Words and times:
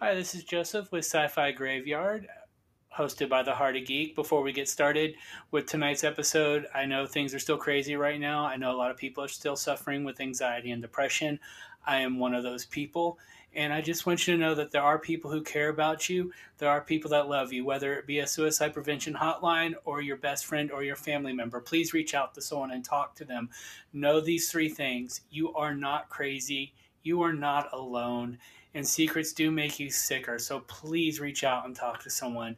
Hi, 0.00 0.14
this 0.14 0.36
is 0.36 0.44
Joseph 0.44 0.92
with 0.92 1.04
Sci 1.04 1.26
Fi 1.26 1.50
Graveyard, 1.50 2.28
hosted 2.96 3.28
by 3.28 3.42
the 3.42 3.52
Hearty 3.52 3.80
Geek. 3.80 4.14
Before 4.14 4.42
we 4.42 4.52
get 4.52 4.68
started 4.68 5.16
with 5.50 5.66
tonight's 5.66 6.04
episode, 6.04 6.68
I 6.72 6.86
know 6.86 7.04
things 7.04 7.34
are 7.34 7.40
still 7.40 7.56
crazy 7.56 7.96
right 7.96 8.20
now. 8.20 8.44
I 8.44 8.54
know 8.54 8.70
a 8.70 8.78
lot 8.78 8.92
of 8.92 8.96
people 8.96 9.24
are 9.24 9.28
still 9.28 9.56
suffering 9.56 10.04
with 10.04 10.20
anxiety 10.20 10.70
and 10.70 10.80
depression. 10.80 11.40
I 11.84 11.96
am 11.96 12.20
one 12.20 12.32
of 12.32 12.44
those 12.44 12.64
people. 12.64 13.18
And 13.56 13.72
I 13.72 13.80
just 13.80 14.06
want 14.06 14.24
you 14.24 14.34
to 14.34 14.40
know 14.40 14.54
that 14.54 14.70
there 14.70 14.84
are 14.84 15.00
people 15.00 15.32
who 15.32 15.42
care 15.42 15.68
about 15.68 16.08
you. 16.08 16.32
There 16.58 16.70
are 16.70 16.80
people 16.80 17.10
that 17.10 17.28
love 17.28 17.52
you, 17.52 17.64
whether 17.64 17.94
it 17.94 18.06
be 18.06 18.20
a 18.20 18.26
suicide 18.28 18.74
prevention 18.74 19.14
hotline 19.14 19.74
or 19.84 20.00
your 20.00 20.16
best 20.16 20.46
friend 20.46 20.70
or 20.70 20.84
your 20.84 20.94
family 20.94 21.32
member. 21.32 21.60
Please 21.60 21.92
reach 21.92 22.14
out 22.14 22.34
to 22.36 22.40
someone 22.40 22.70
and 22.70 22.84
talk 22.84 23.16
to 23.16 23.24
them. 23.24 23.50
Know 23.92 24.20
these 24.20 24.48
three 24.48 24.68
things 24.68 25.22
you 25.28 25.52
are 25.54 25.74
not 25.74 26.08
crazy, 26.08 26.72
you 27.02 27.20
are 27.22 27.32
not 27.32 27.72
alone 27.72 28.38
and 28.74 28.86
secrets 28.86 29.32
do 29.32 29.50
make 29.50 29.78
you 29.78 29.90
sicker. 29.90 30.38
So 30.38 30.60
please 30.60 31.20
reach 31.20 31.44
out 31.44 31.66
and 31.66 31.74
talk 31.74 32.02
to 32.02 32.10
someone. 32.10 32.56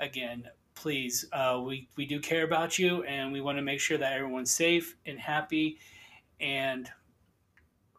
Again, 0.00 0.44
please, 0.74 1.24
uh, 1.32 1.60
we, 1.64 1.88
we 1.96 2.06
do 2.06 2.20
care 2.20 2.44
about 2.44 2.78
you 2.78 3.04
and 3.04 3.32
we 3.32 3.40
want 3.40 3.58
to 3.58 3.62
make 3.62 3.80
sure 3.80 3.98
that 3.98 4.12
everyone's 4.12 4.50
safe 4.50 4.96
and 5.06 5.18
happy 5.18 5.78
and 6.40 6.90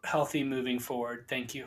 healthy 0.04 0.44
moving 0.44 0.78
forward. 0.78 1.24
Thank 1.28 1.54
you. 1.54 1.66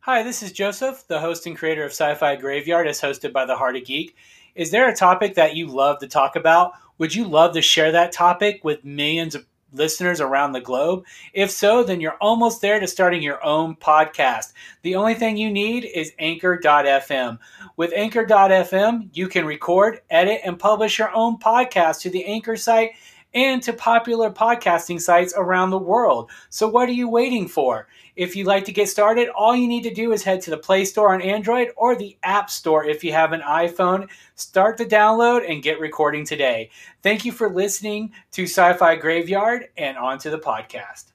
Hi, 0.00 0.22
this 0.22 0.42
is 0.42 0.52
Joseph, 0.52 1.04
the 1.06 1.20
host 1.20 1.46
and 1.46 1.56
creator 1.56 1.84
of 1.84 1.90
Sci 1.90 2.14
Fi 2.14 2.36
Graveyard, 2.36 2.86
as 2.86 3.00
hosted 3.00 3.32
by 3.32 3.44
the 3.44 3.56
Hearty 3.56 3.82
Geek. 3.82 4.16
Is 4.54 4.70
there 4.70 4.88
a 4.88 4.96
topic 4.96 5.34
that 5.34 5.54
you 5.54 5.66
love 5.66 5.98
to 5.98 6.08
talk 6.08 6.34
about? 6.34 6.72
Would 6.96 7.14
you 7.14 7.28
love 7.28 7.52
to 7.54 7.60
share 7.60 7.92
that 7.92 8.12
topic 8.12 8.64
with 8.64 8.84
millions 8.84 9.34
of 9.34 9.44
listeners 9.72 10.20
around 10.20 10.52
the 10.52 10.60
globe? 10.60 11.04
If 11.32 11.50
so, 11.50 11.82
then 11.82 12.00
you're 12.00 12.16
almost 12.20 12.60
there 12.60 12.80
to 12.80 12.86
starting 12.86 13.22
your 13.22 13.44
own 13.44 13.76
podcast. 13.76 14.52
The 14.82 14.94
only 14.94 15.14
thing 15.14 15.36
you 15.36 15.50
need 15.50 15.84
is 15.84 16.12
anchor.fm. 16.18 17.38
With 17.76 17.92
anchor.fm, 17.94 19.08
you 19.12 19.28
can 19.28 19.46
record, 19.46 20.00
edit, 20.10 20.40
and 20.44 20.58
publish 20.58 20.98
your 20.98 21.14
own 21.14 21.38
podcast 21.38 22.00
to 22.00 22.10
the 22.10 22.24
Anchor 22.24 22.56
site 22.56 22.92
and 23.34 23.62
to 23.62 23.72
popular 23.72 24.30
podcasting 24.30 25.00
sites 25.00 25.34
around 25.36 25.70
the 25.70 25.78
world. 25.78 26.30
So, 26.48 26.68
what 26.68 26.88
are 26.88 26.92
you 26.92 27.08
waiting 27.08 27.48
for? 27.48 27.88
If 28.16 28.34
you'd 28.34 28.46
like 28.46 28.64
to 28.64 28.72
get 28.72 28.88
started, 28.88 29.28
all 29.28 29.54
you 29.54 29.68
need 29.68 29.84
to 29.84 29.94
do 29.94 30.12
is 30.12 30.24
head 30.24 30.40
to 30.42 30.50
the 30.50 30.56
Play 30.56 30.84
Store 30.84 31.14
on 31.14 31.22
Android 31.22 31.68
or 31.76 31.94
the 31.94 32.16
App 32.22 32.50
Store 32.50 32.84
if 32.84 33.04
you 33.04 33.12
have 33.12 33.32
an 33.32 33.42
iPhone. 33.42 34.08
Start 34.34 34.76
the 34.76 34.86
download 34.86 35.48
and 35.48 35.62
get 35.62 35.78
recording 35.78 36.24
today. 36.24 36.70
Thank 37.02 37.24
you 37.24 37.32
for 37.32 37.48
listening 37.48 38.12
to 38.32 38.44
Sci 38.44 38.72
Fi 38.72 38.96
Graveyard 38.96 39.68
and 39.76 39.96
on 39.96 40.18
to 40.18 40.30
the 40.30 40.38
podcast. 40.38 41.12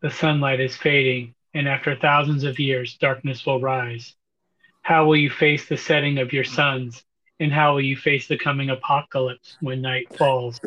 The 0.00 0.10
sunlight 0.10 0.60
is 0.60 0.76
fading, 0.76 1.34
and 1.52 1.68
after 1.68 1.96
thousands 1.96 2.44
of 2.44 2.58
years, 2.58 2.96
darkness 2.96 3.44
will 3.44 3.60
rise. 3.60 4.14
How 4.82 5.06
will 5.06 5.16
you 5.16 5.30
face 5.30 5.66
the 5.66 5.78
setting 5.78 6.18
of 6.18 6.32
your 6.32 6.44
suns? 6.44 7.02
And 7.40 7.52
how 7.52 7.72
will 7.72 7.80
you 7.80 7.96
face 7.96 8.28
the 8.28 8.38
coming 8.38 8.70
apocalypse 8.70 9.56
when 9.60 9.80
night 9.82 10.14
falls? 10.16 10.60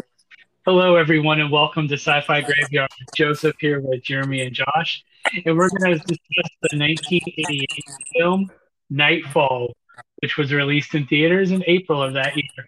Hello, 0.68 0.98
everyone, 0.98 1.40
and 1.40 1.50
welcome 1.50 1.88
to 1.88 1.94
Sci 1.94 2.20
Fi 2.20 2.42
Graveyard. 2.42 2.90
Joseph 3.16 3.56
here 3.58 3.80
with 3.80 4.04
Jeremy 4.04 4.42
and 4.42 4.54
Josh 4.54 5.02
and 5.46 5.58
we're 5.58 5.70
going 5.70 5.94
to 5.94 6.00
discuss 6.00 6.52
the 6.62 6.78
1988 6.78 7.70
film 8.18 8.52
Nightfall, 8.90 9.73
which 10.22 10.36
was 10.36 10.52
released 10.52 10.94
in 10.94 11.08
theaters 11.08 11.52
in 11.52 11.64
April 11.68 12.04
of 12.04 12.16
that 12.16 12.36
year. 12.36 12.68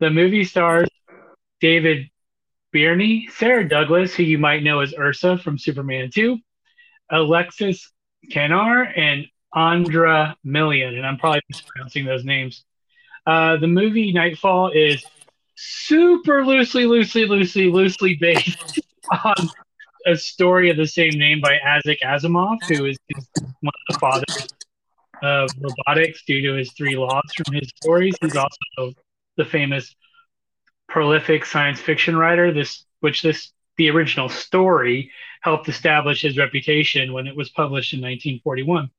The 0.00 0.10
movie 0.10 0.42
stars 0.42 0.88
David 1.60 2.10
Birney, 2.72 3.28
Sarah 3.30 3.68
Douglas, 3.68 4.16
who 4.16 4.24
you 4.24 4.38
might 4.38 4.64
know 4.64 4.80
as 4.80 4.92
Ursa 4.98 5.38
from 5.38 5.58
Superman 5.58 6.10
2, 6.12 6.38
Alexis 7.08 7.92
Kanner, 8.32 8.92
and 8.98 9.28
Andra 9.54 10.36
Millian, 10.44 10.96
and 10.96 11.06
I'm 11.06 11.18
probably 11.18 11.42
mispronouncing 11.48 12.04
those 12.04 12.24
names. 12.24 12.64
Uh, 13.24 13.58
the 13.58 13.68
movie 13.68 14.12
Nightfall 14.12 14.70
is 14.70 15.04
super 15.58 16.46
loosely, 16.46 16.86
loosely, 16.86 17.26
loosely, 17.26 17.70
loosely 17.70 18.14
based 18.14 18.80
on 19.24 19.34
a 20.06 20.16
story 20.16 20.70
of 20.70 20.76
the 20.76 20.86
same 20.86 21.18
name 21.18 21.40
by 21.40 21.58
Isaac 21.66 21.98
Asimov, 22.04 22.58
who 22.68 22.86
is 22.86 22.96
one 23.60 23.72
of 23.74 23.94
the 23.94 23.98
fathers 23.98 24.48
of 25.20 25.50
robotics 25.60 26.22
due 26.24 26.40
to 26.42 26.54
his 26.54 26.72
three 26.72 26.96
laws 26.96 27.24
from 27.36 27.54
his 27.54 27.68
stories. 27.76 28.14
He's 28.20 28.36
also 28.36 28.94
the 29.36 29.44
famous 29.44 29.94
prolific 30.88 31.44
science 31.44 31.80
fiction 31.80 32.16
writer. 32.16 32.52
This, 32.52 32.84
which 33.00 33.22
this 33.22 33.52
the 33.76 33.90
original 33.90 34.28
story 34.28 35.10
helped 35.40 35.68
establish 35.68 36.22
his 36.22 36.38
reputation 36.38 37.12
when 37.12 37.26
it 37.26 37.36
was 37.36 37.48
published 37.50 37.94
in 37.94 38.00
1941. 38.00 38.90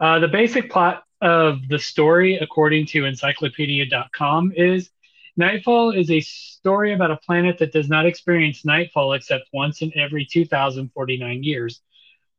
Uh, 0.00 0.18
the 0.20 0.28
basic 0.28 0.70
plot 0.70 1.02
of 1.20 1.58
the 1.68 1.78
story, 1.78 2.36
according 2.36 2.86
to 2.86 3.04
Encyclopedia.com, 3.04 4.52
is 4.56 4.90
Nightfall 5.38 5.92
is 5.92 6.10
a 6.10 6.18
story 6.18 6.92
about 6.92 7.12
a 7.12 7.16
planet 7.16 7.58
that 7.58 7.70
does 7.70 7.88
not 7.88 8.06
experience 8.06 8.64
nightfall 8.64 9.12
except 9.12 9.48
once 9.52 9.82
in 9.82 9.96
every 9.96 10.26
2,049 10.26 11.44
years. 11.44 11.80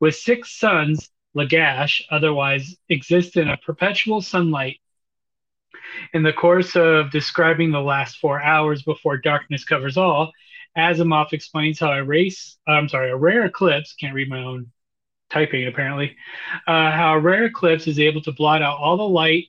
With 0.01 0.17
six 0.17 0.59
suns, 0.59 1.09
Lagash 1.33 2.01
otherwise 2.11 2.75
exists 2.89 3.37
in 3.37 3.47
a 3.47 3.55
perpetual 3.55 4.21
sunlight. 4.21 4.81
In 6.13 6.23
the 6.23 6.33
course 6.33 6.75
of 6.75 7.09
describing 7.09 7.71
the 7.71 7.79
last 7.79 8.17
four 8.17 8.43
hours 8.43 8.83
before 8.83 9.15
darkness 9.15 9.63
covers 9.63 9.95
all, 9.95 10.33
Asimov 10.77 11.31
explains 11.31 11.79
how 11.79 11.93
a 11.93 12.03
race, 12.03 12.57
I'm 12.67 12.89
sorry, 12.89 13.11
a 13.11 13.15
rare 13.15 13.45
eclipse, 13.45 13.93
can't 13.93 14.13
read 14.13 14.27
my 14.27 14.43
own 14.43 14.73
typing 15.29 15.67
apparently, 15.67 16.17
uh, 16.67 16.91
how 16.91 17.13
a 17.13 17.19
rare 17.19 17.45
eclipse 17.45 17.87
is 17.87 17.97
able 17.97 18.21
to 18.23 18.33
blot 18.33 18.61
out 18.61 18.77
all 18.77 18.97
the 18.97 19.03
light 19.03 19.45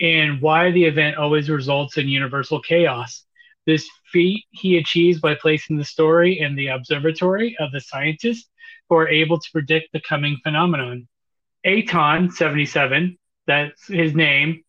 and 0.00 0.40
why 0.40 0.70
the 0.70 0.84
event 0.84 1.16
always 1.16 1.48
results 1.48 1.96
in 1.96 2.08
universal 2.08 2.60
chaos. 2.60 3.24
This 3.66 3.88
feat 4.12 4.44
he 4.50 4.76
achieves 4.76 5.20
by 5.20 5.34
placing 5.34 5.76
the 5.76 5.84
story 5.84 6.38
in 6.38 6.54
the 6.54 6.68
observatory 6.68 7.56
of 7.58 7.72
the 7.72 7.80
scientists 7.80 8.48
who 8.88 8.96
are 8.96 9.08
able 9.08 9.40
to 9.40 9.50
predict 9.52 9.92
the 9.92 10.00
coming 10.00 10.38
phenomenon. 10.42 11.08
Aton, 11.64 12.30
77, 12.30 13.18
that's 13.46 13.88
his 13.88 14.14
name, 14.14 14.62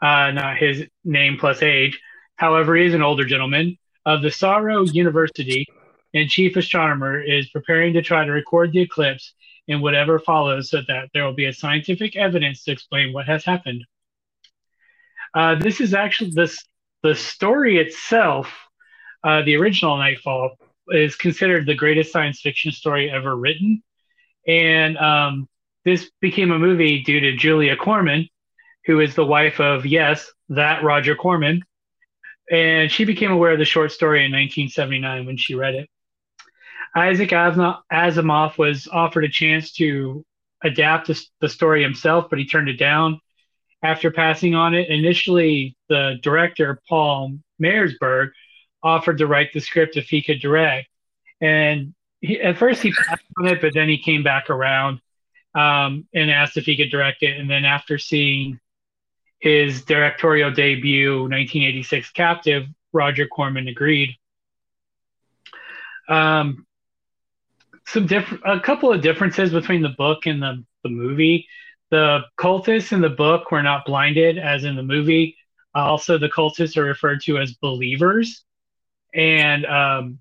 uh, 0.00 0.30
not 0.30 0.58
his 0.58 0.86
name 1.04 1.38
plus 1.38 1.62
age. 1.62 2.00
However, 2.36 2.76
he 2.76 2.84
is 2.84 2.94
an 2.94 3.02
older 3.02 3.24
gentleman 3.24 3.76
of 4.04 4.22
the 4.22 4.30
Saro 4.30 4.84
University 4.84 5.66
and 6.14 6.30
chief 6.30 6.56
astronomer 6.56 7.20
is 7.20 7.50
preparing 7.50 7.92
to 7.92 8.02
try 8.02 8.24
to 8.24 8.32
record 8.32 8.72
the 8.72 8.80
eclipse 8.80 9.34
and 9.68 9.82
whatever 9.82 10.18
follows 10.18 10.70
so 10.70 10.80
that 10.88 11.08
there 11.12 11.24
will 11.24 11.34
be 11.34 11.46
a 11.46 11.52
scientific 11.52 12.16
evidence 12.16 12.62
to 12.64 12.70
explain 12.70 13.12
what 13.12 13.26
has 13.26 13.44
happened. 13.44 13.84
Uh, 15.36 15.54
this 15.54 15.82
is 15.82 15.92
actually 15.92 16.30
this 16.30 16.64
the 17.02 17.14
story 17.14 17.76
itself. 17.78 18.50
Uh, 19.22 19.42
the 19.42 19.54
original 19.56 19.98
Nightfall 19.98 20.56
is 20.88 21.14
considered 21.14 21.66
the 21.66 21.74
greatest 21.74 22.10
science 22.10 22.40
fiction 22.40 22.72
story 22.72 23.10
ever 23.10 23.36
written, 23.36 23.82
and 24.48 24.96
um, 24.96 25.46
this 25.84 26.10
became 26.22 26.52
a 26.52 26.58
movie 26.58 27.02
due 27.02 27.20
to 27.20 27.36
Julia 27.36 27.76
Corman, 27.76 28.30
who 28.86 29.00
is 29.00 29.14
the 29.14 29.26
wife 29.26 29.60
of 29.60 29.84
yes, 29.84 30.32
that 30.48 30.82
Roger 30.82 31.14
Corman, 31.14 31.62
and 32.50 32.90
she 32.90 33.04
became 33.04 33.30
aware 33.30 33.52
of 33.52 33.58
the 33.58 33.66
short 33.66 33.92
story 33.92 34.24
in 34.24 34.32
1979 34.32 35.26
when 35.26 35.36
she 35.36 35.54
read 35.54 35.74
it. 35.74 35.90
Isaac 36.94 37.28
Asimov 37.28 38.56
was 38.56 38.88
offered 38.90 39.24
a 39.24 39.28
chance 39.28 39.72
to 39.72 40.24
adapt 40.64 41.10
the 41.40 41.48
story 41.48 41.82
himself, 41.82 42.28
but 42.30 42.38
he 42.38 42.46
turned 42.46 42.70
it 42.70 42.78
down 42.78 43.20
after 43.82 44.10
passing 44.10 44.54
on 44.54 44.74
it. 44.74 44.88
Initially, 44.88 45.76
the 45.88 46.18
director, 46.22 46.80
Paul 46.88 47.38
Mayersberg, 47.62 48.30
offered 48.82 49.18
to 49.18 49.26
write 49.26 49.52
the 49.52 49.60
script 49.60 49.96
if 49.96 50.08
he 50.08 50.22
could 50.22 50.40
direct. 50.40 50.88
And 51.40 51.94
he, 52.20 52.40
at 52.40 52.56
first 52.56 52.82
he 52.82 52.92
passed 52.92 53.24
on 53.38 53.46
it, 53.46 53.60
but 53.60 53.74
then 53.74 53.88
he 53.88 53.98
came 53.98 54.22
back 54.22 54.50
around 54.50 55.00
um, 55.54 56.06
and 56.14 56.30
asked 56.30 56.56
if 56.56 56.64
he 56.64 56.76
could 56.76 56.90
direct 56.90 57.22
it. 57.22 57.38
And 57.38 57.50
then 57.50 57.64
after 57.64 57.98
seeing 57.98 58.60
his 59.38 59.84
directorial 59.84 60.50
debut, 60.50 61.22
1986 61.22 62.10
Captive, 62.12 62.66
Roger 62.92 63.26
Corman 63.26 63.68
agreed. 63.68 64.16
Um, 66.08 66.66
some 67.86 68.06
diff- 68.06 68.40
a 68.44 68.60
couple 68.60 68.92
of 68.92 69.00
differences 69.00 69.52
between 69.52 69.82
the 69.82 69.90
book 69.90 70.26
and 70.26 70.42
the, 70.42 70.64
the 70.82 70.88
movie 70.88 71.46
the 71.90 72.20
cultists 72.38 72.92
in 72.92 73.00
the 73.00 73.08
book 73.08 73.50
were 73.50 73.62
not 73.62 73.86
blinded 73.86 74.38
as 74.38 74.64
in 74.64 74.76
the 74.76 74.82
movie. 74.82 75.36
Uh, 75.74 75.80
also, 75.80 76.18
the 76.18 76.28
cultists 76.28 76.76
are 76.76 76.84
referred 76.84 77.20
to 77.22 77.38
as 77.38 77.52
believers. 77.54 78.44
And 79.14 79.64
um, 79.66 80.18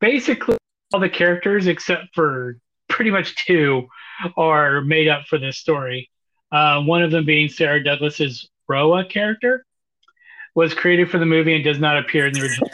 basically, 0.00 0.56
all 0.92 1.00
the 1.00 1.08
characters, 1.08 1.66
except 1.66 2.14
for 2.14 2.58
pretty 2.88 3.10
much 3.10 3.34
two, 3.46 3.88
are 4.36 4.80
made 4.80 5.08
up 5.08 5.26
for 5.26 5.38
this 5.38 5.58
story. 5.58 6.10
Uh, 6.52 6.82
one 6.82 7.02
of 7.02 7.10
them 7.10 7.24
being 7.24 7.48
Sarah 7.48 7.82
Douglas's 7.82 8.48
Roa 8.68 9.04
character, 9.04 9.64
was 10.54 10.74
created 10.74 11.10
for 11.10 11.18
the 11.18 11.26
movie 11.26 11.54
and 11.54 11.62
does 11.62 11.78
not 11.78 11.98
appear 11.98 12.26
in 12.26 12.32
the 12.32 12.40
original. 12.40 12.70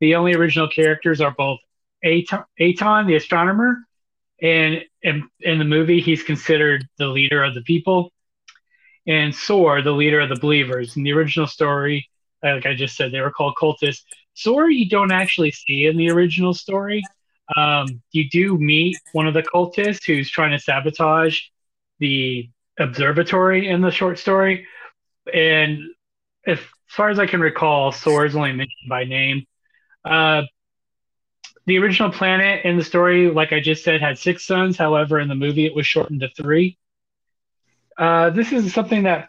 The 0.00 0.14
only 0.14 0.34
original 0.34 0.68
characters 0.68 1.20
are 1.20 1.32
both 1.36 1.58
Aton, 2.02 2.44
Aton 2.58 3.06
the 3.06 3.16
astronomer, 3.16 3.76
And 4.42 4.82
in, 5.02 5.28
in 5.40 5.58
the 5.58 5.64
movie, 5.64 6.00
he's 6.00 6.22
considered 6.22 6.86
the 6.98 7.08
leader 7.08 7.44
of 7.44 7.54
the 7.54 7.62
people, 7.62 8.12
and 9.06 9.34
Sor, 9.34 9.82
the 9.82 9.92
leader 9.92 10.20
of 10.20 10.28
the 10.28 10.40
believers. 10.40 10.96
In 10.96 11.02
the 11.02 11.12
original 11.12 11.46
story, 11.46 12.08
like 12.42 12.66
I 12.66 12.74
just 12.74 12.96
said, 12.96 13.12
they 13.12 13.20
were 13.20 13.30
called 13.30 13.54
cultists. 13.60 14.02
Sor, 14.34 14.70
you 14.70 14.88
don't 14.88 15.12
actually 15.12 15.50
see 15.50 15.86
in 15.86 15.96
the 15.96 16.10
original 16.10 16.54
story. 16.54 17.02
Um, 17.56 18.00
you 18.12 18.30
do 18.30 18.56
meet 18.56 18.96
one 19.12 19.26
of 19.26 19.34
the 19.34 19.42
cultists 19.42 20.04
who's 20.06 20.30
trying 20.30 20.52
to 20.52 20.58
sabotage 20.58 21.40
the 21.98 22.48
observatory 22.78 23.68
in 23.68 23.80
the 23.80 23.90
short 23.90 24.18
story. 24.18 24.66
And 25.34 25.80
if, 26.44 26.60
as 26.60 26.94
far 26.94 27.10
as 27.10 27.18
I 27.18 27.26
can 27.26 27.40
recall, 27.40 27.92
Sor 27.92 28.24
is 28.24 28.36
only 28.36 28.52
mentioned 28.52 28.88
by 28.88 29.04
name. 29.04 29.46
Uh, 30.04 30.42
the 31.70 31.78
original 31.78 32.10
planet 32.10 32.64
in 32.64 32.76
the 32.76 32.82
story, 32.82 33.30
like 33.30 33.52
I 33.52 33.60
just 33.60 33.84
said, 33.84 34.00
had 34.00 34.18
six 34.18 34.44
suns. 34.44 34.76
However, 34.76 35.20
in 35.20 35.28
the 35.28 35.36
movie, 35.36 35.66
it 35.66 35.74
was 35.74 35.86
shortened 35.86 36.18
to 36.22 36.28
three. 36.30 36.76
Uh, 37.96 38.30
this 38.30 38.50
is 38.50 38.74
something 38.74 39.04
that 39.04 39.28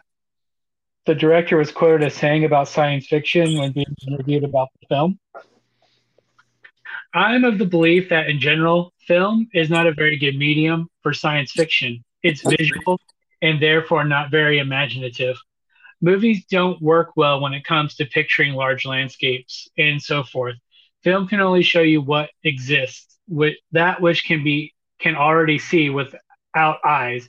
the 1.06 1.14
director 1.14 1.56
was 1.56 1.70
quoted 1.70 2.04
as 2.04 2.14
saying 2.14 2.44
about 2.44 2.66
science 2.66 3.06
fiction 3.06 3.56
when 3.56 3.70
being 3.70 3.94
interviewed 4.08 4.42
about 4.42 4.70
the 4.80 4.88
film. 4.88 5.20
I'm 7.14 7.44
of 7.44 7.58
the 7.58 7.64
belief 7.64 8.08
that 8.08 8.28
in 8.28 8.40
general, 8.40 8.92
film 9.06 9.46
is 9.54 9.70
not 9.70 9.86
a 9.86 9.92
very 9.92 10.18
good 10.18 10.36
medium 10.36 10.88
for 11.04 11.12
science 11.12 11.52
fiction. 11.52 12.02
It's 12.24 12.42
visual 12.42 12.98
and 13.40 13.62
therefore 13.62 14.02
not 14.02 14.32
very 14.32 14.58
imaginative. 14.58 15.36
Movies 16.00 16.44
don't 16.50 16.82
work 16.82 17.10
well 17.14 17.40
when 17.40 17.54
it 17.54 17.64
comes 17.64 17.94
to 17.96 18.04
picturing 18.04 18.54
large 18.54 18.84
landscapes 18.84 19.68
and 19.78 20.02
so 20.02 20.24
forth. 20.24 20.56
Film 21.04 21.26
can 21.28 21.40
only 21.40 21.62
show 21.62 21.80
you 21.80 22.00
what 22.00 22.30
exists, 22.44 23.18
with 23.28 23.56
that 23.72 24.00
which 24.00 24.24
can 24.24 24.44
be 24.44 24.74
can 24.98 25.16
already 25.16 25.58
see 25.58 25.90
without 25.90 26.78
eyes. 26.84 27.28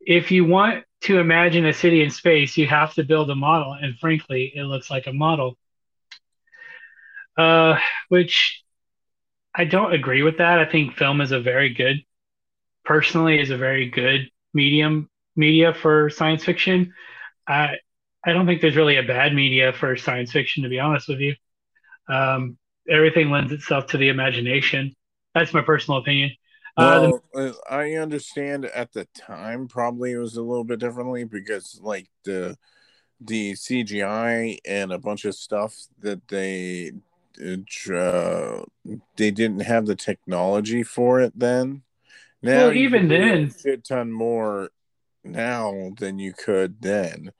If 0.00 0.30
you 0.30 0.44
want 0.44 0.84
to 1.02 1.18
imagine 1.18 1.64
a 1.66 1.72
city 1.72 2.02
in 2.02 2.10
space, 2.10 2.56
you 2.56 2.66
have 2.66 2.94
to 2.94 3.04
build 3.04 3.30
a 3.30 3.34
model, 3.34 3.72
and 3.72 3.98
frankly, 3.98 4.52
it 4.54 4.64
looks 4.64 4.90
like 4.90 5.06
a 5.06 5.12
model. 5.12 5.56
Uh, 7.36 7.78
which 8.08 8.64
I 9.54 9.64
don't 9.64 9.94
agree 9.94 10.22
with 10.22 10.38
that. 10.38 10.58
I 10.58 10.64
think 10.64 10.96
film 10.96 11.20
is 11.20 11.32
a 11.32 11.40
very 11.40 11.72
good, 11.72 12.02
personally, 12.84 13.40
is 13.40 13.50
a 13.50 13.56
very 13.56 13.88
good 13.90 14.28
medium 14.52 15.08
media 15.36 15.72
for 15.72 16.10
science 16.10 16.44
fiction. 16.44 16.92
I 17.46 17.76
I 18.24 18.32
don't 18.32 18.46
think 18.46 18.60
there's 18.60 18.76
really 18.76 18.96
a 18.96 19.02
bad 19.04 19.34
media 19.34 19.72
for 19.72 19.96
science 19.96 20.32
fiction, 20.32 20.64
to 20.64 20.68
be 20.68 20.80
honest 20.80 21.08
with 21.08 21.20
you. 21.20 21.34
Um, 22.08 22.58
everything 22.88 23.30
lends 23.30 23.52
itself 23.52 23.86
to 23.88 23.98
the 23.98 24.08
imagination. 24.08 24.94
That's 25.34 25.52
my 25.52 25.62
personal 25.62 26.00
opinion. 26.00 26.30
Uh, 26.76 27.10
well, 27.10 27.22
the, 27.34 27.50
uh, 27.50 27.52
I 27.68 27.94
understand 27.94 28.64
at 28.66 28.92
the 28.92 29.06
time 29.14 29.66
probably 29.68 30.12
it 30.12 30.18
was 30.18 30.36
a 30.36 30.42
little 30.42 30.64
bit 30.64 30.78
differently 30.78 31.24
because 31.24 31.80
like 31.82 32.06
the 32.24 32.56
the 33.20 33.52
CGI 33.54 34.58
and 34.64 34.92
a 34.92 34.98
bunch 34.98 35.24
of 35.24 35.34
stuff 35.34 35.74
that 36.00 36.28
they 36.28 36.92
uh, 37.40 38.62
they 39.16 39.30
didn't 39.30 39.60
have 39.60 39.86
the 39.86 39.96
technology 39.96 40.82
for 40.82 41.20
it 41.20 41.32
then. 41.36 41.82
Now 42.42 42.66
well, 42.66 42.72
even 42.74 43.08
then, 43.08 43.52
a 43.66 43.76
ton 43.78 44.12
more 44.12 44.70
now 45.24 45.92
than 45.98 46.18
you 46.18 46.32
could 46.32 46.80
then. 46.80 47.32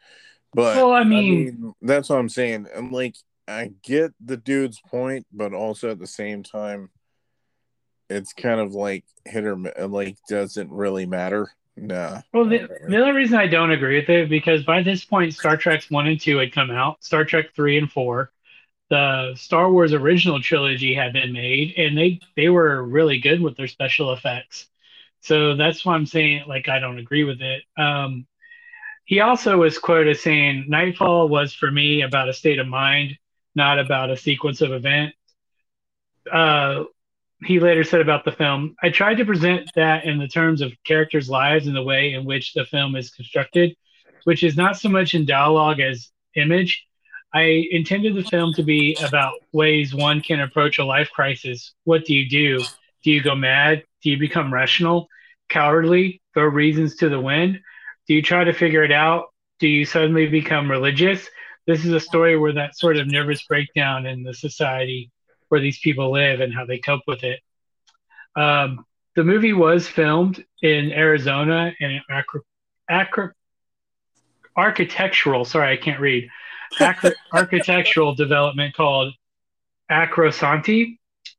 But 0.53 0.76
well, 0.76 0.93
I 0.93 1.05
mean, 1.05 1.19
I 1.19 1.31
mean, 1.31 1.75
that's 1.82 2.09
what 2.09 2.19
I'm 2.19 2.29
saying. 2.29 2.67
I'm 2.75 2.91
like, 2.91 3.17
I 3.49 3.71
get 3.83 4.12
the 4.25 4.37
dude's 4.37 4.81
point, 4.81 5.27
but 5.33 5.55
also 5.55 5.91
at 5.91 5.99
the 5.99 6.06
same 6.06 6.43
time, 6.43 6.91
it's 8.11 8.33
kind 8.33 8.61
of 8.61 8.73
like 8.73 9.05
hit 9.25 9.45
or 9.45 9.56
like 9.89 10.17
doesn't 10.29 10.71
really 10.71 11.06
matter. 11.06 11.50
Nah. 11.77 12.23
Well, 12.33 12.47
the, 12.47 12.69
the 12.89 12.99
only 12.99 13.12
reason 13.12 13.39
I 13.39 13.47
don't 13.47 13.71
agree 13.71 14.00
with 14.00 14.09
it 14.09 14.29
because 14.29 14.65
by 14.65 14.83
this 14.83 15.05
point, 15.05 15.35
Star 15.35 15.56
Trek's 15.56 15.91
one 15.91 16.06
and 16.06 16.21
two 16.21 16.39
had 16.39 16.53
come 16.53 16.71
out. 16.71 17.03
Star 17.03 17.25
Trek 17.25 17.55
three 17.55 17.79
and 17.79 17.91
four, 17.91 18.33
the 18.91 19.35
Star 19.37 19.71
Wars 19.71 19.93
original 19.93 20.41
trilogy 20.41 20.95
had 20.95 21.12
been 21.12 21.33
made, 21.33 21.75
and 21.77 21.97
they 21.97 22.21
they 22.37 22.49
were 22.49 22.83
really 22.83 23.19
good 23.19 23.41
with 23.41 23.56
their 23.56 23.69
special 23.69 24.12
effects. 24.12 24.67
So 25.21 25.56
that's 25.56 25.85
why 25.85 25.95
I'm 25.95 26.06
saying 26.06 26.45
like 26.49 26.69
I 26.69 26.81
don't 26.81 26.99
agree 26.99 27.25
with 27.25 27.41
it. 27.41 27.62
Um, 27.77 28.27
he 29.05 29.21
also 29.21 29.59
was 29.59 29.79
quoted 29.79 30.11
as 30.11 30.21
saying, 30.23 30.67
"Nightfall 30.69 31.29
was 31.29 31.55
for 31.55 31.71
me 31.71 32.03
about 32.03 32.29
a 32.29 32.35
state 32.35 32.59
of 32.59 32.67
mind, 32.67 33.17
not 33.58 33.78
about 33.78 34.10
a 34.10 34.16
sequence 34.16 34.62
of 34.62 34.72
events." 34.72 35.16
Uh, 36.32 36.84
he 37.44 37.60
later 37.60 37.84
said 37.84 38.00
about 38.00 38.25
the 38.25 38.32
film, 38.32 38.75
I 38.82 38.90
tried 38.90 39.19
to 39.19 39.25
present 39.25 39.70
that 39.76 40.05
in 40.05 40.19
the 40.19 40.26
terms 40.28 40.60
of 40.60 40.72
characters' 40.84 41.31
lives 41.31 41.66
and 41.66 41.76
the 41.76 41.82
way 41.82 42.12
in 42.12 42.25
which 42.25 42.52
the 42.55 42.64
film 42.64 42.96
is 42.96 43.10
constructed, 43.10 43.76
which 44.25 44.43
is 44.43 44.56
not 44.56 44.76
so 44.76 44.88
much 44.88 45.14
in 45.14 45.25
dialogue 45.25 45.81
as 45.81 46.10
image. 46.34 46.84
I 47.32 47.69
intended 47.70 48.16
the 48.16 48.25
film 48.25 48.55
to 48.55 48.62
be 48.62 48.96
about 49.06 49.34
ways 49.52 49.94
one 49.94 50.20
can 50.20 50.40
approach 50.40 50.78
a 50.78 50.84
life 50.84 51.11
crisis. 51.11 51.75
What 51.84 52.04
do 52.06 52.14
you 52.14 52.28
do? 52.28 52.64
Do 53.04 53.11
you 53.11 53.22
go 53.22 53.34
mad? 53.34 53.84
Do 54.02 54.11
you 54.11 54.19
become 54.19 54.52
rational, 54.52 55.08
cowardly, 55.49 56.20
throw 56.34 56.44
reasons 56.44 56.96
to 56.96 57.08
the 57.08 57.20
wind? 57.20 57.61
Do 58.06 58.14
you 58.14 58.22
try 58.22 58.44
to 58.44 58.52
figure 58.52 58.82
it 58.82 58.93
out? 58.93 59.26
Do 59.61 59.69
you 59.69 59.84
suddenly 59.84 60.26
become 60.26 60.70
religious? 60.70 61.28
This 61.69 61.85
is 61.85 61.93
a 61.93 62.00
story 62.00 62.38
where 62.38 62.55
that 62.55 62.79
sort 62.79 62.97
of 62.97 63.09
nervous 63.09 63.43
breakdown 63.43 64.06
in 64.06 64.23
the 64.23 64.32
society 64.32 65.11
where 65.50 65.61
these 65.61 65.79
people 65.81 66.11
live 66.11 66.41
and 66.41 66.55
how 66.55 66.65
they 66.65 66.79
cope 66.79 67.03
with 67.06 67.23
it. 67.25 67.41
Um, 68.35 68.87
the 69.15 69.23
movie 69.23 69.53
was 69.53 69.87
filmed 69.87 70.43
in 70.62 70.91
Arizona 70.93 71.75
in 71.79 72.00
acro, 72.09 72.41
acro, 72.88 73.32
architectural. 74.56 75.44
Sorry, 75.44 75.70
I 75.70 75.76
can't 75.76 76.00
read. 76.00 76.31
Acro, 76.81 77.11
architectural 77.35 78.14
development 78.14 78.75
called 78.75 79.12
Acrosanti. 79.91 80.97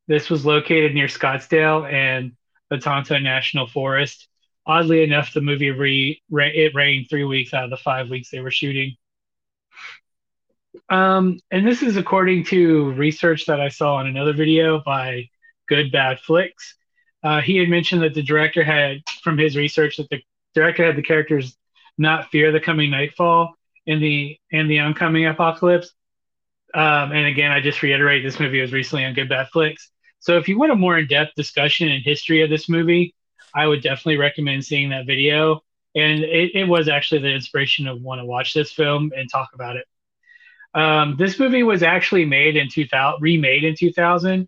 This 0.08 0.30
was 0.30 0.46
located 0.46 0.94
near 0.94 1.08
Scottsdale 1.08 1.92
and 1.92 2.34
the 2.70 2.78
Tonto 2.78 3.18
National 3.18 3.66
Forest. 3.66 4.28
Oddly 4.68 5.02
enough, 5.02 5.34
the 5.34 5.42
movie 5.42 5.72
re, 5.72 6.22
re, 6.30 6.52
it 6.56 6.75
rained 6.75 7.08
three 7.10 7.24
weeks 7.24 7.52
out 7.52 7.64
of 7.64 7.72
the 7.72 7.78
five 7.78 8.12
weeks 8.12 8.30
they 8.30 8.42
were 8.42 8.52
shooting. 8.52 8.96
Um, 10.89 11.39
and 11.51 11.66
this 11.66 11.81
is 11.81 11.98
according 11.98 12.45
to 12.45 12.92
research 12.94 13.45
that 13.45 13.60
I 13.60 13.69
saw 13.69 14.00
in 14.01 14.07
another 14.07 14.33
video 14.33 14.81
by 14.86 15.30
Good 15.68 15.92
Bad 15.92 16.19
Flicks. 16.19 16.75
Uh, 17.24 17.42
he 17.42 17.57
had 17.57 17.69
mentioned 17.69 18.01
that 18.04 18.13
the 18.13 18.24
director 18.24 18.63
had, 18.63 19.01
from 19.24 19.38
his 19.38 19.57
research, 19.57 19.98
that 19.98 20.10
the 20.10 20.21
director 20.54 20.86
had 20.86 20.95
the 20.95 21.01
characters 21.01 21.55
not 21.98 22.29
fear 22.29 22.51
the 22.51 22.60
coming 22.60 22.89
nightfall 22.89 23.53
in 23.86 24.00
the 24.00 24.38
and 24.51 24.70
the 24.70 24.79
oncoming 24.79 25.25
apocalypse. 25.25 25.91
Um, 26.74 27.12
and 27.12 27.25
again, 27.25 27.51
I 27.51 27.60
just 27.62 27.82
reiterate 27.82 28.24
this 28.24 28.39
movie 28.39 28.62
was 28.62 28.72
recently 28.72 29.05
on 29.05 29.13
Good 29.13 29.29
Bad 29.29 29.50
Flicks. 29.50 29.89
So 30.20 30.38
if 30.38 30.48
you 30.48 30.60
want 30.60 30.72
a 30.72 30.75
more 30.75 30.98
in-depth 30.98 31.34
discussion 31.36 31.89
and 31.89 32.03
history 32.03 32.41
of 32.41 32.50
this 32.50 32.70
movie, 32.70 33.15
I 33.55 33.65
would 33.65 33.82
definitely 33.82 34.17
recommend 34.17 34.63
seeing 34.63 34.89
that 34.89 35.08
video. 35.08 35.62
And 35.96 36.24
it, 36.24 36.55
it 36.55 36.65
was 36.65 36.88
actually 36.88 37.22
the 37.22 37.34
inspiration 37.34 37.88
of 37.88 38.01
want 38.01 38.22
to 38.22 38.25
watch 38.25 38.53
this 38.53 38.72
film 38.72 39.12
and 39.15 39.29
talk 39.29 39.50
about 39.53 39.75
it. 39.75 39.86
Um, 40.74 41.16
this 41.18 41.40
movie 41.40 41.64
was 41.64 41.84
actually 41.84 42.26
made 42.26 42.56
in 42.56 42.70
2000, 42.70 43.22
remade 43.22 43.64
in 43.64 43.76
2000. 43.76 44.48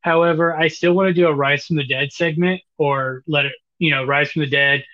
However, 0.00 0.54
I 0.54 0.68
still 0.68 0.92
want 0.92 1.08
to 1.08 1.14
do 1.14 1.26
a 1.26 1.34
Rise 1.34 1.66
from 1.66 1.76
the 1.76 1.86
Dead 1.86 2.12
segment 2.12 2.60
or 2.76 3.22
let 3.26 3.46
it, 3.46 3.52
you 3.78 3.90
know, 3.90 4.04
Rise 4.04 4.32
from 4.32 4.42
the 4.42 4.50
Dead, 4.50 4.84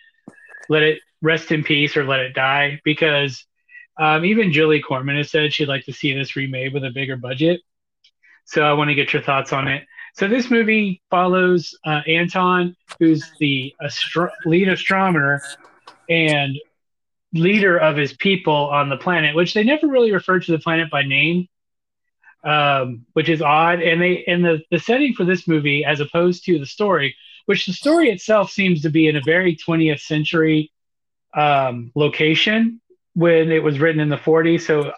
let 0.68 0.82
it 0.82 1.00
rest 1.20 1.50
in 1.50 1.64
peace 1.64 1.96
or 1.96 2.04
let 2.04 2.20
it 2.20 2.34
die 2.34 2.80
because 2.84 3.44
um, 3.98 4.24
even 4.24 4.52
Julie 4.52 4.80
Corman 4.80 5.16
has 5.16 5.30
said 5.30 5.52
she'd 5.52 5.68
like 5.68 5.84
to 5.86 5.92
see 5.92 6.14
this 6.14 6.36
remade 6.36 6.72
with 6.72 6.84
a 6.84 6.90
bigger 6.90 7.16
budget. 7.16 7.60
So 8.44 8.62
I 8.62 8.72
want 8.72 8.88
to 8.88 8.94
get 8.94 9.12
your 9.12 9.22
thoughts 9.22 9.52
on 9.52 9.68
it. 9.68 9.84
So 10.14 10.26
this 10.28 10.50
movie 10.50 11.02
follows 11.10 11.76
uh, 11.84 12.00
Anton, 12.06 12.76
who's 12.98 13.30
the 13.38 13.74
astro- 13.82 14.30
lead 14.44 14.68
astronomer 14.68 15.42
and 16.08 16.56
leader 17.32 17.78
of 17.78 17.96
his 17.96 18.12
people 18.12 18.70
on 18.70 18.88
the 18.88 18.96
planet, 18.96 19.36
which 19.36 19.54
they 19.54 19.64
never 19.64 19.86
really 19.86 20.12
referred 20.12 20.44
to 20.44 20.52
the 20.52 20.58
planet 20.58 20.90
by 20.90 21.02
name, 21.02 21.46
um, 22.44 23.06
which 23.12 23.28
is 23.28 23.42
odd. 23.42 23.80
And 23.82 24.00
they 24.00 24.24
and 24.24 24.44
the 24.44 24.62
the 24.70 24.78
setting 24.78 25.14
for 25.14 25.24
this 25.24 25.46
movie, 25.46 25.84
as 25.84 26.00
opposed 26.00 26.44
to 26.44 26.58
the 26.58 26.66
story, 26.66 27.14
which 27.46 27.66
the 27.66 27.72
story 27.72 28.10
itself 28.10 28.50
seems 28.50 28.82
to 28.82 28.90
be 28.90 29.08
in 29.08 29.16
a 29.16 29.22
very 29.22 29.56
20th 29.56 30.00
century 30.00 30.72
um, 31.34 31.92
location 31.94 32.80
when 33.14 33.50
it 33.50 33.62
was 33.62 33.78
written 33.78 34.00
in 34.00 34.08
the 34.08 34.16
40s. 34.16 34.62
So 34.62 34.92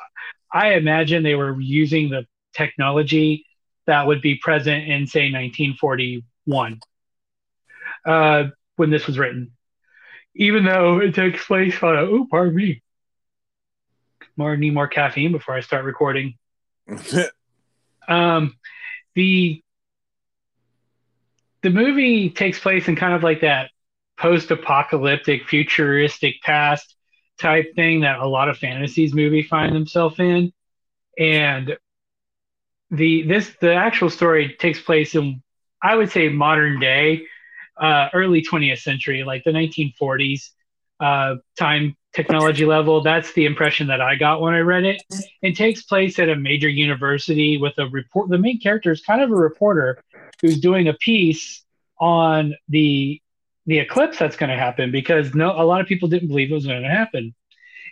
I 0.53 0.75
imagine 0.75 1.23
they 1.23 1.35
were 1.35 1.59
using 1.61 2.11
the 2.11 2.27
technology 2.55 3.47
that 3.87 4.07
would 4.07 4.23
be 4.23 4.37
present 4.37 4.85
in 4.85 5.07
say 5.07 5.31
1941 5.33 6.81
uh, 8.07 8.45
when 8.77 8.91
this 8.91 9.07
was 9.07 9.19
written 9.19 9.53
even 10.35 10.65
though 10.65 10.99
it 11.01 11.15
takes 11.15 11.45
place 11.45 11.83
on 11.83 11.97
a, 11.97 12.03
oh, 12.03 12.27
pardon 12.31 12.55
me. 12.55 12.83
More 14.37 14.57
need 14.57 14.75
more 14.75 14.89
caffeine 14.89 15.33
before 15.33 15.55
I 15.55 15.61
start 15.61 15.85
recording. 15.85 16.39
um, 18.09 18.57
the 19.15 19.63
the 21.63 21.71
movie 21.71 22.31
takes 22.31 22.59
place 22.59 22.89
in 22.89 22.97
kind 22.97 23.15
of 23.15 23.23
like 23.23 23.43
that 23.43 23.71
post-apocalyptic, 24.19 25.47
futuristic 25.49 26.41
past 26.43 26.97
type 27.39 27.75
thing 27.77 28.01
that 28.01 28.19
a 28.19 28.27
lot 28.27 28.49
of 28.49 28.59
fantasies 28.59 29.15
movie 29.15 29.43
find 29.43 29.75
themselves 29.75 30.19
in, 30.19 30.53
and 31.19 31.77
the 32.91 33.23
this 33.23 33.51
the 33.61 33.75
actual 33.75 34.11
story 34.11 34.57
takes 34.59 34.81
place 34.81 35.15
in 35.15 35.43
I 35.83 35.97
would 35.97 36.11
say 36.11 36.29
modern 36.29 36.79
day, 36.79 37.27
uh, 37.79 38.09
early 38.13 38.43
20th 38.43 38.81
century, 38.81 39.25
like 39.25 39.45
the 39.45 39.51
1940s 39.51 40.51
uh, 41.01 41.37
time 41.59 41.97
technology 42.15 42.65
level. 42.65 43.03
That's 43.03 43.33
the 43.33 43.47
impression 43.47 43.89
that 43.89 44.01
I 44.01 44.17
got 44.17 44.41
when 44.41 44.55
I 44.55 44.61
read 44.61 44.85
it. 44.85 45.03
It 45.41 45.57
takes 45.57 45.83
place 45.83 46.19
at 46.19 46.29
a 46.29 46.37
major 46.37 46.69
university 46.69 47.57
with 47.57 47.79
a 47.79 47.87
report. 47.89 48.29
The 48.29 48.39
main 48.39 48.61
character 48.61 48.93
is 48.93 49.03
kind 49.03 49.23
of 49.23 49.31
a 49.31 49.35
reporter 49.35 50.03
who's 50.41 50.61
doing 50.61 50.89
a 50.89 50.95
piece 50.95 51.65
on 51.99 52.55
the 52.69 53.21
the 53.67 53.79
eclipse 53.79 54.19
that's 54.19 54.37
going 54.37 54.51
to 54.51 54.57
happen 54.57 54.91
because 54.91 55.35
no, 55.35 55.53
a 55.53 55.63
lot 55.63 55.81
of 55.81 55.87
people 55.87 56.09
didn't 56.09 56.27
believe 56.27 56.51
it 56.51 56.55
was 56.55 56.67
going 56.67 56.83
to 56.83 56.89
happen. 56.89 57.33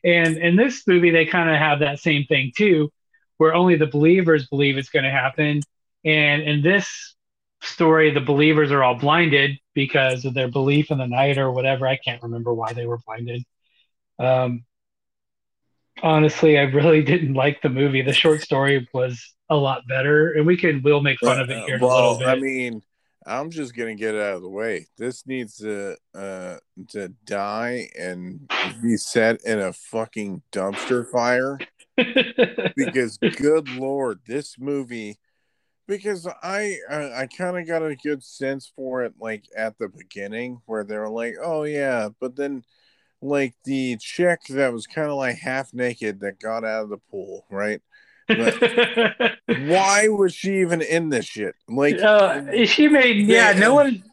And 0.02 0.36
in 0.36 0.56
this 0.56 0.84
movie, 0.86 1.10
they 1.10 1.26
kind 1.26 1.48
of 1.48 1.56
have 1.56 1.78
that 1.80 2.00
same 2.00 2.24
thing 2.24 2.52
too, 2.56 2.90
where 3.36 3.54
only 3.54 3.76
the 3.76 3.86
believers 3.86 4.48
believe 4.48 4.78
it's 4.78 4.90
going 4.90 5.04
to 5.04 5.10
happen. 5.10 5.60
And 6.04 6.42
in 6.42 6.62
this 6.62 7.14
story, 7.62 8.10
the 8.10 8.20
believers 8.20 8.70
are 8.70 8.82
all 8.82 8.94
blinded 8.94 9.58
because 9.74 10.24
of 10.24 10.34
their 10.34 10.48
belief 10.48 10.90
in 10.90 10.98
the 10.98 11.06
night 11.06 11.38
or 11.38 11.50
whatever. 11.50 11.86
I 11.86 11.96
can't 11.96 12.22
remember 12.22 12.52
why 12.54 12.72
they 12.72 12.86
were 12.86 12.98
blinded. 12.98 13.44
Um, 14.18 14.64
honestly, 16.02 16.58
I 16.58 16.62
really 16.62 17.02
didn't 17.04 17.34
like 17.34 17.62
the 17.62 17.68
movie. 17.68 18.02
The 18.02 18.12
short 18.12 18.42
story 18.42 18.88
was 18.92 19.34
a 19.48 19.56
lot 19.56 19.86
better, 19.88 20.32
and 20.32 20.46
we 20.46 20.56
can 20.56 20.82
we'll 20.82 21.02
make 21.02 21.18
fun 21.20 21.40
of 21.40 21.50
it 21.50 21.64
here. 21.64 21.78
well, 21.80 22.22
I 22.24 22.36
mean, 22.36 22.82
I'm 23.26 23.50
just 23.50 23.74
gonna 23.74 23.94
get 23.94 24.14
it 24.14 24.20
out 24.20 24.36
of 24.36 24.42
the 24.42 24.48
way. 24.48 24.86
This 24.96 25.26
needs 25.26 25.56
to 25.58 25.96
uh 26.14 26.56
to 26.88 27.08
die 27.24 27.88
and 27.98 28.50
be 28.82 28.96
set 28.96 29.42
in 29.44 29.58
a 29.58 29.72
fucking 29.72 30.42
dumpster 30.52 31.10
fire 31.10 31.58
because 32.76 33.18
good 33.18 33.68
lord, 33.70 34.20
this 34.26 34.58
movie 34.58 35.18
because 35.90 36.26
I 36.42 36.78
uh, 36.88 37.10
I 37.14 37.26
kind 37.26 37.58
of 37.58 37.66
got 37.66 37.82
a 37.82 37.96
good 37.96 38.22
sense 38.22 38.72
for 38.74 39.02
it 39.02 39.14
like 39.20 39.44
at 39.56 39.76
the 39.78 39.88
beginning 39.88 40.62
where 40.66 40.84
they 40.84 40.96
were 40.96 41.10
like, 41.10 41.34
"Oh 41.42 41.64
yeah," 41.64 42.10
but 42.20 42.36
then 42.36 42.64
like 43.20 43.54
the 43.64 43.96
chick 44.00 44.40
that 44.50 44.72
was 44.72 44.86
kind 44.86 45.10
of 45.10 45.16
like 45.16 45.36
half 45.36 45.74
naked 45.74 46.20
that 46.20 46.40
got 46.40 46.64
out 46.64 46.84
of 46.84 46.90
the 46.90 46.98
pool, 47.10 47.44
right? 47.50 47.82
why 49.66 50.06
was 50.08 50.32
she 50.32 50.60
even 50.60 50.80
in 50.80 51.08
this 51.08 51.26
shit? 51.26 51.56
Like, 51.68 52.00
uh, 52.00 52.64
she 52.64 52.86
made 52.86 53.26
yeah. 53.26 53.52
no 53.52 53.74
one, 53.74 54.04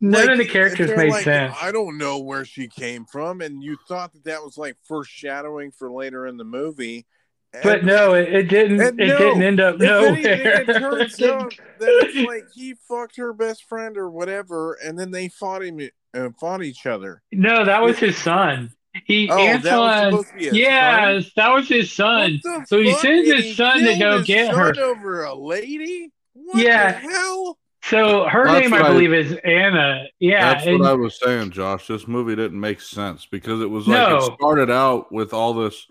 none 0.00 0.20
like, 0.20 0.30
of 0.30 0.38
the 0.38 0.46
characters 0.46 0.96
made 0.96 1.10
like, 1.10 1.24
sense. 1.24 1.56
I 1.60 1.72
don't 1.72 1.98
know 1.98 2.20
where 2.20 2.44
she 2.44 2.68
came 2.68 3.04
from, 3.06 3.40
and 3.40 3.60
you 3.60 3.76
thought 3.88 4.12
that 4.12 4.24
that 4.24 4.44
was 4.44 4.56
like 4.56 4.76
foreshadowing 4.86 5.72
for 5.72 5.90
later 5.90 6.28
in 6.28 6.36
the 6.36 6.44
movie. 6.44 7.06
And, 7.54 7.62
but 7.62 7.84
no, 7.84 8.14
it, 8.14 8.34
it 8.34 8.48
didn't. 8.48 8.80
It 8.80 8.96
no, 8.96 9.18
didn't 9.18 9.42
end 9.42 9.60
up 9.60 9.78
nowhere. 9.78 10.16
it 10.16 10.66
turns 10.66 11.22
out 11.22 11.54
that 11.78 11.88
it's 11.88 12.28
like 12.28 12.50
he 12.52 12.74
fucked 12.88 13.16
her 13.16 13.32
best 13.32 13.64
friend 13.68 13.96
or 13.96 14.10
whatever, 14.10 14.74
and 14.84 14.98
then 14.98 15.12
they 15.12 15.28
fought 15.28 15.62
him 15.62 15.78
and 15.78 15.90
uh, 16.14 16.30
fought 16.38 16.64
each 16.64 16.84
other. 16.84 17.22
No, 17.30 17.64
that 17.64 17.80
was 17.80 17.98
his 17.98 18.18
son. 18.18 18.72
He 19.04 19.28
oh, 19.30 19.38
Antoine, 19.38 20.24
yes, 20.38 21.24
son? 21.24 21.32
that 21.36 21.52
was 21.52 21.68
his 21.68 21.92
son. 21.92 22.40
So 22.66 22.80
he 22.80 22.92
sends 22.94 23.28
his 23.28 23.56
son 23.56 23.80
to 23.80 23.98
go 23.98 24.22
get 24.22 24.54
her 24.54 24.74
over 24.80 25.24
a 25.24 25.34
lady. 25.34 26.12
What 26.32 26.62
yeah, 26.62 26.92
hell. 26.92 27.58
So 27.82 28.26
her 28.28 28.46
That's 28.46 28.70
name, 28.70 28.74
I 28.74 28.88
believe, 28.88 29.12
I, 29.12 29.16
is 29.16 29.38
Anna. 29.44 30.04
Yeah, 30.18 30.54
that's 30.54 30.66
and, 30.66 30.80
what 30.80 30.88
I 30.88 30.94
was 30.94 31.20
saying, 31.20 31.50
Josh. 31.50 31.86
This 31.86 32.08
movie 32.08 32.34
didn't 32.34 32.58
make 32.58 32.80
sense 32.80 33.26
because 33.26 33.60
it 33.60 33.68
was 33.68 33.86
like 33.86 34.08
no. 34.08 34.16
it 34.16 34.34
started 34.34 34.70
out 34.70 35.12
with 35.12 35.34
all 35.34 35.52
this 35.52 35.86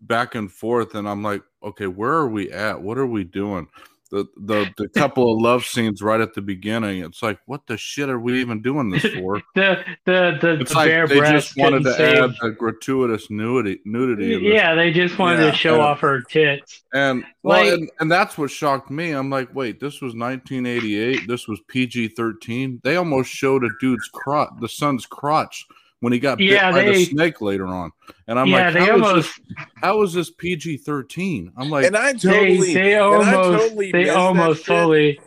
back 0.00 0.34
and 0.34 0.50
forth, 0.50 0.94
and 0.94 1.08
I'm 1.08 1.22
like, 1.22 1.42
okay, 1.62 1.86
where 1.86 2.12
are 2.12 2.28
we 2.28 2.50
at? 2.52 2.80
What 2.80 2.98
are 2.98 3.06
we 3.06 3.24
doing? 3.24 3.68
the 4.10 4.26
the 4.36 4.72
the 4.76 4.88
couple 4.96 5.32
of 5.32 5.40
love 5.40 5.64
scenes 5.64 6.02
right 6.02 6.20
at 6.20 6.34
the 6.34 6.42
beginning. 6.42 7.02
It's 7.02 7.22
like, 7.22 7.38
what 7.46 7.66
the 7.66 7.76
shit 7.76 8.08
are 8.08 8.18
we 8.18 8.40
even 8.40 8.62
doing 8.62 8.90
this 8.90 9.02
for? 9.14 9.42
the 9.54 9.84
the 10.04 10.38
the, 10.40 10.60
it's 10.60 10.72
the 10.72 10.76
like 10.76 11.08
they 11.08 11.20
just 11.20 11.56
wanted 11.56 11.84
to 11.84 11.94
save. 11.94 12.18
add 12.18 12.36
the 12.40 12.50
gratuitous 12.50 13.30
nudity 13.30 13.80
nudity. 13.84 14.38
Yeah, 14.42 14.74
they 14.74 14.92
just 14.92 15.18
wanted 15.18 15.44
yeah, 15.44 15.50
to 15.50 15.56
show 15.56 15.74
and, 15.74 15.82
off 15.82 16.00
her 16.00 16.22
tits. 16.22 16.84
And 16.94 17.24
well, 17.42 17.64
like, 17.64 17.72
and, 17.72 17.90
and 18.00 18.10
that's 18.10 18.38
what 18.38 18.50
shocked 18.50 18.90
me. 18.90 19.10
I'm 19.10 19.30
like, 19.30 19.54
wait, 19.54 19.80
this 19.80 20.00
was 20.00 20.14
1988. 20.14 21.26
This 21.26 21.48
was 21.48 21.60
PG-13. 21.68 22.82
They 22.82 22.96
almost 22.96 23.30
showed 23.30 23.64
a 23.64 23.68
dude's 23.80 24.08
crotch, 24.08 24.50
the 24.60 24.68
son's 24.68 25.06
crotch 25.06 25.66
when 26.06 26.12
he 26.12 26.20
got 26.20 26.38
yeah, 26.38 26.70
bit 26.70 26.76
they, 26.76 26.86
by 26.86 26.92
the 26.92 27.04
snake 27.04 27.40
later 27.40 27.66
on. 27.66 27.90
And 28.28 28.38
I'm 28.38 28.46
yeah, 28.46 28.68
like, 28.68 28.76
how, 28.76 28.92
almost, 28.92 29.16
is 29.16 29.24
this, 29.48 29.66
how 29.74 30.02
is 30.02 30.12
this 30.12 30.30
PG 30.30 30.76
thirteen? 30.76 31.50
I'm 31.56 31.68
like, 31.68 31.84
and 31.84 31.96
I 31.96 32.12
totally, 32.12 32.74
they, 32.74 32.74
they 32.74 32.94
almost, 32.96 33.32
totally 33.34 33.90
they 33.90 34.08
almost 34.10 34.64
totally, 34.64 35.18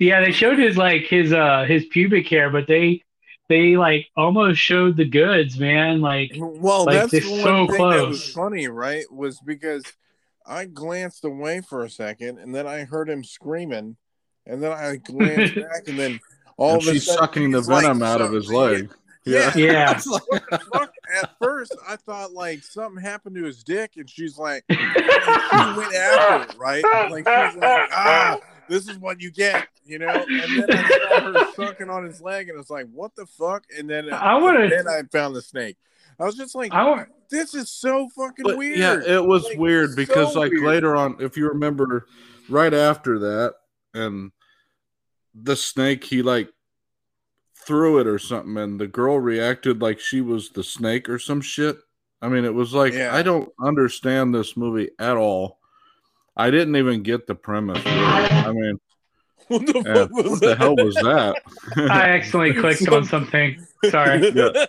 yeah, 0.00 0.20
they 0.20 0.32
showed 0.32 0.58
his 0.58 0.76
like 0.76 1.02
his 1.02 1.32
uh 1.32 1.66
his 1.68 1.86
pubic 1.92 2.26
hair, 2.26 2.50
but 2.50 2.66
they 2.66 3.04
they 3.48 3.76
like 3.76 4.08
almost 4.16 4.58
showed 4.58 4.96
the 4.96 5.08
goods, 5.08 5.56
man. 5.56 6.00
Like, 6.00 6.32
well, 6.36 6.86
like, 6.86 7.08
that's 7.08 7.24
one 7.24 7.40
so 7.40 7.66
thing 7.68 7.76
close. 7.76 7.94
that 7.94 8.08
was 8.08 8.32
funny, 8.32 8.66
right? 8.66 9.04
Was 9.12 9.38
because 9.38 9.84
I 10.44 10.64
glanced 10.64 11.24
away 11.24 11.60
for 11.60 11.84
a 11.84 11.90
second, 11.90 12.40
and 12.40 12.52
then 12.52 12.66
I 12.66 12.80
heard 12.80 13.08
him 13.08 13.22
screaming, 13.22 13.96
and 14.44 14.60
then 14.60 14.72
I 14.72 14.96
glanced 14.96 15.54
back, 15.54 15.86
and 15.86 15.96
then 15.96 16.18
all 16.56 16.72
and 16.72 16.82
of 16.82 16.92
she's 16.92 17.06
sucking 17.06 17.52
the 17.52 17.60
venom 17.60 18.00
like, 18.00 18.08
out 18.08 18.20
of 18.20 18.32
his 18.32 18.50
leg. 18.50 18.90
Yeah. 19.24 19.52
Yeah. 19.56 20.00
like, 20.72 20.90
At 21.22 21.34
first, 21.40 21.76
I 21.86 21.96
thought 21.96 22.32
like 22.32 22.62
something 22.62 23.02
happened 23.02 23.36
to 23.36 23.44
his 23.44 23.62
dick, 23.62 23.92
and 23.96 24.08
she's 24.08 24.38
like, 24.38 24.64
she 24.70 24.76
went 24.76 25.94
after 25.94 26.52
it, 26.52 26.58
right? 26.58 26.84
Like 27.10 27.26
she's 27.26 27.60
like, 27.60 27.90
ah, 27.92 28.38
this 28.68 28.88
is 28.88 28.98
what 28.98 29.20
you 29.20 29.30
get, 29.30 29.68
you 29.84 29.98
know. 29.98 30.24
And 30.28 30.62
then 30.62 30.70
I 30.70 31.08
saw 31.08 31.32
her 31.32 31.52
sucking 31.56 31.90
on 31.90 32.04
his 32.04 32.20
leg, 32.20 32.48
and 32.48 32.56
I 32.56 32.58
was 32.58 32.70
like, 32.70 32.86
what 32.92 33.14
the 33.16 33.26
fuck? 33.26 33.64
And 33.76 33.88
then 33.88 34.12
I 34.12 34.36
wanted. 34.38 34.72
Then 34.72 34.88
I 34.88 35.02
found 35.10 35.34
the 35.34 35.42
snake. 35.42 35.76
I 36.20 36.24
was 36.24 36.34
just 36.34 36.54
like, 36.54 36.72
I 36.72 36.84
want, 36.84 37.08
this 37.30 37.54
is 37.54 37.70
so 37.70 38.08
fucking 38.08 38.44
but, 38.44 38.58
weird. 38.58 38.78
Yeah, 38.78 39.00
it 39.00 39.24
was 39.24 39.44
like, 39.44 39.58
weird 39.58 39.94
because 39.94 40.32
so 40.32 40.40
like 40.40 40.50
weird. 40.50 40.64
later 40.64 40.96
on, 40.96 41.16
if 41.20 41.36
you 41.36 41.48
remember, 41.48 42.06
right 42.48 42.74
after 42.74 43.18
that, 43.20 43.54
and 43.94 44.32
the 45.34 45.54
snake, 45.54 46.04
he 46.04 46.22
like 46.22 46.50
threw 47.68 47.98
it 47.98 48.06
or 48.06 48.18
something, 48.18 48.56
and 48.56 48.80
the 48.80 48.86
girl 48.86 49.20
reacted 49.20 49.82
like 49.82 50.00
she 50.00 50.22
was 50.22 50.48
the 50.48 50.64
snake 50.64 51.06
or 51.06 51.18
some 51.18 51.42
shit. 51.42 51.76
I 52.22 52.28
mean, 52.28 52.46
it 52.46 52.54
was 52.54 52.72
like 52.72 52.94
yeah. 52.94 53.14
I 53.14 53.22
don't 53.22 53.52
understand 53.62 54.34
this 54.34 54.56
movie 54.56 54.88
at 54.98 55.18
all. 55.18 55.58
I 56.34 56.50
didn't 56.50 56.76
even 56.76 57.02
get 57.02 57.26
the 57.26 57.34
premise. 57.34 57.84
Really. 57.84 57.98
I 57.98 58.52
mean, 58.52 58.80
what 59.48 59.66
the, 59.66 59.82
yeah, 59.84 60.06
what 60.10 60.40
the 60.40 60.56
hell 60.56 60.76
was 60.76 60.94
that? 60.94 61.36
I 61.90 62.08
accidentally 62.08 62.54
clicked 62.60 62.88
on 62.88 63.04
something. 63.04 63.62
Sorry. 63.90 64.32
Yeah. 64.32 64.64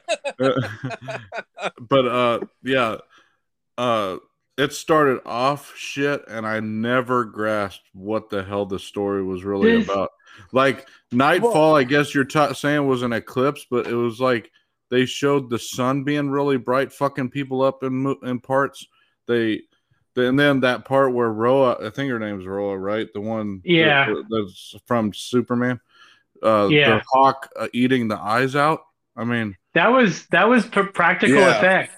but 1.79 2.05
uh, 2.05 2.39
yeah, 2.63 2.97
uh, 3.77 4.17
it 4.57 4.73
started 4.73 5.21
off 5.25 5.73
shit, 5.77 6.25
and 6.27 6.45
I 6.45 6.59
never 6.59 7.23
grasped 7.23 7.87
what 7.93 8.29
the 8.29 8.43
hell 8.43 8.65
the 8.65 8.77
story 8.77 9.23
was 9.23 9.45
really 9.45 9.77
this, 9.77 9.89
about. 9.89 10.11
Like 10.51 10.87
Nightfall, 11.11 11.75
I 11.75 11.83
guess 11.83 12.13
you're 12.13 12.23
t- 12.25 12.53
saying 12.53 12.87
was 12.87 13.01
an 13.01 13.13
eclipse, 13.13 13.65
but 13.69 13.87
it 13.87 13.95
was 13.95 14.19
like 14.19 14.51
they 14.89 15.05
showed 15.05 15.49
the 15.49 15.59
sun 15.59 16.03
being 16.03 16.29
really 16.29 16.57
bright, 16.57 16.91
fucking 16.91 17.29
people 17.29 17.61
up 17.61 17.83
in 17.83 18.15
in 18.23 18.39
parts. 18.39 18.85
They, 19.27 19.61
and 20.15 20.39
then 20.39 20.61
that 20.61 20.85
part 20.85 21.13
where 21.13 21.31
Roa, 21.31 21.85
I 21.85 21.91
think 21.91 22.11
her 22.11 22.19
name's 22.19 22.45
Roa, 22.45 22.77
right? 22.77 23.07
The 23.13 23.21
one, 23.21 23.61
yeah, 23.63 24.07
that, 24.07 24.25
that's 24.29 24.75
from 24.85 25.13
Superman. 25.13 25.79
Uh, 26.41 26.67
yeah, 26.71 26.95
the 26.97 27.03
hawk 27.11 27.49
uh, 27.57 27.67
eating 27.73 28.07
the 28.07 28.17
eyes 28.17 28.55
out. 28.55 28.81
I 29.15 29.23
mean, 29.23 29.55
that 29.73 29.87
was 29.87 30.25
that 30.27 30.49
was 30.49 30.65
practical 30.65 31.37
yeah. 31.37 31.57
effect. 31.57 31.93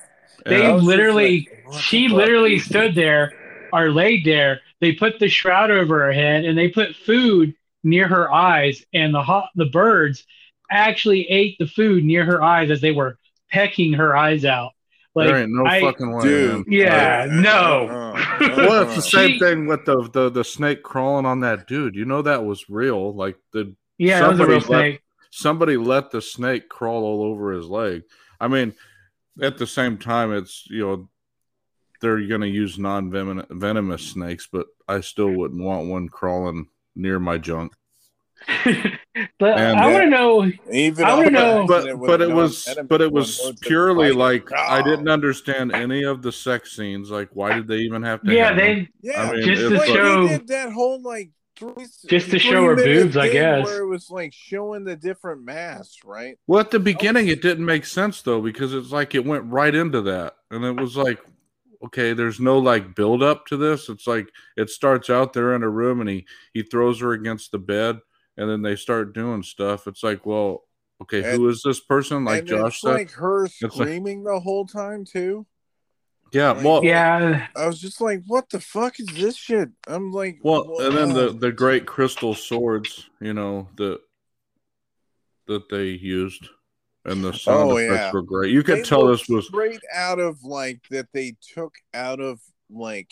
They 0.45 0.63
yeah, 0.63 0.73
literally, 0.73 1.47
like, 1.67 1.81
she 1.81 2.07
literally 2.07 2.59
stood 2.59 2.95
there 2.95 3.31
or 3.71 3.91
laid 3.91 4.25
there. 4.25 4.61
They 4.79 4.93
put 4.93 5.19
the 5.19 5.29
shroud 5.29 5.69
over 5.69 5.99
her 5.99 6.11
head 6.11 6.45
and 6.45 6.57
they 6.57 6.69
put 6.69 6.95
food 6.95 7.53
near 7.83 8.07
her 8.07 8.31
eyes, 8.31 8.83
and 8.93 9.13
the 9.13 9.21
hot, 9.21 9.49
the 9.55 9.65
birds 9.65 10.25
actually 10.69 11.27
ate 11.29 11.57
the 11.59 11.67
food 11.67 12.03
near 12.03 12.25
her 12.25 12.41
eyes 12.41 12.71
as 12.71 12.81
they 12.81 12.91
were 12.91 13.17
pecking 13.51 13.93
her 13.93 14.15
eyes 14.15 14.45
out. 14.45 14.71
Like, 15.13 15.27
there 15.27 15.37
ain't 15.37 15.51
no 15.51 15.65
I, 15.65 15.81
fucking 15.81 16.11
way, 16.13 16.23
dude. 16.23 16.67
Yeah, 16.67 17.25
like, 17.27 17.31
no. 17.31 17.87
Uh, 17.89 18.13
uh, 18.15 18.55
well, 18.55 18.83
it's 18.83 18.95
the 18.95 19.01
same 19.01 19.31
she, 19.31 19.39
thing 19.39 19.67
with 19.67 19.83
the, 19.83 20.09
the 20.13 20.29
the 20.29 20.43
snake 20.43 20.83
crawling 20.83 21.25
on 21.25 21.41
that 21.41 21.67
dude. 21.67 21.95
You 21.95 22.05
know 22.05 22.21
that 22.21 22.45
was 22.45 22.69
real. 22.69 23.13
Like 23.13 23.35
the 23.51 23.75
yeah, 23.97 24.19
somebody 24.19 24.53
let, 24.53 24.63
snake. 24.63 25.01
somebody 25.29 25.77
let 25.77 26.11
the 26.11 26.21
snake 26.21 26.69
crawl 26.69 27.03
all 27.03 27.23
over 27.23 27.51
his 27.51 27.65
leg. 27.65 28.03
I 28.39 28.47
mean, 28.47 28.73
at 29.41 29.57
the 29.57 29.67
same 29.67 29.97
time, 29.97 30.31
it's 30.31 30.65
you 30.69 30.79
know 30.79 31.09
they're 31.99 32.25
going 32.27 32.41
to 32.41 32.47
use 32.47 32.79
non 32.79 33.11
venomous 33.11 34.07
snakes, 34.07 34.47
but 34.51 34.67
I 34.87 35.01
still 35.01 35.31
wouldn't 35.31 35.61
want 35.61 35.89
one 35.89 36.07
crawling 36.07 36.67
near 36.95 37.19
my 37.19 37.37
junk. 37.37 37.73
but 38.65 39.59
And, 39.59 39.79
I 39.79 39.91
want 39.91 40.03
to 40.05 40.09
know. 40.09 40.51
Even 40.71 41.05
I 41.05 41.13
wanna 41.15 41.29
know- 41.29 41.63
accident 41.63 41.67
but 41.67 41.99
with 41.99 42.07
but 42.07 42.21
it 42.21 42.31
was 42.33 42.77
but 42.89 43.01
it 43.01 43.11
was 43.11 43.53
purely 43.61 44.07
fighting. 44.07 44.17
like 44.17 44.51
I 44.51 44.79
Oh. 44.79 44.83
didn't 44.83 45.09
understand 45.09 45.73
any 45.73 46.03
of 46.03 46.21
the 46.23 46.31
sex 46.31 46.75
scenes. 46.75 47.11
Like, 47.11 47.29
why 47.33 47.53
did 47.53 47.67
they 47.67 47.77
even 47.77 48.01
have 48.03 48.21
to? 48.23 48.33
Yeah, 48.33 48.47
have 48.47 48.55
them? 48.57 48.65
they 48.65 48.89
Yeah, 49.09 49.21
I 49.21 49.31
mean, 49.33 49.41
just 49.43 49.61
to 49.61 49.69
like, 49.69 49.79
like- 49.79 49.87
show- 49.89 50.27
did 50.27 50.47
that 50.47 50.71
whole 50.71 51.01
like 51.03 51.29
three, 51.55 51.85
Just 52.07 52.31
to 52.31 52.39
show 52.39 52.63
her 52.65 52.75
boobs, 52.75 53.15
I 53.15 53.29
guess. 53.29 53.63
Where 53.65 53.83
it 53.83 53.87
was 53.87 54.09
like 54.09 54.33
showing 54.33 54.85
the 54.85 54.95
different 54.95 55.43
masks, 55.45 55.97
right? 56.03 56.35
Well, 56.47 56.59
at 56.61 56.71
the 56.71 56.79
beginning, 56.79 57.27
it 57.27 57.43
didn't 57.43 57.65
make 57.65 57.85
sense 57.85 58.23
though 58.23 58.41
because 58.41 58.73
it's 58.73 58.91
like 58.91 59.13
it 59.13 59.23
went 59.23 59.43
right 59.45 59.75
into 59.75 60.01
that, 60.03 60.33
and 60.49 60.65
it 60.65 60.75
was 60.81 60.97
like, 60.97 61.19
okay, 61.85 62.13
there's 62.13 62.39
no 62.39 62.59
like 62.59 62.95
build 62.95 63.23
up 63.23 63.45
to 63.47 63.57
this. 63.57 63.89
It's 63.89 64.07
like 64.07 64.29
it 64.57 64.69
starts 64.69 65.09
out 65.09 65.33
there 65.33 65.53
in 65.55 65.63
a 65.63 65.69
room, 65.69 65.99
and 66.01 66.09
he 66.09 66.25
he 66.53 66.63
throws 66.63 66.99
her 67.01 67.13
against 67.13 67.51
the 67.51 67.59
bed, 67.59 67.99
and 68.37 68.49
then 68.49 68.61
they 68.61 68.75
start 68.75 69.13
doing 69.13 69.43
stuff. 69.43 69.87
It's 69.87 70.03
like, 70.03 70.25
well, 70.25 70.63
okay, 71.01 71.35
who 71.35 71.47
is 71.49 71.61
this 71.63 71.79
person? 71.79 72.25
Like 72.25 72.45
Josh 72.45 72.73
it's 72.73 72.81
said, 72.81 72.93
like 72.93 73.11
her 73.11 73.43
like- 73.43 73.71
screaming 73.71 74.23
the 74.23 74.39
whole 74.39 74.65
time 74.65 75.05
too. 75.05 75.45
yeah. 76.31 76.51
like- 76.51 76.63
Well, 76.63 76.83
yeah, 76.83 77.47
I 77.55 77.67
was 77.67 77.79
just 77.79 77.99
like, 78.01 78.21
"What 78.27 78.49
the 78.49 78.59
fuck 78.59 78.99
is 78.99 79.07
this 79.07 79.35
shit?" 79.35 79.69
I'm 79.87 80.11
like, 80.11 80.39
Well, 80.43 80.79
and 80.79 80.95
then 80.95 81.13
the 81.13 81.29
the 81.33 81.51
great 81.51 81.85
crystal 81.85 82.33
swords, 82.33 83.09
you 83.19 83.33
know, 83.33 83.67
that 83.77 83.99
that 85.47 85.67
they 85.69 85.87
used, 85.87 86.47
and 87.05 87.23
the 87.23 87.33
sound 87.33 87.71
Oh, 87.71 87.77
effects 87.77 87.99
yeah. 87.99 88.11
were 88.11 88.21
great. 88.21 88.51
You 88.51 88.63
could 88.63 88.79
They 88.79 88.83
tell 88.83 89.07
this 89.07 89.27
was. 89.27 89.47
straight 89.47 89.81
out 89.93 90.19
of 90.19 90.43
like 90.43 90.81
that 90.91 91.07
they 91.13 91.35
took 91.53 91.73
out 91.93 92.19
of 92.19 92.39
like 92.69 93.11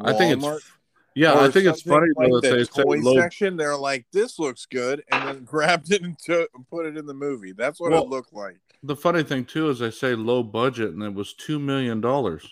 I 0.00 0.12
think 0.12 0.40
Walmart 0.42 0.56
it's. 0.56 0.70
Yeah, 1.14 1.34
I 1.34 1.50
think 1.50 1.66
it's 1.66 1.82
something, 1.82 2.12
funny 2.14 2.28
though 2.30 2.34
like 2.36 2.42
that 2.42 2.50
the 2.50 2.56
they 2.58 2.64
say 2.64 2.82
toy 2.84 2.96
low. 3.00 3.14
section. 3.20 3.56
They're 3.56 3.76
like, 3.76 4.06
"This 4.12 4.38
looks 4.38 4.66
good," 4.66 5.02
and 5.10 5.26
then 5.28 5.44
grabbed 5.44 5.90
it 5.90 6.02
and 6.02 6.16
took, 6.16 6.48
put 6.70 6.86
it 6.86 6.96
in 6.96 7.06
the 7.06 7.14
movie. 7.14 7.52
That's 7.52 7.80
what 7.80 7.90
Well, 7.90 8.04
it 8.04 8.08
looked 8.08 8.32
like. 8.32 8.58
The 8.84 8.94
funny 8.94 9.24
thing 9.24 9.44
too 9.44 9.68
is 9.70 9.80
they 9.80 9.90
say 9.90 10.14
low 10.14 10.44
budget, 10.44 10.92
and 10.92 11.02
it 11.02 11.12
was 11.12 11.34
two 11.34 11.58
million 11.58 12.00
dollars. 12.00 12.48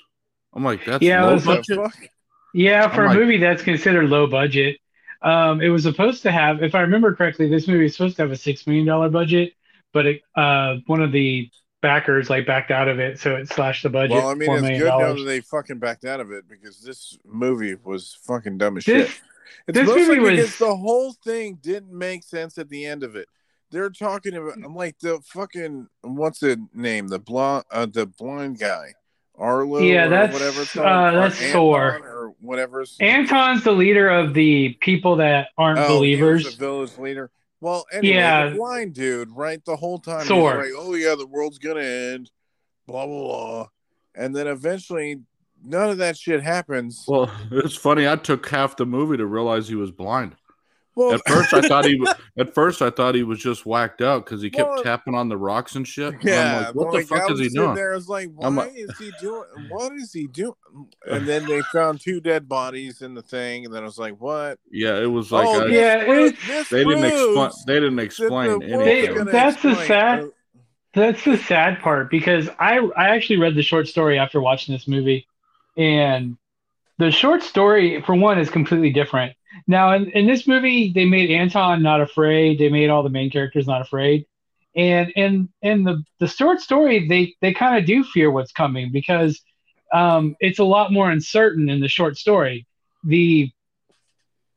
I'm 0.53 0.65
like, 0.65 0.85
that's 0.85 1.01
Yeah, 1.03 1.25
low 1.27 1.35
was 1.35 1.45
the 1.45 1.55
budget. 1.57 1.77
fuck? 1.77 1.97
yeah. 2.55 2.89
For 2.93 3.03
I'm 3.03 3.07
a 3.07 3.09
like- 3.11 3.19
movie 3.19 3.39
that's 3.39 3.63
considered 3.63 4.09
low 4.09 4.27
budget, 4.27 4.79
um, 5.23 5.61
it 5.61 5.69
was 5.69 5.85
supposed 5.85 6.23
to 6.23 6.33
have, 6.33 6.61
if 6.63 6.75
I 6.75 6.81
remember 6.81 7.15
correctly, 7.15 7.49
this 7.49 7.69
movie 7.69 7.85
was 7.85 7.93
supposed 7.93 8.17
to 8.17 8.23
have 8.23 8.33
a 8.33 8.37
six 8.37 8.67
million 8.67 8.87
dollar 8.87 9.09
budget, 9.11 9.53
but 9.97 10.07
it, 10.07 10.23
uh, 10.37 10.77
one 10.87 11.01
of 11.03 11.11
the 11.13 11.51
backers 11.81 12.29
like 12.29 12.47
backed 12.47 12.71
out 12.71 12.87
of 12.89 12.99
it, 12.99 13.19
so 13.19 13.37
it 13.37 13.49
slashed 13.49 13.83
the 13.83 13.89
budget. 13.89 14.11
Well, 14.17 14.29
I 14.29 14.35
mean, 14.35 14.49
$4 14.51 14.57
it's 14.71 14.79
good 14.81 14.87
now 14.89 15.15
that 15.15 15.23
they 15.25 15.41
fucking 15.41 15.79
backed 15.79 16.05
out 16.05 16.21
of 16.21 16.31
it 16.33 16.47
because 16.49 16.81
this 16.83 17.17
movie 17.25 17.75
was 17.83 18.19
fucking 18.25 18.59
dumb 18.59 18.77
as 18.77 18.85
This- 18.85 19.09
shit. 19.09 19.21
It's 19.69 19.79
this 19.79 19.89
movie 19.89 20.21
because 20.21 20.39
was- 20.39 20.59
the 20.59 20.77
whole 20.77 21.13
thing 21.25 21.59
didn't 21.63 21.97
make 21.97 22.23
sense 22.25 22.59
at 22.59 22.69
the 22.69 22.85
end 22.85 23.03
of 23.03 23.17
it. 23.17 23.29
They're 23.71 23.91
talking 23.91 24.35
about. 24.35 24.55
I'm 24.65 24.75
like 24.77 24.99
the 25.01 25.21
fucking 25.25 25.89
what's 26.03 26.39
the 26.41 26.61
name? 26.75 27.09
The 27.09 27.19
blonde, 27.19 27.65
uh, 27.73 27.87
the 27.87 28.07
blind 28.07 28.59
guy, 28.61 28.95
Arlo. 29.37 29.81
Yeah, 29.81 30.07
or 30.07 30.09
that's- 30.11 30.33
whatever. 30.35 30.63
It's 30.63 30.77
uh, 30.77 30.83
called, 30.83 31.15
or 31.15 31.21
that's 31.21 31.53
Thor. 31.53 32.01
or 32.05 32.35
whatever. 32.41 32.85
Anton's 33.01 33.65
the 33.65 33.73
leader 33.73 34.09
of 34.09 34.35
the 34.35 34.77
people 34.81 35.17
that 35.17 35.49
aren't 35.59 35.79
Oh, 35.81 35.89
believers. 35.99 36.45
the 36.45 36.65
village 36.65 36.97
leader. 36.99 37.31
Well, 37.67 37.85
anyway, 37.91 38.15
Yeah. 38.15 38.51
the 38.51 38.55
blind 38.55 38.95
dude, 38.95 39.29
right? 39.33 39.61
The 39.65 39.75
whole 39.75 39.99
time 39.99 40.21
he's 40.21 40.31
like, 40.31 40.71
"Oh 40.77 40.95
yeah, 40.95 41.17
the 41.17 41.27
world's 41.27 41.59
gonna 41.59 41.81
end," 41.81 42.31
blah 42.87 43.05
blah 43.07 43.19
blah, 43.25 43.69
and 44.15 44.37
then 44.37 44.47
eventually, 44.47 45.23
none 45.65 45.91
of 45.91 45.99
that 45.99 46.17
shit 46.17 46.45
happens. 46.45 47.05
Well, 47.09 47.29
it's 47.51 47.75
funny. 47.75 48.07
I 48.07 48.15
took 48.15 48.49
half 48.49 48.77
the 48.77 48.87
movie 48.87 49.17
to 49.17 49.27
realize 49.27 49.67
he 49.67 49.75
was 49.75 49.91
blind. 49.91 50.37
Well, 50.97 51.13
At 51.13 51.21
first, 51.29 51.53
I 51.53 51.61
thought 51.61 51.85
he. 51.85 51.95
was 51.97 52.15
At 52.39 52.55
first, 52.55 52.81
I 52.81 52.89
thought 52.89 53.15
he 53.15 53.23
was 53.23 53.39
just 53.39 53.67
whacked 53.67 54.01
out 54.01 54.25
because 54.25 54.41
he 54.41 54.49
kept 54.49 54.71
Well, 54.71 54.83
tapping 54.83 55.15
on 55.15 55.29
the 55.29 55.37
rocks 55.37 55.75
and 55.77 55.87
shit. 55.87 56.15
And 56.15 56.25
yeah, 56.25 56.57
I'm 56.57 56.65
like, 56.65 56.75
what 56.75 56.91
the 56.91 56.97
like, 56.99 57.07
fuck 57.07 57.31
is 57.31 57.39
he 57.39 57.49
doing? 57.51 57.75
There, 57.75 57.93
I 57.93 57.97
was 57.97 58.09
like, 58.09 58.31
why 58.35 58.47
I'm 58.47 58.57
like- 58.57 58.73
is 58.75 58.97
he 58.99 59.13
doing? 59.21 59.45
What 59.69 59.93
is 59.93 60.13
he 60.13 60.27
doing? 60.27 60.55
And 61.11 61.27
then 61.29 61.47
they 61.47 61.61
found 61.73 62.01
two 62.01 62.21
dead 62.21 62.49
bodies 62.49 63.01
in 63.03 63.15
the 63.15 63.23
thing, 63.23 63.65
and 63.67 63.73
then 63.75 63.83
I 63.83 63.87
was 63.87 63.99
like, 63.99 64.21
what? 64.21 64.59
Yeah, 64.71 64.99
it 64.99 65.07
was 65.07 65.31
like 65.33 65.47
oh, 65.47 65.67
I, 65.67 65.69
Yeah, 65.69 66.05
pro- 66.05 66.25
it's- 66.27 66.47
this 66.47 66.69
they 66.71 66.83
didn't 66.85 67.05
explain. 67.05 67.51
They 67.67 67.75
didn't 67.75 67.97
that 67.97 68.03
the 68.03 68.07
explain 68.07 68.49
world's 68.49 68.65
anything. 68.67 69.15
gonna 69.17 69.31
That's 69.31 69.63
the 69.63 69.75
sad- 69.87 70.31
That's 70.95 71.25
the 71.25 71.37
sad 71.37 71.81
part 71.81 72.11
because 72.11 72.49
I 72.59 72.79
I 72.97 73.11
actually 73.11 73.39
read 73.39 73.55
the 73.55 73.63
short 73.63 73.87
story 73.87 74.19
after 74.19 74.41
watching 74.41 74.75
this 74.75 74.89
movie, 74.89 75.27
and 75.77 76.39
the 76.99 77.11
short 77.11 77.43
story 77.43 78.01
for 78.03 78.15
one 78.15 78.39
is 78.39 78.49
completely 78.49 78.91
different. 78.93 79.36
Now 79.67 79.95
in, 79.95 80.11
in 80.11 80.27
this 80.27 80.47
movie 80.47 80.93
they 80.93 81.05
made 81.05 81.31
Anton 81.31 81.83
not 81.83 82.01
afraid. 82.01 82.59
They 82.59 82.69
made 82.69 82.91
all 82.91 83.03
the 83.03 83.11
main 83.11 83.31
characters 83.31 83.67
not 83.67 83.83
afraid, 83.83 84.27
and 84.75 85.11
in 85.11 85.49
in 85.63 85.85
the 85.85 86.03
the 86.21 86.29
short 86.29 86.61
story 86.61 87.09
they 87.09 87.35
they 87.41 87.53
kind 87.53 87.79
of 87.79 87.87
do 87.87 88.05
fear 88.05 88.31
what's 88.31 88.53
coming 88.53 88.93
because 88.93 89.41
um, 89.93 90.37
it's 90.41 90.59
a 90.59 90.65
lot 90.65 90.93
more 90.93 91.11
uncertain 91.11 91.69
in 91.69 91.81
the 91.81 91.89
short 91.89 92.17
story. 92.17 92.67
The 93.05 93.51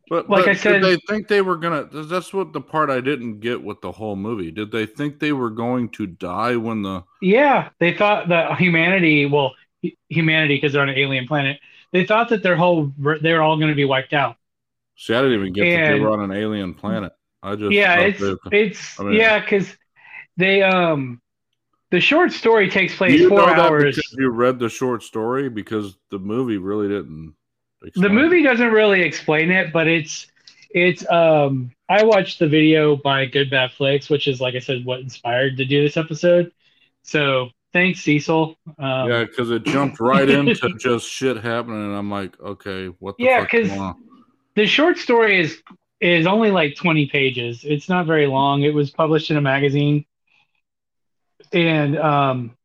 But 0.10 0.30
Like 0.30 0.46
but 0.46 0.50
I 0.50 0.54
said- 0.56 0.84
they 0.84 0.98
think 1.08 1.28
they 1.28 1.42
were 1.42 1.56
gonna? 1.56 1.84
That's 1.92 2.34
what 2.34 2.52
the 2.52 2.62
part 2.62 2.90
I 2.90 3.00
didn't 3.00 3.40
get 3.42 3.62
with 3.64 3.82
the 3.82 3.92
whole 3.92 4.16
movie. 4.16 4.50
Did 4.52 4.72
they 4.72 4.86
think 4.88 5.20
they 5.20 5.34
were 5.34 5.52
going 5.52 5.90
to 5.90 6.08
die 6.08 6.56
when 6.56 6.82
the? 6.82 7.04
Yeah, 7.22 7.70
they 7.80 7.94
thought 7.94 8.30
that 8.30 8.58
humanity, 8.58 9.28
well, 9.28 9.54
humanity 10.10 10.56
because 10.58 10.74
they're 10.74 10.82
on 10.82 10.90
an 10.90 10.98
alien 10.98 11.28
planet, 11.28 11.60
they 11.92 12.06
thought 12.06 12.30
that 12.30 12.42
their 12.42 12.56
whole 12.56 12.92
they're 13.22 13.44
all 13.44 13.58
going 13.58 13.70
to 13.70 13.76
be 13.76 13.86
wiped 13.86 14.14
out. 14.14 14.36
See, 15.02 15.14
I 15.14 15.22
didn't 15.22 15.40
even 15.40 15.54
get 15.54 15.64
that 15.64 15.94
they 15.94 16.00
were 16.02 16.12
on 16.12 16.20
an 16.20 16.34
alien 16.34 16.74
planet. 16.74 17.14
I 17.42 17.56
just 17.56 17.72
yeah, 17.72 18.00
it's 18.02 18.22
it's 18.52 19.00
I 19.00 19.04
mean- 19.04 19.14
yeah, 19.14 19.40
because 19.40 19.74
they 20.36 20.62
um 20.62 21.22
the 21.90 22.02
short 22.02 22.34
story 22.34 22.70
takes 22.70 22.96
place 22.98 23.18
you 23.18 23.30
four 23.30 23.40
know 23.40 23.46
hours. 23.54 23.96
because 23.96 24.14
you 24.18 24.30
read 24.30 24.60
the 24.60 24.68
short 24.68 25.02
story 25.04 25.48
because 25.50 25.96
the 26.12 26.20
movie 26.20 26.58
really 26.58 26.90
didn't. 26.90 27.34
The 27.96 28.10
movie 28.10 28.42
it. 28.42 28.44
doesn't 28.44 28.72
really 28.74 29.02
explain 29.02 29.52
it, 29.52 29.72
but 29.72 29.88
it's 29.88 30.28
it's 30.72 31.10
um 31.10 31.72
I 31.88 32.04
watched 32.04 32.40
the 32.40 32.48
video 32.50 32.98
by 32.98 33.26
Good 33.26 33.50
Bad 33.50 33.72
Flicks, 33.72 34.10
which 34.10 34.28
is 34.28 34.42
like 34.42 34.56
I 34.56 34.60
said, 34.60 34.84
what 34.84 35.00
inspired 35.00 35.56
to 35.58 35.66
do 35.66 35.82
this 35.82 35.96
episode. 35.96 36.52
So 37.04 37.52
thanks, 37.72 38.02
Cecil. 38.02 38.58
Um, 38.78 39.10
Yeah, 39.10 39.24
because 39.24 39.50
it 39.50 39.64
jumped 39.64 40.02
right 40.02 40.30
into 40.30 40.74
just 40.78 41.10
shit 41.10 41.38
happening, 41.38 41.86
and 41.86 41.96
I'm 41.96 42.12
like, 42.12 42.38
okay, 42.42 42.88
what 43.00 43.16
the 43.18 43.24
fuck? 43.24 43.30
Yeah, 43.30 43.40
fuck 43.40 43.50
'cause- 43.52 43.68
going 43.70 43.80
on? 43.80 43.96
The 44.60 44.68
short 44.68 44.98
story 44.98 45.40
is 45.40 45.62
is 46.02 46.28
only 46.28 46.52
like 46.52 46.76
20 46.76 47.08
pages. 47.08 47.64
It's 47.64 47.90
not 47.90 48.06
very 48.06 48.28
long. 48.28 48.64
It 48.64 48.74
was 48.74 48.90
published 48.90 49.32
in 49.32 49.38
a 49.38 49.42
magazine. 49.42 50.06
And 51.54 51.98
um 51.98 52.58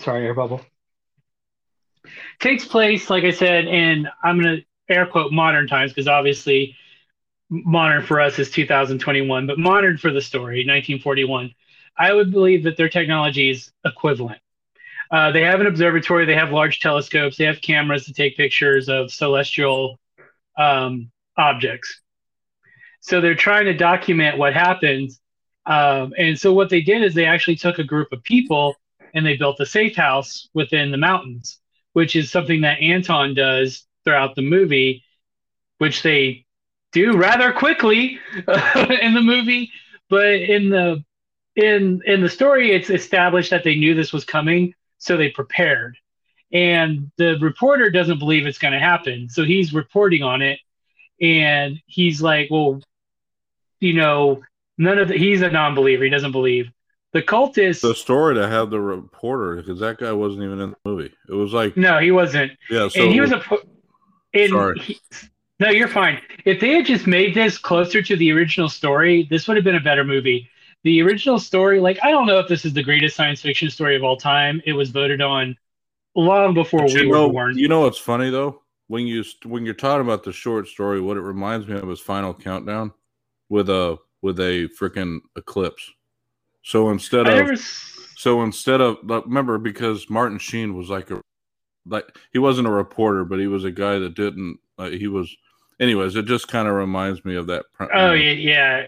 sorry 0.00 0.26
air 0.26 0.34
bubble. 0.34 0.60
Takes 2.40 2.64
place 2.64 3.08
like 3.10 3.24
i 3.24 3.30
said 3.30 3.66
in 3.66 4.08
i'm 4.24 4.40
to 4.40 4.62
air 4.88 5.06
quote 5.06 5.32
modern 5.32 5.68
times 5.68 5.92
because 5.92 6.08
obviously 6.08 6.76
modern 7.48 8.02
for 8.02 8.20
us 8.20 8.38
is 8.38 8.50
2021 8.50 9.46
but 9.46 9.58
modern 9.58 9.98
for 9.98 10.12
the 10.12 10.20
story 10.20 10.60
1941 10.66 11.52
i 11.98 12.12
would 12.12 12.30
believe 12.30 12.64
that 12.64 12.76
their 12.76 12.88
technology 12.88 13.50
is 13.50 13.72
equivalent. 13.84 14.40
Uh, 15.10 15.32
they 15.32 15.42
have 15.42 15.60
an 15.60 15.66
observatory 15.66 16.24
they 16.24 16.34
have 16.34 16.50
large 16.50 16.80
telescopes 16.80 17.36
they 17.36 17.44
have 17.44 17.60
cameras 17.60 18.06
to 18.06 18.12
take 18.12 18.36
pictures 18.36 18.88
of 18.88 19.12
celestial 19.12 19.98
um, 20.56 21.10
objects. 21.40 22.00
So 23.00 23.20
they're 23.20 23.34
trying 23.34 23.64
to 23.64 23.74
document 23.74 24.38
what 24.38 24.52
happens. 24.52 25.20
Um, 25.66 26.12
and 26.18 26.38
so 26.38 26.52
what 26.52 26.70
they 26.70 26.82
did 26.82 27.02
is 27.02 27.14
they 27.14 27.24
actually 27.24 27.56
took 27.56 27.78
a 27.78 27.84
group 27.84 28.12
of 28.12 28.22
people 28.22 28.76
and 29.14 29.24
they 29.24 29.36
built 29.36 29.60
a 29.60 29.66
safe 29.66 29.96
house 29.96 30.48
within 30.54 30.90
the 30.90 30.96
mountains, 30.96 31.58
which 31.94 32.14
is 32.14 32.30
something 32.30 32.60
that 32.60 32.80
Anton 32.80 33.34
does 33.34 33.86
throughout 34.04 34.36
the 34.36 34.42
movie, 34.42 35.02
which 35.78 36.02
they 36.02 36.44
do 36.92 37.16
rather 37.16 37.52
quickly 37.52 38.18
in 38.36 39.14
the 39.14 39.22
movie. 39.22 39.70
But 40.08 40.34
in 40.34 40.68
the 40.68 41.04
in 41.56 42.02
in 42.06 42.20
the 42.20 42.28
story, 42.28 42.72
it's 42.72 42.90
established 42.90 43.50
that 43.50 43.64
they 43.64 43.76
knew 43.76 43.94
this 43.94 44.12
was 44.12 44.24
coming, 44.24 44.74
so 44.98 45.16
they 45.16 45.30
prepared. 45.30 45.96
And 46.52 47.10
the 47.16 47.38
reporter 47.40 47.90
doesn't 47.90 48.18
believe 48.18 48.46
it's 48.46 48.58
going 48.58 48.72
to 48.72 48.80
happen, 48.80 49.28
so 49.28 49.44
he's 49.44 49.72
reporting 49.72 50.22
on 50.22 50.42
it 50.42 50.58
and 51.20 51.78
he's 51.86 52.20
like, 52.22 52.48
well, 52.50 52.80
you 53.80 53.94
know, 53.94 54.42
none 54.78 54.98
of 54.98 55.08
the, 55.08 55.16
he's 55.16 55.42
a 55.42 55.50
non-believer. 55.50 56.04
He 56.04 56.10
doesn't 56.10 56.32
believe. 56.32 56.70
The 57.12 57.22
cultists, 57.22 57.80
The 57.80 57.94
story 57.94 58.36
to 58.36 58.46
have 58.48 58.70
the 58.70 58.80
reporter 58.80 59.56
because 59.56 59.80
that 59.80 59.98
guy 59.98 60.12
wasn't 60.12 60.44
even 60.44 60.60
in 60.60 60.70
the 60.70 60.76
movie. 60.84 61.12
It 61.28 61.34
was 61.34 61.52
like, 61.52 61.76
no, 61.76 61.98
he 61.98 62.12
wasn't. 62.12 62.52
yeah, 62.70 62.88
so 62.88 63.02
and 63.02 63.12
he 63.12 63.20
was 63.20 63.32
a. 63.32 63.42
And 64.32 64.50
Sorry. 64.50 64.78
he- 64.78 65.00
no, 65.58 65.68
you're 65.70 65.88
fine. 65.88 66.20
If 66.44 66.60
they 66.60 66.70
had 66.70 66.86
just 66.86 67.06
made 67.06 67.34
this 67.34 67.58
closer 67.58 68.00
to 68.00 68.16
the 68.16 68.30
original 68.32 68.68
story, 68.68 69.26
this 69.28 69.46
would 69.48 69.56
have 69.56 69.64
been 69.64 69.74
a 69.74 69.80
better 69.80 70.04
movie. 70.04 70.48
The 70.84 71.02
original 71.02 71.38
story, 71.38 71.80
like, 71.80 71.98
I 72.02 72.10
don't 72.10 72.26
know 72.26 72.38
if 72.38 72.48
this 72.48 72.64
is 72.64 72.72
the 72.72 72.82
greatest 72.82 73.14
science 73.16 73.42
fiction 73.42 73.68
story 73.68 73.96
of 73.96 74.02
all 74.04 74.16
time. 74.16 74.62
It 74.64 74.72
was 74.72 74.88
voted 74.90 75.20
on 75.20 75.56
long 76.14 76.54
before 76.54 76.84
we 76.86 76.92
you 77.02 77.10
were 77.10 77.28
born. 77.28 77.58
you 77.58 77.68
know 77.68 77.80
what's 77.80 77.98
funny 77.98 78.30
though? 78.30 78.59
When 78.90 79.06
you 79.06 79.22
when 79.44 79.64
you're 79.64 79.74
talking 79.74 80.00
about 80.00 80.24
the 80.24 80.32
short 80.32 80.66
story, 80.66 81.00
what 81.00 81.16
it 81.16 81.20
reminds 81.20 81.68
me 81.68 81.78
of 81.78 81.88
is 81.88 82.00
Final 82.00 82.34
Countdown 82.34 82.90
with 83.48 83.70
a 83.70 83.98
with 84.20 84.40
a 84.40 84.68
freaking 84.80 85.20
eclipse. 85.36 85.88
So 86.62 86.90
instead 86.90 87.28
I 87.28 87.34
of 87.34 87.36
never 87.36 87.56
so 87.56 88.42
instead 88.42 88.80
of 88.80 88.98
remember 89.04 89.58
because 89.58 90.10
Martin 90.10 90.38
Sheen 90.38 90.74
was 90.74 90.90
like 90.90 91.12
a 91.12 91.20
like 91.86 92.04
he 92.32 92.40
wasn't 92.40 92.66
a 92.66 92.72
reporter, 92.72 93.24
but 93.24 93.38
he 93.38 93.46
was 93.46 93.64
a 93.64 93.70
guy 93.70 94.00
that 94.00 94.16
didn't. 94.16 94.58
Uh, 94.76 94.90
he 94.90 95.06
was, 95.06 95.36
anyways. 95.78 96.16
It 96.16 96.26
just 96.26 96.48
kind 96.48 96.66
of 96.66 96.74
reminds 96.74 97.24
me 97.24 97.36
of 97.36 97.46
that. 97.46 97.66
pr- 97.72 97.94
Oh 97.94 98.10
yeah, 98.10 98.32
yeah. 98.32 98.86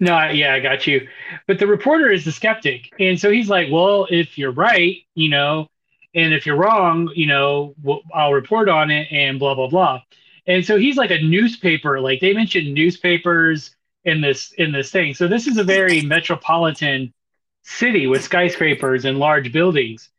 No, 0.00 0.28
yeah, 0.28 0.54
I 0.54 0.60
got 0.60 0.88
you. 0.88 1.06
But 1.46 1.60
the 1.60 1.68
reporter 1.68 2.10
is 2.10 2.24
the 2.24 2.32
skeptic, 2.32 2.90
and 2.98 3.20
so 3.20 3.30
he's 3.30 3.48
like, 3.48 3.68
"Well, 3.70 4.08
if 4.10 4.36
you're 4.36 4.50
right, 4.50 4.96
you 5.14 5.28
know, 5.28 5.68
and 6.16 6.34
if 6.34 6.46
you're 6.46 6.56
wrong, 6.56 7.10
you 7.14 7.26
know, 7.26 7.74
I'll 8.12 8.32
report 8.32 8.68
on 8.68 8.90
it 8.90 9.06
and 9.12 9.38
blah 9.38 9.54
blah 9.54 9.68
blah." 9.68 10.02
And 10.48 10.64
so 10.64 10.78
he's 10.78 10.96
like 10.96 11.12
a 11.12 11.22
newspaper. 11.22 12.00
Like 12.00 12.20
they 12.20 12.32
mentioned 12.32 12.74
newspapers 12.74 13.76
in 14.04 14.20
this 14.20 14.52
in 14.58 14.72
this 14.72 14.90
thing. 14.90 15.14
So 15.14 15.28
this 15.28 15.46
is 15.46 15.58
a 15.58 15.64
very 15.64 16.00
metropolitan 16.02 17.14
city 17.62 18.08
with 18.08 18.24
skyscrapers 18.24 19.04
and 19.04 19.18
large 19.18 19.52
buildings, 19.52 20.10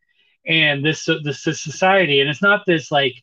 and 0.46 0.82
this 0.84 1.04
this, 1.04 1.44
this 1.44 1.62
society. 1.62 2.20
And 2.20 2.30
it's 2.30 2.42
not 2.42 2.64
this 2.66 2.90
like 2.90 3.22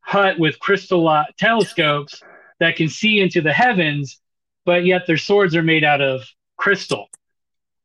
hut 0.00 0.38
with 0.38 0.58
crystal 0.60 1.08
uh, 1.08 1.24
telescopes 1.38 2.22
that 2.60 2.76
can 2.76 2.88
see 2.88 3.20
into 3.20 3.42
the 3.42 3.52
heavens 3.52 4.22
but 4.64 4.84
yet 4.84 5.06
their 5.06 5.16
swords 5.16 5.56
are 5.56 5.62
made 5.62 5.84
out 5.84 6.00
of 6.00 6.22
crystal. 6.56 7.08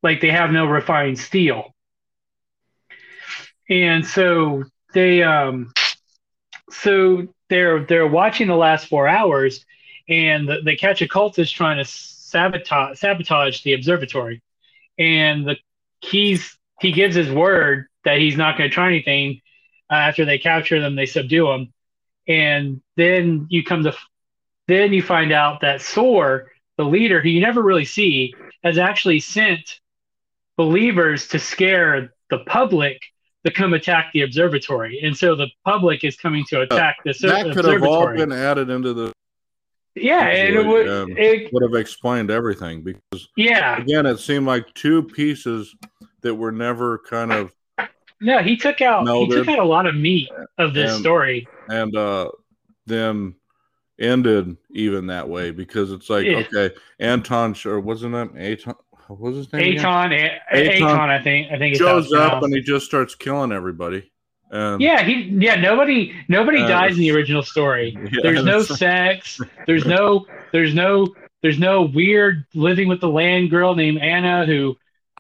Like 0.04 0.22
they 0.22 0.32
have 0.32 0.52
no 0.52 0.66
refined 0.66 1.18
steel. 1.18 1.74
And 3.70 4.06
so 4.06 4.64
they 4.94 5.24
um 5.24 5.74
so 6.70 7.28
they're 7.50 7.86
they're 7.86 8.08
watching 8.08 8.48
the 8.48 8.56
last 8.56 8.88
four 8.88 9.08
hours 9.08 9.66
and 10.10 10.50
they 10.64 10.76
catch 10.76 11.02
a 11.02 11.08
cultist 11.08 11.54
trying 11.54 11.78
to 11.78 11.86
sabotage 11.86 13.00
sabotage 13.00 13.62
the 13.64 13.74
observatory. 13.74 14.42
And 14.98 15.46
the 15.48 15.58
he's 16.02 16.58
he 16.80 16.92
gives 16.92 17.16
his 17.16 17.30
word 17.30 17.88
that 18.06 18.20
he's 18.20 18.38
not 18.38 18.58
going 18.58 18.70
to 18.70 18.74
try 18.74 18.88
anything. 18.88 19.42
Uh, 19.90 19.96
after 19.96 20.26
they 20.26 20.38
capture 20.38 20.82
them, 20.82 20.96
they 20.96 21.06
subdue 21.06 21.48
them, 21.48 21.74
and 22.28 22.82
then 22.98 23.48
you 23.50 23.64
come 23.64 23.84
to 23.84 23.96
then 24.68 24.92
you 24.92 25.02
find 25.02 25.32
out 25.32 25.62
that 25.62 25.82
Sor, 25.82 26.52
the 26.78 26.84
leader, 26.84 27.22
who 27.22 27.30
you 27.30 27.40
never 27.40 27.62
really 27.62 27.86
see, 27.86 28.34
has 28.64 28.78
actually 28.78 29.22
sent 29.22 29.80
believers 30.58 31.30
to 31.30 31.40
scare 31.40 32.14
the 32.30 32.40
public 32.40 33.02
to 33.48 33.54
come 33.54 33.74
attack 33.74 34.12
the 34.14 34.22
observatory, 34.22 35.00
and 35.04 35.16
so 35.16 35.36
the 35.36 35.48
public 35.64 36.04
is 36.04 36.16
coming 36.18 36.44
to 36.50 36.62
attack 36.62 36.98
this 37.06 37.22
that 37.22 37.54
could 37.54 37.66
have 37.66 37.84
all 37.84 38.14
been 38.14 38.32
added 38.32 38.70
into 38.70 38.94
the 38.94 39.14
yeah, 39.96 40.28
and 40.28 40.56
it 40.56 40.66
would. 40.66 40.88
Um, 40.88 41.18
it, 41.18 41.52
would 41.52 41.64
have 41.64 41.74
explained 41.74 42.30
everything 42.30 42.84
because 42.84 43.30
yeah, 43.36 43.78
again, 43.82 44.06
it 44.06 44.18
seemed 44.20 44.46
like 44.46 44.72
two 44.74 45.02
pieces 45.04 45.76
that 46.22 46.36
were 46.36 46.52
never 46.52 47.00
kind 47.00 47.32
of 47.32 47.52
no, 48.20 48.40
he 48.40 48.58
took 48.58 48.82
out 48.82 49.06
No, 49.06 49.26
he 49.26 49.32
took 49.32 49.48
out 49.48 49.60
a 49.60 49.64
lot 49.64 49.86
of 49.86 49.96
meat 49.96 50.30
of 50.58 50.74
this 50.74 50.92
And- 50.92 51.02
story. 51.02 51.48
and 51.70 51.96
uh 51.96 52.32
then 52.86 53.36
ended 54.00 54.56
even 54.72 55.08
that 55.08 55.28
way 55.28 55.52
because 55.52 55.92
it's 55.92 56.10
like 56.10 56.26
Yeah. 56.26 56.44
okay, 56.54 56.76
Anton 57.00 57.56
or 57.66 57.80
wasn't 57.80 58.14
that 58.14 58.40
Aton? 58.40 58.76
What 59.08 59.20
was 59.20 59.36
his 59.38 59.54
name? 59.54 59.62
again? 59.74 59.80
Aton, 59.80 60.12
A- 60.14 60.40
Aton 60.52 60.90
Aton, 60.90 61.10
I 61.10 61.22
think, 61.22 61.52
I 61.52 61.58
think 61.58 61.76
it's 61.76 61.84
how 61.84 61.98
it's 61.98 62.08
shows 62.10 62.20
up 62.20 62.44
and 62.44 62.54
he 62.54 62.62
just 62.62 62.86
starts 62.86 63.16
killing 63.16 63.52
everybody. 63.52 64.12
And 64.52 64.82
Yeah, 64.82 65.04
he 65.04 65.24
yeah, 65.40 65.56
nobody 65.56 66.14
nobody 66.28 66.62
Uh, 66.64 66.68
dies 66.68 66.94
in 66.94 67.00
the 67.00 67.12
original 67.12 67.44
story. 67.44 67.98
Yeah, 68.12 68.20
There's 68.24 68.44
no 68.44 68.62
sex. 68.62 69.40
There's 69.66 69.86
no 69.86 70.26
there's 70.52 70.74
no 70.74 71.08
there's 71.42 71.60
no 71.60 71.84
weird 71.84 72.46
living 72.54 72.88
with 72.88 73.02
the 73.02 73.10
land 73.10 73.50
girl 73.50 73.76
named 73.76 74.00
Anna 74.00 74.46
who 74.46 74.76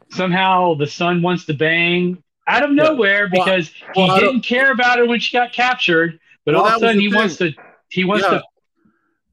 somehow 0.09 0.73
the 0.75 0.87
son 0.87 1.21
wants 1.21 1.45
to 1.45 1.53
bang 1.53 2.21
out 2.47 2.63
of 2.63 2.71
nowhere 2.71 3.29
Well, 3.31 3.43
because 3.45 3.71
well, 3.95 4.13
he 4.15 4.21
don't- 4.21 4.33
didn't 4.33 4.45
care 4.45 4.71
about 4.71 4.97
her 4.99 5.05
when 5.05 5.19
she 5.19 5.35
got 5.35 5.51
captured, 5.51 6.17
but 6.45 6.53
Well, 6.55 6.63
all 6.63 6.69
of 6.69 6.75
a 6.77 6.79
sudden 6.79 7.01
he 7.01 7.09
thing. 7.09 7.15
wants 7.19 7.35
to 7.37 7.51
he 7.89 8.05
wants 8.05 8.23
Yeah. 8.25 8.37
to 8.39 8.43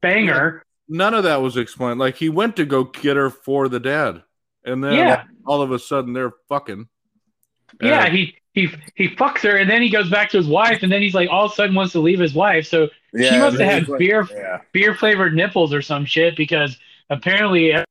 bang 0.01 0.27
her. 0.27 0.63
none 0.89 1.13
of 1.13 1.23
that 1.23 1.41
was 1.41 1.57
explained. 1.57 1.99
Like 1.99 2.17
he 2.17 2.29
went 2.29 2.55
to 2.57 2.65
go 2.65 2.83
get 2.83 3.15
her 3.17 3.29
for 3.29 3.67
the 3.69 3.79
dad, 3.79 4.23
and 4.65 4.83
then 4.83 4.93
Yeah. 4.93 5.23
all 5.45 5.61
of 5.61 5.71
a 5.71 5.79
sudden 5.79 6.13
they're 6.13 6.33
fucking. 6.49 6.87
Yeah, 7.81 8.05
And- 8.05 8.15
he 8.15 8.35
he 8.53 8.69
he 8.95 9.09
fucks 9.09 9.39
her 9.41 9.57
and 9.57 9.69
then 9.69 9.81
he 9.81 9.89
goes 9.89 10.09
back 10.09 10.29
to 10.29 10.37
his 10.37 10.47
wife 10.47 10.81
and 10.83 10.91
then 10.91 11.01
he's 11.01 11.13
like 11.13 11.29
all 11.29 11.45
of 11.45 11.51
a 11.51 11.55
sudden 11.55 11.75
wants 11.75 11.91
to 11.93 11.99
leave 11.99 12.19
his 12.19 12.33
wife. 12.33 12.65
So 12.67 12.89
Yeah, 13.13 13.31
she 13.31 13.37
must 13.39 13.59
have 13.59 13.69
had 13.69 13.87
like- 13.89 13.99
beer 13.99 14.25
Yeah, 14.31 14.61
beer 14.71 14.95
flavored 14.95 15.33
nipples 15.35 15.73
or 15.73 15.81
some 15.81 16.05
shit 16.05 16.35
because 16.37 16.77
apparently 17.09 17.73
uh, 17.73 17.83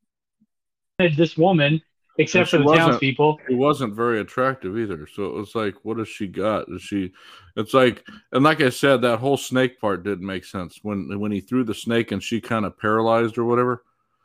this 0.98 1.36
woman, 1.36 1.82
except 2.18 2.50
for 2.50 2.58
the 2.58 2.64
wasn't- 2.64 2.86
townspeople, 2.92 3.40
He 3.48 3.54
wasn't 3.54 3.94
very 3.94 4.20
attractive 4.20 4.78
either. 4.78 5.06
So 5.06 5.24
it 5.26 5.34
was 5.34 5.54
like, 5.54 5.74
what 5.84 5.98
has 5.98 6.08
she 6.08 6.28
got? 6.28 6.68
Is 6.70 6.80
she? 6.82 7.12
It's 7.56 7.74
like, 7.74 8.06
and 8.32 8.42
like 8.44 8.60
I 8.62 8.70
said, 8.70 9.02
that 9.02 9.18
whole 9.18 9.36
snake 9.36 9.78
part 9.80 10.02
didn't 10.04 10.24
make 10.26 10.44
sense 10.44 10.78
when 10.82 11.18
when 11.20 11.32
he 11.32 11.40
threw 11.40 11.64
the 11.64 11.74
snake 11.74 12.10
and 12.12 12.22
she 12.22 12.40
kind 12.40 12.64
of 12.64 12.78
paralyzed 12.78 13.36
or 13.38 13.44
whatever. 13.44 13.82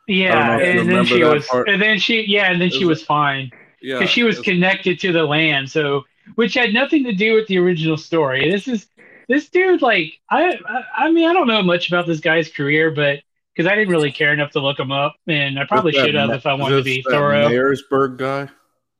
Yeah, 0.09 0.57
and 0.59 0.89
then 0.89 1.05
she 1.05 1.23
was, 1.23 1.45
part. 1.45 1.69
and 1.69 1.79
then 1.81 1.99
she, 1.99 2.25
yeah, 2.27 2.51
and 2.51 2.59
then 2.59 2.71
she 2.71 2.83
was- 2.85 3.03
fine 3.03 3.51
Yeah, 3.81 3.99
because 3.99 4.09
she 4.09 4.23
was 4.23 4.39
connected 4.39 4.99
to 5.01 5.11
the 5.11 5.23
land, 5.23 5.69
so 5.69 6.03
which 6.35 6.55
had 6.55 6.73
nothing 6.73 7.03
to 7.05 7.13
do 7.13 7.33
with 7.35 7.47
the 7.47 7.57
original 7.59 7.95
story. 7.97 8.49
This 8.49 8.67
is 8.67 8.87
this 9.27 9.49
dude, 9.49 9.81
like, 9.83 10.13
I, 10.29 10.57
I, 10.67 10.83
I 11.05 11.11
mean, 11.11 11.29
I 11.29 11.33
don't 11.33 11.47
know 11.47 11.61
much 11.61 11.87
about 11.89 12.07
this 12.07 12.19
guy's 12.19 12.49
career, 12.51 12.89
but 12.89 13.19
because 13.55 13.71
I 13.71 13.75
didn't 13.75 13.91
really 13.91 14.11
care 14.11 14.33
enough 14.33 14.51
to 14.51 14.59
look 14.59 14.79
him 14.79 14.91
up, 14.91 15.15
and 15.27 15.59
I 15.59 15.65
probably 15.65 15.91
should 15.91 16.15
have 16.15 16.31
if 16.31 16.45
I 16.47 16.53
wanted 16.55 16.77
to 16.77 16.83
be 16.83 17.03
that 17.03 17.11
thorough. 17.11 17.47
Mayersberg 17.47 18.17
guy. 18.17 18.49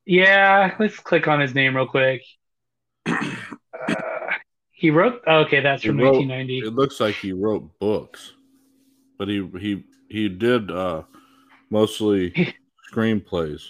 Yeah, 0.06 0.76
let's 0.80 1.00
click 1.00 1.28
on 1.28 1.40
his 1.40 1.56
name 1.56 1.76
real 1.76 1.88
quick. 1.88 2.22
Uh, 3.08 3.16
he 4.72 4.92
wrote. 4.92 5.22
Okay, 5.28 5.62
that's 5.62 5.82
He 5.82 5.90
from 5.90 5.98
wrote- 5.98 6.16
1990. 6.18 6.60
It 6.68 6.74
looks 6.76 7.00
like 7.00 7.16
he 7.16 7.32
wrote 7.34 7.80
books, 7.80 8.34
but 9.18 9.28
he 9.28 9.48
he 9.60 9.84
he 10.10 10.28
did 10.30 10.72
uh 10.72 11.04
mostly 11.70 12.56
screenplays. 12.92 13.62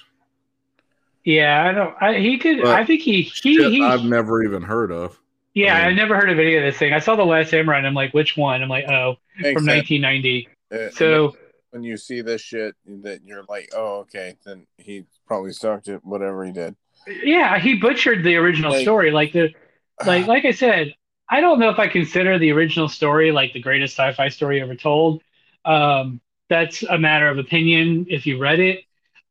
Yeah, 1.24 1.66
I 1.68 1.72
don't. 1.74 1.96
I, 2.02 2.18
he 2.20 2.38
did. 2.38 2.62
But 2.62 2.76
I 2.76 2.86
think 2.86 3.02
he. 3.02 3.24
He. 3.24 3.56
Shit 3.58 3.72
he 3.72 3.84
I've 3.84 4.04
never 4.06 4.44
even 4.44 4.62
heard 4.64 4.92
of. 4.92 5.20
yeah, 5.54 5.76
I 5.78 5.82
I 5.82 5.88
mean- 5.90 5.98
never 5.98 6.16
heard 6.16 6.30
of 6.30 6.40
any 6.40 6.56
of 6.56 6.64
this 6.64 6.78
thing. 6.78 6.94
I 6.94 7.00
saw 7.00 7.16
the 7.16 7.26
Last 7.26 7.50
Samurai, 7.52 7.78
and 7.78 7.88
I'm 7.88 7.94
like, 7.94 8.14
which 8.14 8.38
one? 8.38 8.62
I'm 8.64 8.70
like, 8.70 8.86
oh, 8.90 9.16
from 9.42 9.66
sense. 9.66 9.90
1990. 9.90 10.48
Uh, 10.72 10.90
So 10.92 11.36
when 11.72 11.84
you 11.84 11.98
see 11.98 12.22
this 12.22 12.42
shit, 12.42 12.74
that 13.04 13.22
you're 13.26 13.44
like, 13.50 13.70
oh, 13.76 14.00
okay, 14.00 14.36
then 14.46 14.66
he 14.78 15.06
probably 15.28 15.52
sucked 15.52 15.88
at 15.90 16.04
whatever 16.06 16.44
he 16.46 16.52
did. 16.52 16.76
yeah, 17.24 17.60
he 17.60 17.76
butchered 17.76 18.24
the 18.24 18.36
original 18.38 18.72
Like- 18.72 18.82
story. 18.82 19.12
Like 19.12 19.34
the 19.34 19.54
like 20.06 20.26
like 20.26 20.46
I 20.46 20.52
said, 20.52 20.94
I 21.30 21.42
don't 21.42 21.60
know 21.60 21.70
if 21.70 21.78
I 21.80 21.88
consider 21.90 22.40
the 22.40 22.52
original 22.52 22.88
story 22.88 23.32
like 23.32 23.54
the 23.54 23.60
greatest 23.62 23.96
sci-fi 23.98 24.30
story 24.30 24.62
ever 24.62 24.74
told. 24.76 25.22
Um, 25.66 26.22
that's 26.50 26.84
a 26.84 26.98
matter 26.98 27.30
of 27.30 27.38
opinion 27.38 28.08
if 28.10 28.26
you 28.26 28.40
read 28.40 28.60
it. 28.60 28.84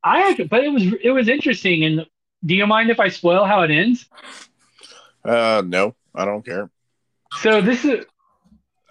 I 0.03 0.47
but 0.49 0.65
it 0.65 0.69
was 0.69 0.85
it 1.03 1.11
was 1.11 1.29
interesting. 1.29 1.85
And 1.85 2.07
do 2.45 2.55
you 2.55 2.67
mind 2.67 2.91
if 2.91 3.01
I 3.01 3.09
spoil 3.09 3.45
how 3.45 3.63
it 3.63 3.71
ends? 3.71 4.07
Uh, 5.25 5.63
no, 5.67 5.95
I 6.15 6.25
don't 6.25 6.45
care. 6.45 6.71
So 7.41 7.61
this 7.61 7.85
is 7.85 8.07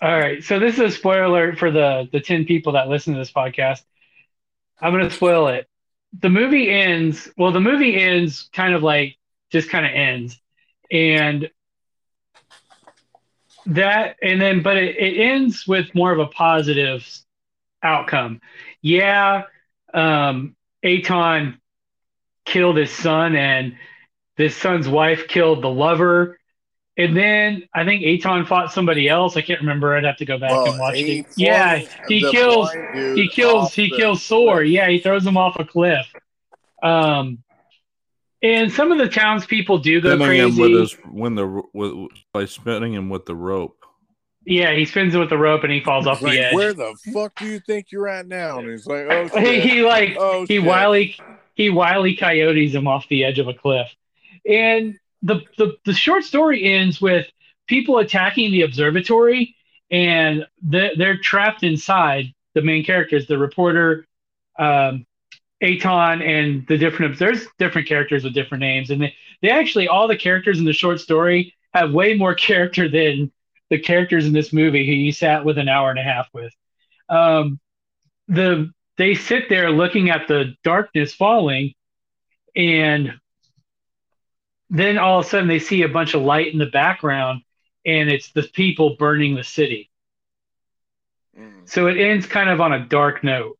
all 0.01 0.19
right. 0.19 0.43
So 0.43 0.59
this 0.59 0.75
is 0.75 0.81
a 0.81 0.91
spoiler 0.91 1.23
alert 1.23 1.57
for 1.57 1.71
the 1.71 2.07
the 2.11 2.19
ten 2.19 2.45
people 2.45 2.73
that 2.73 2.89
listen 2.89 3.13
to 3.13 3.19
this 3.19 3.31
podcast. 3.31 3.81
I'm 4.79 4.91
gonna 4.91 5.09
spoil 5.09 5.47
it. 5.47 5.67
The 6.19 6.29
movie 6.29 6.69
ends. 6.69 7.29
Well, 7.37 7.51
the 7.51 7.61
movie 7.61 7.99
ends 7.99 8.49
kind 8.53 8.73
of 8.73 8.83
like 8.83 9.17
just 9.49 9.69
kind 9.69 9.85
of 9.85 9.91
ends, 9.93 10.39
and 10.91 11.49
that 13.67 14.17
and 14.21 14.39
then 14.39 14.61
but 14.61 14.77
it, 14.77 14.97
it 14.97 15.19
ends 15.19 15.65
with 15.67 15.93
more 15.95 16.11
of 16.11 16.19
a 16.19 16.27
positive 16.27 17.07
outcome. 17.83 18.41
Yeah, 18.81 19.43
um, 19.93 20.55
Aton 20.83 21.59
killed 22.45 22.77
his 22.77 22.91
son, 22.91 23.35
and 23.35 23.75
this 24.37 24.55
son's 24.55 24.87
wife 24.87 25.27
killed 25.27 25.63
the 25.63 25.69
lover. 25.69 26.39
And 26.99 27.15
then 27.15 27.63
I 27.75 27.85
think 27.85 28.03
Aton 28.03 28.45
fought 28.47 28.73
somebody 28.73 29.07
else. 29.07 29.37
I 29.37 29.41
can't 29.41 29.59
remember. 29.59 29.95
I'd 29.95 30.03
have 30.03 30.17
to 30.17 30.25
go 30.25 30.39
back 30.39 30.51
and 30.51 30.79
watch 30.79 30.95
it. 30.95 31.27
Yeah, 31.35 31.83
he 32.07 32.21
kills. 32.21 32.71
He 32.71 33.29
kills. 33.29 33.73
He 33.73 33.89
the 33.89 33.97
kills 33.97 34.23
Sor. 34.23 34.63
Yeah, 34.63 34.89
he 34.89 34.99
throws 34.99 35.25
him 35.25 35.37
off 35.37 35.57
a 35.59 35.65
cliff. 35.65 36.07
Um, 36.81 37.43
and 38.41 38.71
some 38.71 38.91
of 38.91 38.97
the 38.97 39.09
townspeople 39.09 39.79
do 39.79 40.01
go 40.01 40.15
Spinning 40.15 40.49
him 40.49 40.57
with 40.57 40.71
his 40.71 40.93
when 41.11 41.35
the 41.35 41.61
with, 41.73 42.09
by 42.33 42.45
spinning 42.45 42.93
him 42.93 43.09
with 43.09 43.25
the 43.25 43.35
rope. 43.35 43.76
Yeah, 44.47 44.73
he 44.73 44.85
spins 44.85 45.13
it 45.15 45.19
with 45.19 45.29
the 45.29 45.37
rope 45.37 45.63
and 45.63 45.71
he 45.71 45.81
falls 45.81 46.07
off 46.07 46.21
It's 46.21 46.21
the 46.21 46.27
like, 46.27 46.39
edge. 46.39 46.53
where 46.53 46.73
the 46.73 46.95
fuck 47.13 47.35
do 47.37 47.45
you 47.45 47.59
think 47.59 47.91
you're 47.91 48.07
at 48.07 48.27
now? 48.27 48.59
And 48.59 48.69
he's 48.69 48.87
like, 48.87 49.07
oh, 49.09 49.27
he, 49.39 49.45
shit. 49.45 49.63
he 49.63 49.81
like 49.83 50.15
oh, 50.17 50.45
he 50.47 50.55
shit. 50.57 50.63
wily 50.63 51.15
he 51.55 51.69
wily 51.69 52.15
coyotes 52.15 52.73
him 52.73 52.87
off 52.87 53.07
the 53.09 53.23
edge 53.25 53.39
of 53.39 53.47
a 53.47 53.53
cliff 53.53 53.93
and 54.47 54.97
the, 55.23 55.41
the 55.57 55.75
the 55.85 55.93
short 55.93 56.23
story 56.23 56.63
ends 56.63 57.01
with 57.01 57.27
people 57.67 57.97
attacking 57.99 58.51
the 58.51 58.61
observatory 58.61 59.55
and 59.91 60.45
they're, 60.61 60.91
they're 60.97 61.17
trapped 61.17 61.63
inside 61.63 62.33
the 62.53 62.61
main 62.61 62.83
characters 62.85 63.27
the 63.27 63.37
reporter 63.37 64.05
um, 64.59 65.05
Aton 65.61 66.21
and 66.21 66.65
the 66.67 66.77
different 66.77 67.17
there's 67.19 67.47
different 67.57 67.87
characters 67.87 68.23
with 68.23 68.33
different 68.33 68.61
names, 68.61 68.89
and 68.91 69.01
they, 69.01 69.15
they 69.41 69.49
actually 69.49 69.87
all 69.87 70.07
the 70.07 70.17
characters 70.17 70.59
in 70.59 70.65
the 70.65 70.73
short 70.73 70.99
story 70.99 71.53
have 71.73 71.91
way 71.93 72.15
more 72.15 72.35
character 72.49 72.87
than 72.87 73.31
the 73.69 73.79
characters 73.79 74.25
in 74.25 74.33
this 74.33 74.53
movie 74.53 74.85
who 74.85 74.93
you 74.93 75.11
sat 75.11 75.45
with 75.45 75.57
an 75.57 75.69
hour 75.69 75.89
and 75.89 75.99
a 75.99 76.03
half 76.03 76.27
with. 76.33 76.53
Um, 77.09 77.59
the 78.27 78.71
they 78.97 79.13
sit 79.13 79.47
there 79.49 79.69
looking 79.71 80.09
at 80.09 80.27
the 80.27 80.55
darkness 80.63 81.13
falling, 81.13 81.73
and 82.55 83.13
then 84.69 84.97
all 84.97 85.19
of 85.19 85.25
a 85.25 85.29
sudden 85.29 85.47
they 85.47 85.59
see 85.59 85.83
a 85.83 85.89
bunch 85.89 86.13
of 86.13 86.23
light 86.23 86.51
in 86.51 86.59
the 86.59 86.65
background, 86.65 87.41
and 87.85 88.09
it's 88.09 88.31
the 88.31 88.43
people 88.43 88.95
burning 88.97 89.35
the 89.35 89.43
city. 89.43 89.89
Mm. 91.37 91.69
So 91.69 91.87
it 91.87 91.97
ends 91.97 92.25
kind 92.25 92.49
of 92.49 92.59
on 92.59 92.73
a 92.73 92.85
dark 92.85 93.23
note, 93.23 93.57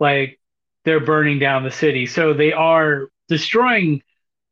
like 0.00 0.40
they're 0.84 1.00
burning 1.00 1.38
down 1.38 1.62
the 1.62 1.70
city. 1.70 2.06
So 2.06 2.34
they 2.34 2.52
are 2.52 3.08
destroying 3.28 4.02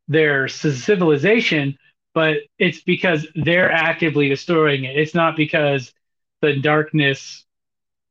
their 0.08 0.48
civilization, 0.48 1.78
but 2.14 2.38
it's 2.58 2.80
because 2.80 3.26
they're 3.34 3.70
actively 3.70 4.28
destroying 4.28 4.84
it. 4.84 4.96
It's 4.96 5.14
not 5.14 5.36
because 5.36 5.92
the 6.40 6.56
darkness. 6.60 7.44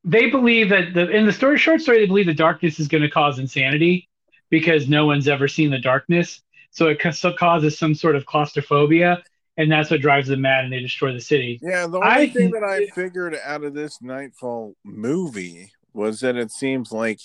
They 0.03 0.29
believe 0.29 0.69
that 0.69 0.93
the 0.93 1.09
in 1.09 1.25
the 1.25 1.31
story, 1.31 1.57
short 1.57 1.81
story, 1.81 1.99
they 1.99 2.07
believe 2.07 2.25
the 2.25 2.33
darkness 2.33 2.79
is 2.79 2.89
going 2.89 3.03
to 3.03 3.09
cause 3.09 3.39
insanity 3.39 4.09
because 4.49 4.89
no 4.89 5.05
one's 5.05 5.27
ever 5.27 5.47
seen 5.47 5.71
the 5.71 5.79
darkness. 5.79 6.41
So 6.71 6.87
it 6.87 6.99
ca- 6.99 7.33
causes 7.37 7.77
some 7.77 7.95
sort 7.95 8.15
of 8.15 8.25
claustrophobia, 8.25 9.23
and 9.57 9.71
that's 9.71 9.89
what 9.89 10.01
drives 10.01 10.27
them 10.27 10.41
mad, 10.41 10.65
and 10.65 10.73
they 10.73 10.79
destroy 10.81 11.13
the 11.13 11.21
city. 11.21 11.59
Yeah, 11.61 11.87
the 11.87 11.99
only 11.99 12.09
I- 12.09 12.29
thing 12.29 12.51
that 12.51 12.63
I 12.63 12.87
figured 12.87 13.37
out 13.45 13.63
of 13.63 13.73
this 13.73 14.01
Nightfall 14.01 14.75
movie 14.83 15.71
was 15.93 16.19
that 16.19 16.35
it 16.35 16.51
seems 16.51 16.91
like 16.91 17.19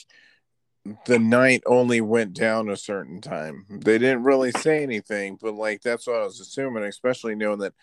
the 1.07 1.19
night 1.19 1.63
only 1.67 2.01
went 2.01 2.35
down 2.35 2.69
a 2.69 2.77
certain 2.77 3.21
time. 3.21 3.67
They 3.69 3.99
didn't 3.99 4.23
really 4.25 4.53
say 4.53 4.83
anything, 4.83 5.39
but 5.41 5.55
like 5.55 5.83
that's 5.83 6.07
what 6.07 6.17
I 6.21 6.25
was 6.25 6.41
assuming, 6.41 6.85
especially 6.85 7.35
knowing 7.35 7.59
that 7.61 7.75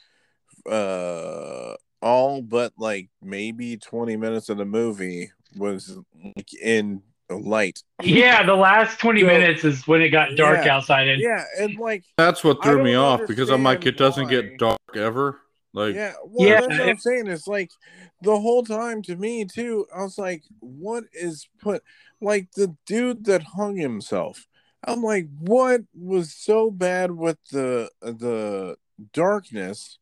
uh 0.71 1.75
all 2.01 2.41
but 2.41 2.73
like 2.77 3.09
maybe 3.21 3.77
20 3.77 4.17
minutes 4.17 4.49
of 4.49 4.57
the 4.57 4.65
movie 4.65 5.31
was 5.57 5.97
like 6.35 6.53
in 6.61 7.01
light. 7.29 7.81
Yeah, 8.03 8.43
the 8.45 8.53
last 8.55 8.99
twenty 8.99 9.21
So- 9.21 9.27
minutes 9.27 9.63
is 9.63 9.87
when 9.87 10.01
it 10.01 10.09
got 10.09 10.35
dark 10.35 10.65
Yeah. 10.65 10.75
outside, 10.75 11.07
and 11.07 11.21
Yeah, 11.21 11.43
and 11.59 11.77
like 11.79 12.03
That's 12.17 12.43
what 12.43 12.61
threw 12.63 12.83
me 12.83 12.93
off 12.95 13.21
because 13.27 13.49
I'm 13.49 13.63
like, 13.63 13.85
it 13.85 13.97
doesn't 13.97 14.25
understand 14.25 14.51
get 14.51 14.59
dark 14.59 14.79
ever. 14.95 15.39
Like, 15.73 15.95
yeah, 15.95 16.13
well, 16.23 16.47
Yeah, 16.47 16.61
that's 16.61 16.79
what 16.79 16.89
I'm 16.89 16.97
saying. 16.99 17.27
It's 17.27 17.47
like 17.47 17.71
the 18.21 18.39
whole 18.39 18.63
time 18.63 19.01
to 19.03 19.15
me 19.15 19.43
too. 19.45 19.87
I 19.93 20.03
was 20.03 20.17
like, 20.17 20.43
what 20.59 21.05
is 21.13 21.47
put 21.59 21.83
like 22.25 22.51
the 22.53 22.75
dude 22.85 23.25
that 23.25 23.43
hung 23.43 23.77
himself? 23.77 24.47
I'm 24.83 25.01
like, 25.01 25.27
what 25.39 25.81
was 25.93 26.33
so 26.33 26.71
bad 26.71 27.11
with 27.11 27.37
the 27.51 27.89
the 28.01 28.75
darkness 29.13 29.99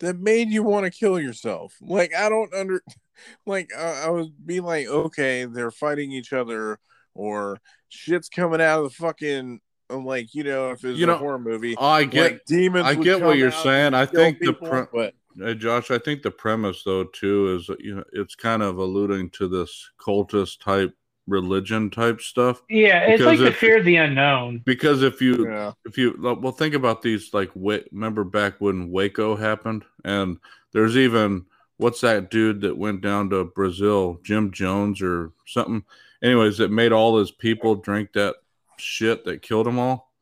that 0.00 0.18
made 0.18 0.48
you 0.50 0.62
want 0.62 0.84
to 0.84 0.90
kill 0.90 1.20
yourself? 1.20 1.74
Like, 1.80 2.14
I 2.14 2.28
don't 2.28 2.54
under 2.54 2.82
like 3.46 3.70
uh, 3.76 4.02
I 4.04 4.08
would 4.08 4.46
be 4.46 4.60
like, 4.60 4.86
okay, 4.86 5.44
they're 5.44 5.70
fighting 5.70 6.12
each 6.12 6.32
other 6.32 6.78
or 7.14 7.58
shit's 7.88 8.28
coming 8.28 8.60
out 8.60 8.78
of 8.78 8.84
the 8.84 8.96
fucking 8.96 9.60
I'm 9.90 10.06
like 10.06 10.34
you 10.34 10.44
know 10.44 10.70
if 10.70 10.84
it's 10.84 10.98
You 10.98 11.04
a 11.04 11.08
know, 11.08 11.18
horror 11.18 11.38
movie. 11.38 11.76
I 11.78 12.04
get, 12.04 12.32
like, 12.32 12.44
demons. 12.46 12.86
I 12.86 12.94
get 12.94 13.20
what 13.20 13.36
you're 13.36 13.52
saying. 13.52 13.94
I 13.94 14.06
think 14.06 14.38
the 14.40 14.52
pre- 14.52 14.86
but 14.92 15.14
Hey, 15.36 15.54
Josh, 15.56 15.90
I 15.90 15.98
think 15.98 16.22
the 16.22 16.30
premise 16.30 16.82
though 16.84 17.04
too 17.04 17.56
is 17.56 17.68
you 17.80 17.96
know 17.96 18.04
it's 18.12 18.36
kind 18.36 18.62
of 18.62 18.78
alluding 18.78 19.30
to 19.30 19.48
this 19.48 19.90
cultist 20.00 20.60
type 20.60 20.94
religion 21.26 21.90
type 21.90 22.20
stuff. 22.20 22.62
Yeah, 22.68 23.00
it's 23.00 23.18
Because 23.18 23.26
like 23.26 23.38
the 23.38 23.46
if- 23.46 23.56
fear 23.56 23.78
of 23.78 23.84
the 23.84 23.96
unknown. 23.96 24.62
because 24.64 25.02
if 25.02 25.20
you 25.22 25.48
yeah. 25.48 25.72
if 25.84 25.96
you 25.98 26.16
well 26.20 26.52
think 26.52 26.74
about 26.74 27.02
these 27.02 27.32
like 27.32 27.50
wa- 27.54 27.78
remember 27.92 28.24
back 28.24 28.54
when 28.60 28.90
Waco 28.90 29.36
happened? 29.36 29.84
And 30.04 30.38
there's 30.72 30.96
even 30.96 31.46
what's 31.78 32.00
that 32.02 32.30
dude 32.30 32.60
that 32.62 32.76
went 32.76 33.00
down 33.00 33.30
to 33.30 33.44
Brazil? 33.44 34.20
Jim 34.22 34.50
Jones 34.52 35.00
or 35.02 35.32
something? 35.46 35.84
Anyways 36.22 36.58
that 36.58 36.70
made 36.70 36.92
all 36.92 37.18
his 37.18 37.30
people 37.30 37.74
drink 37.74 38.12
that 38.14 38.36
shit 38.76 39.24
that 39.24 39.42
killed 39.42 39.66
them 39.66 39.78
all 39.78 40.12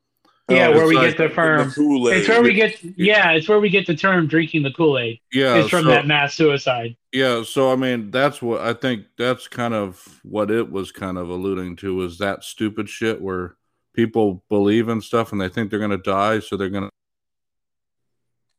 Yeah, 0.49 0.69
Oh, 0.69 0.73
where 0.73 0.87
we 0.87 0.97
like 0.97 1.17
get 1.17 1.29
the 1.29 1.35
firm. 1.35 1.69
The 1.71 2.13
it's 2.17 2.29
where 2.29 2.43
we 2.43 2.53
get. 2.53 2.83
Yeah, 2.83 3.31
it's 3.31 3.49
where 3.49 3.61
we 3.61 3.71
get 3.71 3.87
the 3.87 3.95
term 3.95 4.27
"drinking 4.27 4.65
the 4.65 4.73
Kool 4.73 4.99
Aid." 4.99 5.21
yeah 5.33 5.57
It's 5.57 5.69
from 5.71 5.85
so- 5.85 5.91
that 5.91 6.07
mass 6.07 6.35
suicide. 6.35 6.97
Yeah, 7.13 7.43
so 7.45 7.71
I 7.73 7.77
mean, 7.77 8.11
that's 8.11 8.43
what 8.43 8.61
I 8.61 8.73
think. 8.73 9.05
That's 9.17 9.47
kind 9.47 9.73
of 9.73 10.21
what 10.25 10.51
it 10.51 10.71
was 10.73 10.91
kind 10.91 11.17
of 11.17 11.29
alluding 11.29 11.77
to 11.77 11.95
was 11.95 12.19
that 12.19 12.43
stupid 12.43 12.89
shit 12.89 13.21
where 13.21 13.55
people 13.95 14.43
believe 14.49 14.89
in 14.89 15.01
stuff 15.01 15.31
and 15.31 15.41
they 15.41 15.49
think 15.49 15.71
they're 15.71 15.79
gonna 15.79 15.97
die, 15.97 16.41
so 16.41 16.57
they're 16.57 16.71
gonna. 16.71 16.91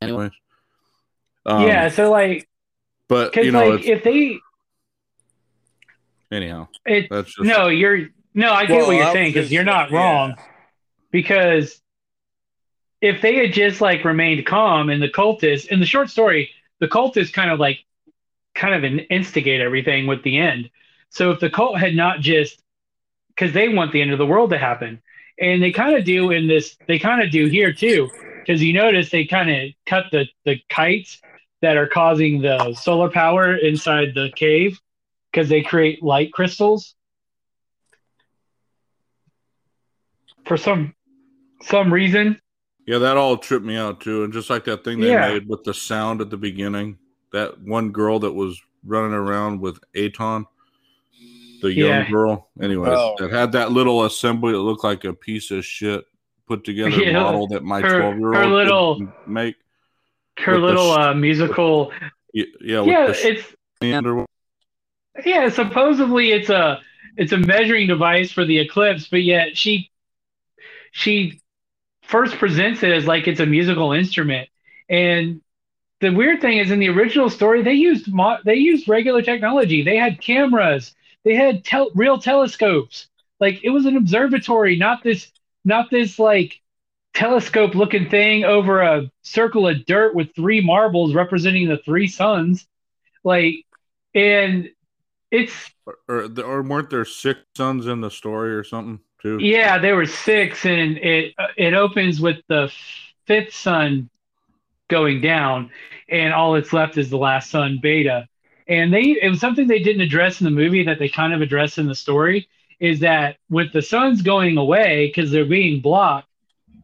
Anyways, 0.00 0.32
um, 1.46 1.66
yeah, 1.66 1.88
so 1.90 2.10
like, 2.10 2.48
but 3.08 3.34
you 3.36 3.52
know, 3.52 3.68
like 3.70 3.84
if 3.84 4.02
they, 4.04 4.38
anyhow, 6.30 6.68
it 6.86 7.08
that's 7.10 7.34
just 7.34 7.46
no, 7.46 7.68
you're 7.68 8.08
no, 8.34 8.52
I 8.52 8.66
get 8.66 8.78
Well, 8.78 8.86
what 8.88 8.96
you're 8.96 9.12
saying 9.12 9.32
because 9.32 9.52
you're 9.52 9.64
not 9.64 9.90
yeah. 9.90 10.34
Because 11.14 11.80
if 13.00 13.22
they 13.22 13.36
had 13.36 13.52
just 13.52 13.80
like 13.80 14.04
remained 14.04 14.44
calm 14.46 14.90
and 14.90 15.00
the 15.00 15.08
cultists 15.08 15.68
in 15.68 15.78
the 15.78 15.86
short 15.86 16.10
story, 16.10 16.50
the 16.80 16.88
cultists 16.88 17.32
kind 17.32 17.52
of 17.52 17.60
like 17.60 17.78
kind 18.56 18.74
of 18.74 18.82
in- 18.82 18.98
instigate 18.98 19.60
everything 19.60 20.08
with 20.08 20.24
the 20.24 20.38
end. 20.38 20.70
So 21.10 21.30
if 21.30 21.38
the 21.38 21.50
cult 21.50 21.78
had 21.78 21.94
not 21.94 22.18
just 22.18 22.60
because 23.28 23.54
they 23.54 23.68
want 23.68 23.92
the 23.92 24.02
end 24.02 24.10
of 24.10 24.18
the 24.18 24.26
world 24.26 24.50
to 24.50 24.58
happen, 24.58 25.00
and 25.38 25.62
they 25.62 25.70
kind 25.70 25.94
of 25.94 26.04
do 26.04 26.32
in 26.32 26.48
this, 26.48 26.76
they 26.88 26.98
kind 26.98 27.22
of 27.22 27.30
do 27.30 27.46
here 27.46 27.72
too. 27.72 28.10
Because 28.40 28.60
you 28.60 28.72
notice 28.72 29.10
they 29.10 29.24
kind 29.24 29.50
of 29.50 29.70
cut 29.86 30.06
the 30.10 30.26
the 30.44 30.56
kites 30.68 31.20
that 31.62 31.76
are 31.76 31.86
causing 31.86 32.42
the 32.42 32.74
solar 32.74 33.08
power 33.08 33.54
inside 33.54 34.14
the 34.16 34.32
cave 34.34 34.80
because 35.30 35.48
they 35.48 35.62
create 35.62 36.02
light 36.02 36.32
crystals. 36.32 36.96
For 40.44 40.56
some 40.56 40.92
some 41.66 41.92
reason, 41.92 42.40
yeah, 42.86 42.98
that 42.98 43.16
all 43.16 43.36
tripped 43.36 43.64
me 43.64 43.76
out 43.76 44.00
too, 44.00 44.24
and 44.24 44.32
just 44.32 44.50
like 44.50 44.64
that 44.64 44.84
thing 44.84 45.00
they 45.00 45.10
Yeah. 45.10 45.28
made 45.32 45.48
with 45.48 45.64
the 45.64 45.74
sound 45.74 46.20
at 46.20 46.30
the 46.30 46.36
beginning, 46.36 46.98
that 47.32 47.60
one 47.60 47.90
girl 47.90 48.18
that 48.20 48.32
was 48.32 48.60
running 48.84 49.12
around 49.14 49.60
with 49.60 49.78
Aton, 49.96 50.46
the 51.62 51.72
young 51.72 51.88
Yeah. 51.88 52.10
girl, 52.10 52.50
anyways, 52.60 52.92
Oh. 52.94 53.16
that 53.18 53.30
had 53.30 53.52
that 53.52 53.72
little 53.72 54.04
assembly 54.04 54.52
that 54.52 54.58
looked 54.58 54.84
like 54.84 55.04
a 55.04 55.12
piece 55.14 55.50
of 55.50 55.64
shit 55.64 56.04
put 56.46 56.64
together 56.64 56.90
Yeah. 57.02 57.22
model 57.22 57.46
that 57.48 57.62
my 57.64 57.80
Her- 57.80 58.00
twelve 58.00 58.18
year 58.18 58.34
old 58.34 58.52
little- 58.52 59.12
make. 59.26 59.56
her 60.40 60.52
With 60.54 60.60
the 60.62 60.66
little 60.66 60.90
uh, 60.92 61.14
musical. 61.14 61.92
Y- 62.34 62.44
Yeah, 62.60 62.82
Yeah, 62.84 63.06
the 63.06 63.28
it's 63.28 63.54
under- 63.82 64.26
yeah. 65.24 65.48
Supposedly, 65.48 66.32
it's 66.32 66.50
a 66.50 66.80
it's 67.16 67.30
a 67.32 67.38
measuring 67.38 67.86
device 67.86 68.32
for 68.32 68.44
the 68.44 68.58
eclipse, 68.58 69.06
but 69.08 69.22
yet 69.22 69.56
she 69.56 69.90
she 70.90 71.40
first 72.14 72.38
presents 72.38 72.84
it 72.84 72.92
as 72.92 73.08
like 73.08 73.26
it's 73.26 73.40
a 73.40 73.46
musical 73.46 73.90
instrument. 73.90 74.48
And 74.88 75.40
the 76.00 76.10
weird 76.10 76.40
thing 76.40 76.58
is, 76.58 76.70
in 76.70 76.78
the 76.78 76.88
original 76.88 77.28
story, 77.28 77.60
they 77.62 77.72
used 77.72 78.06
mo- 78.06 78.38
they 78.44 78.54
used 78.54 78.88
regular 78.88 79.20
technology. 79.20 79.82
They 79.82 79.96
had 79.96 80.20
cameras. 80.20 80.94
They 81.24 81.34
had 81.34 81.64
tel- 81.64 81.90
real 81.96 82.18
telescopes. 82.18 83.08
Like 83.40 83.64
it 83.64 83.70
was 83.70 83.84
an 83.86 83.96
observatory, 83.96 84.76
not 84.76 85.02
this 85.02 85.32
not 85.64 85.90
this 85.90 86.20
like 86.20 86.60
telescope 87.14 87.74
looking 87.74 88.08
thing 88.08 88.44
over 88.44 88.80
a 88.80 89.10
circle 89.22 89.66
of 89.66 89.84
dirt 89.84 90.14
with 90.14 90.36
three 90.36 90.60
marbles 90.60 91.14
representing 91.14 91.68
the 91.68 91.78
three 91.78 92.06
suns. 92.06 92.64
Like, 93.24 93.56
and 94.14 94.70
it's 95.32 95.52
or, 95.84 95.96
or, 96.08 96.42
or 96.44 96.62
weren't 96.62 96.90
there 96.90 97.04
six 97.04 97.40
sons 97.56 97.88
in 97.88 98.02
the 98.02 98.10
story 98.10 98.54
or 98.54 98.62
something 98.62 99.00
too? 99.24 99.38
yeah, 99.40 99.78
there 99.78 99.96
were 99.96 100.06
six, 100.06 100.64
and 100.66 100.98
it 100.98 101.34
it 101.56 101.74
opens 101.74 102.20
with 102.20 102.36
the 102.48 102.72
fifth 103.26 103.54
sun 103.54 104.08
going 104.88 105.20
down, 105.20 105.70
and 106.08 106.32
all 106.32 106.52
that's 106.52 106.72
left 106.72 106.96
is 106.98 107.10
the 107.10 107.16
last 107.18 107.50
sun, 107.50 107.78
Beta. 107.82 108.28
And 108.68 108.92
they 108.92 109.16
it 109.20 109.28
was 109.28 109.40
something 109.40 109.66
they 109.66 109.82
didn't 109.82 110.02
address 110.02 110.40
in 110.40 110.44
the 110.44 110.50
movie 110.50 110.84
that 110.84 110.98
they 110.98 111.08
kind 111.08 111.32
of 111.34 111.40
address 111.42 111.78
in 111.78 111.86
the 111.86 111.94
story 111.94 112.48
is 112.80 113.00
that 113.00 113.36
with 113.50 113.72
the 113.72 113.80
suns 113.82 114.20
going 114.22 114.56
away 114.58 115.06
because 115.06 115.30
they're 115.30 115.44
being 115.44 115.80
blocked, 115.80 116.28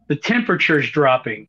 the 0.07 0.15
temperature's 0.15 0.89
dropping, 0.91 1.47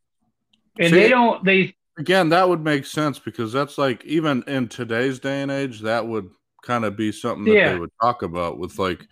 and 0.78 0.90
See- 0.90 0.96
they 1.00 1.08
don't 1.08 1.44
they 1.44 1.74
Again, 1.98 2.30
that 2.30 2.48
would 2.48 2.64
make 2.64 2.86
sense 2.86 3.18
because 3.18 3.52
that's 3.52 3.76
like 3.76 4.02
even 4.06 4.42
in 4.46 4.66
today's 4.68 5.18
day 5.20 5.42
and 5.42 5.50
age, 5.50 5.80
that 5.80 6.06
would 6.06 6.30
kind 6.64 6.86
of 6.86 6.96
be 6.96 7.12
something 7.12 7.44
that 7.44 7.52
Yeah. 7.52 7.72
they 7.74 7.78
would 7.78 7.90
talk 8.00 8.22
about 8.22 8.58
with 8.58 8.78
like, 8.78 9.06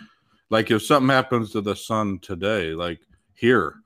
like 0.50 0.70
if 0.70 0.82
something 0.82 1.08
happens 1.08 1.52
to 1.52 1.60
the 1.60 1.76
sun 1.76 2.18
today, 2.18 2.74
like 2.74 3.00
here, 3.34 3.76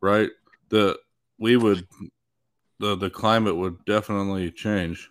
right? 0.00 0.30
The 0.70 0.98
we 1.38 1.56
would 1.56 1.86
the 2.78 2.96
the 2.96 3.10
climate 3.10 3.56
would 3.56 3.84
definitely 3.84 4.50
change. 4.50 5.10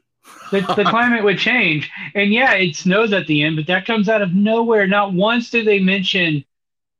the, 0.52 0.62
the 0.62 0.86
climate 0.90 1.24
would 1.24 1.38
change. 1.38 1.92
And 2.16 2.34
yeah, 2.34 2.54
it 2.54 2.76
snows 2.76 3.14
at 3.14 3.28
the 3.28 3.44
end, 3.44 3.58
but 3.58 3.68
that 3.68 3.86
comes 3.86 4.10
out 4.10 4.22
of 4.22 4.34
nowhere. 4.34 4.88
Not 4.88 5.14
once 5.14 5.50
do 5.50 5.64
they 5.64 5.80
mention 5.80 6.44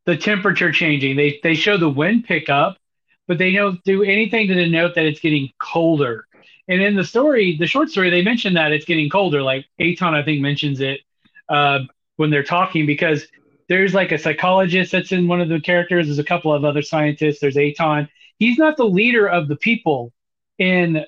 the 0.06 0.18
temperature 0.18 0.72
changing. 0.72 1.16
They 1.16 1.40
they 1.42 1.56
show 1.56 1.78
the 1.78 1.90
wind 1.90 2.26
pick 2.26 2.50
up, 2.50 2.78
but 3.28 3.38
they 3.38 3.54
don't 3.54 3.82
do 3.84 4.04
anything 4.04 4.48
to 4.50 4.54
denote 4.54 4.96
that 4.96 5.06
it's 5.06 5.20
getting 5.20 5.52
colder. 5.60 6.28
And 6.68 6.82
in 6.82 6.96
the 6.96 7.04
story, 7.04 7.58
the 7.58 7.68
short 7.68 7.90
story, 7.90 8.10
they 8.10 8.22
mention 8.22 8.54
that 8.54 8.72
it's 8.72 8.86
getting 8.86 9.10
colder. 9.10 9.42
Like 9.42 9.66
Aton, 9.80 10.14
I 10.14 10.24
think, 10.24 10.42
mentions 10.42 10.80
it 10.82 11.02
uh, 11.50 11.80
when 12.18 12.30
they're 12.30 12.44
talking 12.44 12.86
because 12.86 13.26
there's 13.74 13.96
like 13.96 14.12
a 14.12 14.20
psychologist 14.20 14.92
that's 14.92 15.12
in 15.12 15.28
one 15.28 15.42
of 15.42 15.50
the 15.50 15.60
characters. 15.60 16.06
There's 16.06 16.20
a 16.20 16.24
couple 16.24 16.54
of 16.54 16.64
other 16.64 16.84
scientists. 16.84 17.40
There's 17.40 17.58
Aton. 17.58 18.08
He's 18.38 18.60
not 18.60 18.78
the 18.78 18.86
leader 18.86 19.28
of 19.28 19.48
the 19.48 19.56
people 19.56 20.14
in 20.60 21.04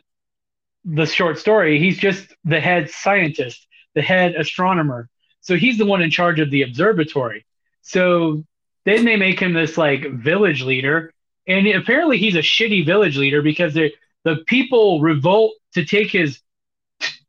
the 0.84 1.06
short 1.06 1.38
story. 1.38 1.78
He's 1.78 2.00
just 2.00 2.34
the 2.44 2.60
head 2.60 2.90
scientist, 2.90 3.68
the 3.94 4.02
head 4.02 4.34
astronomer. 4.34 5.10
So 5.42 5.56
he's 5.56 5.78
the 5.78 5.86
one 5.86 6.02
in 6.02 6.10
charge 6.10 6.40
of 6.40 6.50
the 6.50 6.64
observatory. 6.64 7.46
So 7.84 8.44
then 8.84 9.06
they 9.06 9.16
make 9.16 9.40
him 9.40 9.54
this 9.54 9.78
like 9.78 10.12
village 10.12 10.64
leader, 10.64 11.14
and 11.48 11.68
apparently 11.68 12.18
he's 12.18 12.36
a 12.36 12.40
shitty 12.40 12.84
village 12.84 13.16
leader 13.16 13.44
because 13.44 13.76
the 13.76 13.92
people 14.48 15.02
revolt 15.02 15.54
to 15.76 15.86
take 15.86 16.10
his 16.10 16.40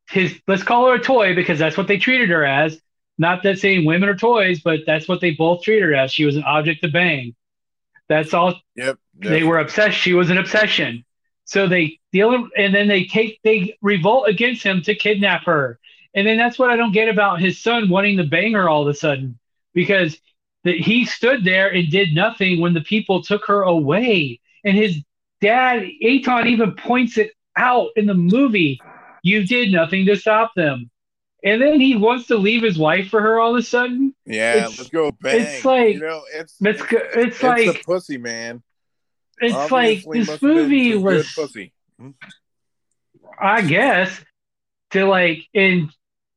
his 0.08 0.40
let's 0.48 0.62
call 0.62 0.86
her 0.86 0.94
a 0.94 0.98
toy 0.98 1.34
because 1.34 1.58
that's 1.58 1.76
what 1.76 1.88
they 1.88 1.98
treated 1.98 2.30
her 2.30 2.42
as. 2.46 2.80
Not 3.18 3.42
that 3.42 3.58
saying 3.58 3.84
women 3.84 4.08
are 4.08 4.16
toys, 4.16 4.60
but 4.60 4.80
that's 4.86 5.08
what 5.08 5.20
they 5.20 5.30
both 5.30 5.62
treated 5.62 5.84
her 5.84 5.94
as. 5.94 6.12
She 6.12 6.24
was 6.24 6.36
an 6.36 6.44
object 6.44 6.82
to 6.82 6.88
bang. 6.88 7.34
That's 8.08 8.34
all. 8.34 8.60
Yep. 8.76 8.98
They 9.18 9.42
were 9.42 9.58
obsessed. 9.58 9.96
She 9.96 10.12
was 10.12 10.30
an 10.30 10.38
obsession. 10.38 11.04
So 11.44 11.66
they 11.68 11.98
deal, 12.12 12.48
and 12.56 12.74
then 12.74 12.88
they 12.88 13.04
take 13.04 13.40
they 13.42 13.76
revolt 13.80 14.28
against 14.28 14.62
him 14.62 14.82
to 14.82 14.94
kidnap 14.94 15.44
her. 15.44 15.78
And 16.14 16.26
then 16.26 16.36
that's 16.36 16.58
what 16.58 16.70
I 16.70 16.76
don't 16.76 16.92
get 16.92 17.08
about 17.08 17.40
his 17.40 17.60
son 17.60 17.88
wanting 17.88 18.16
to 18.18 18.24
bang 18.24 18.52
her 18.52 18.68
all 18.68 18.82
of 18.82 18.88
a 18.88 18.94
sudden, 18.94 19.38
because 19.74 20.18
that 20.64 20.76
he 20.76 21.04
stood 21.04 21.44
there 21.44 21.72
and 21.72 21.90
did 21.90 22.14
nothing 22.14 22.60
when 22.60 22.74
the 22.74 22.80
people 22.80 23.22
took 23.22 23.46
her 23.46 23.62
away. 23.62 24.40
And 24.64 24.76
his 24.76 25.02
dad, 25.40 25.84
Aton, 26.02 26.48
even 26.48 26.74
points 26.74 27.16
it 27.18 27.32
out 27.56 27.90
in 27.96 28.06
the 28.06 28.14
movie. 28.14 28.80
You 29.22 29.46
did 29.46 29.72
nothing 29.72 30.06
to 30.06 30.16
stop 30.16 30.52
them. 30.54 30.90
And 31.44 31.60
then 31.62 31.80
he 31.80 31.96
wants 31.96 32.26
to 32.28 32.36
leave 32.36 32.62
his 32.62 32.78
wife 32.78 33.08
for 33.08 33.20
her 33.20 33.38
all 33.38 33.52
of 33.54 33.58
a 33.58 33.62
sudden. 33.62 34.14
Yeah, 34.24 34.54
It's- 34.56 34.78
let's 34.78 34.90
go 34.90 35.12
bang. 35.12 35.40
it's 35.40 35.64
like- 35.64 35.94
you 35.94 36.00
know, 36.00 36.22
it's 36.34 36.56
It's, 36.60 36.80
it's, 36.82 36.92
it's 37.14 37.42
like 37.42 37.66
the 37.66 37.82
pussy 37.84 38.18
man. 38.18 38.62
it's 39.40 39.54
Obviously 39.54 40.20
like 40.20 40.26
this 40.28 40.42
movie 40.42 40.96
was 40.96 41.32
pussy. 41.34 41.72
Hmm? 42.00 42.10
I 43.38 43.60
guess 43.62 44.18
to 44.92 45.04
like 45.04 45.44
and 45.54 45.90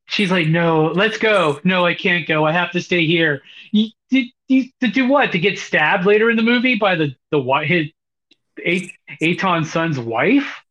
she's 0.06 0.32
like, 0.32 0.48
No, 0.48 0.88
let's 0.88 1.18
go. 1.18 1.60
No, 1.64 1.86
I 1.86 1.94
can't 1.94 2.28
go. 2.28 2.46
I 2.46 2.52
have 2.52 2.72
to 2.72 2.82
stay 2.82 3.06
here. 3.06 3.42
You, 3.72 3.90
did 4.10 4.28
you 4.48 4.66
to 4.82 4.88
do 4.88 5.08
what? 5.08 5.32
To 5.32 5.40
get 5.40 5.60
stabbed 5.60 6.06
later 6.06 6.30
in 6.30 6.36
the 6.36 6.44
movie 6.44 6.76
by 6.76 6.96
the 6.96 7.16
the 7.32 7.42
his 7.66 7.88
A- 8.66 8.92
Aton's 9.22 9.72
son's 9.72 9.98
wife? 10.00 10.62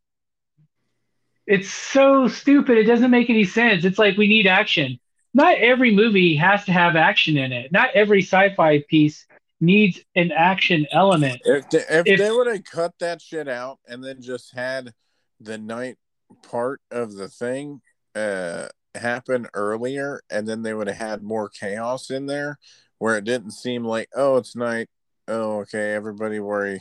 It's 1.49 1.71
so 1.71 2.29
stupid. 2.29 2.77
It 2.77 2.85
doesn't 2.85 3.11
make 3.11 3.31
any 3.31 3.45
sense. 3.45 3.85
It's 3.87 3.99
like 3.99 4.19
we 4.19 4.29
need 4.29 4.47
action. 4.47 5.01
Not 5.33 5.57
every 5.59 5.95
movie 5.95 6.37
has 6.37 6.65
to 6.67 6.73
have 6.73 6.95
action 6.95 7.39
in 7.39 7.53
it. 7.53 7.73
Not 7.73 7.91
every 7.95 8.21
sci-fi 8.23 8.85
piece 8.89 9.27
needs 9.61 9.99
an 10.15 10.31
action 10.31 10.87
element. 10.93 11.41
If 11.45 11.71
they, 11.71 11.79
if, 11.79 12.07
If- 12.07 12.19
they 12.19 12.31
would 12.31 12.47
have 12.49 12.65
cut 12.65 12.93
that 13.01 13.23
shit 13.23 13.49
out 13.49 13.79
and 13.89 14.05
then 14.05 14.21
just 14.21 14.55
had 14.55 14.93
the 15.41 15.57
night 15.57 15.97
part 16.43 16.81
of 16.91 17.15
the 17.15 17.29
thing 17.29 17.81
uh 18.15 18.69
happen 18.95 19.47
earlier 19.55 20.21
and 20.29 20.47
then 20.47 20.61
they 20.63 20.75
would 20.75 20.87
have 20.89 20.97
had 20.97 21.23
more 21.23 21.49
chaos 21.49 22.11
in 22.11 22.27
there 22.27 22.59
where 22.99 23.17
it 23.17 23.25
didn't 23.25 23.53
seem 23.53 23.83
like 23.85 24.09
oh 24.15 24.37
it's 24.37 24.55
night 24.57 24.89
oh 25.29 25.61
okay 25.61 25.93
everybody 25.95 26.41
worry 26.41 26.81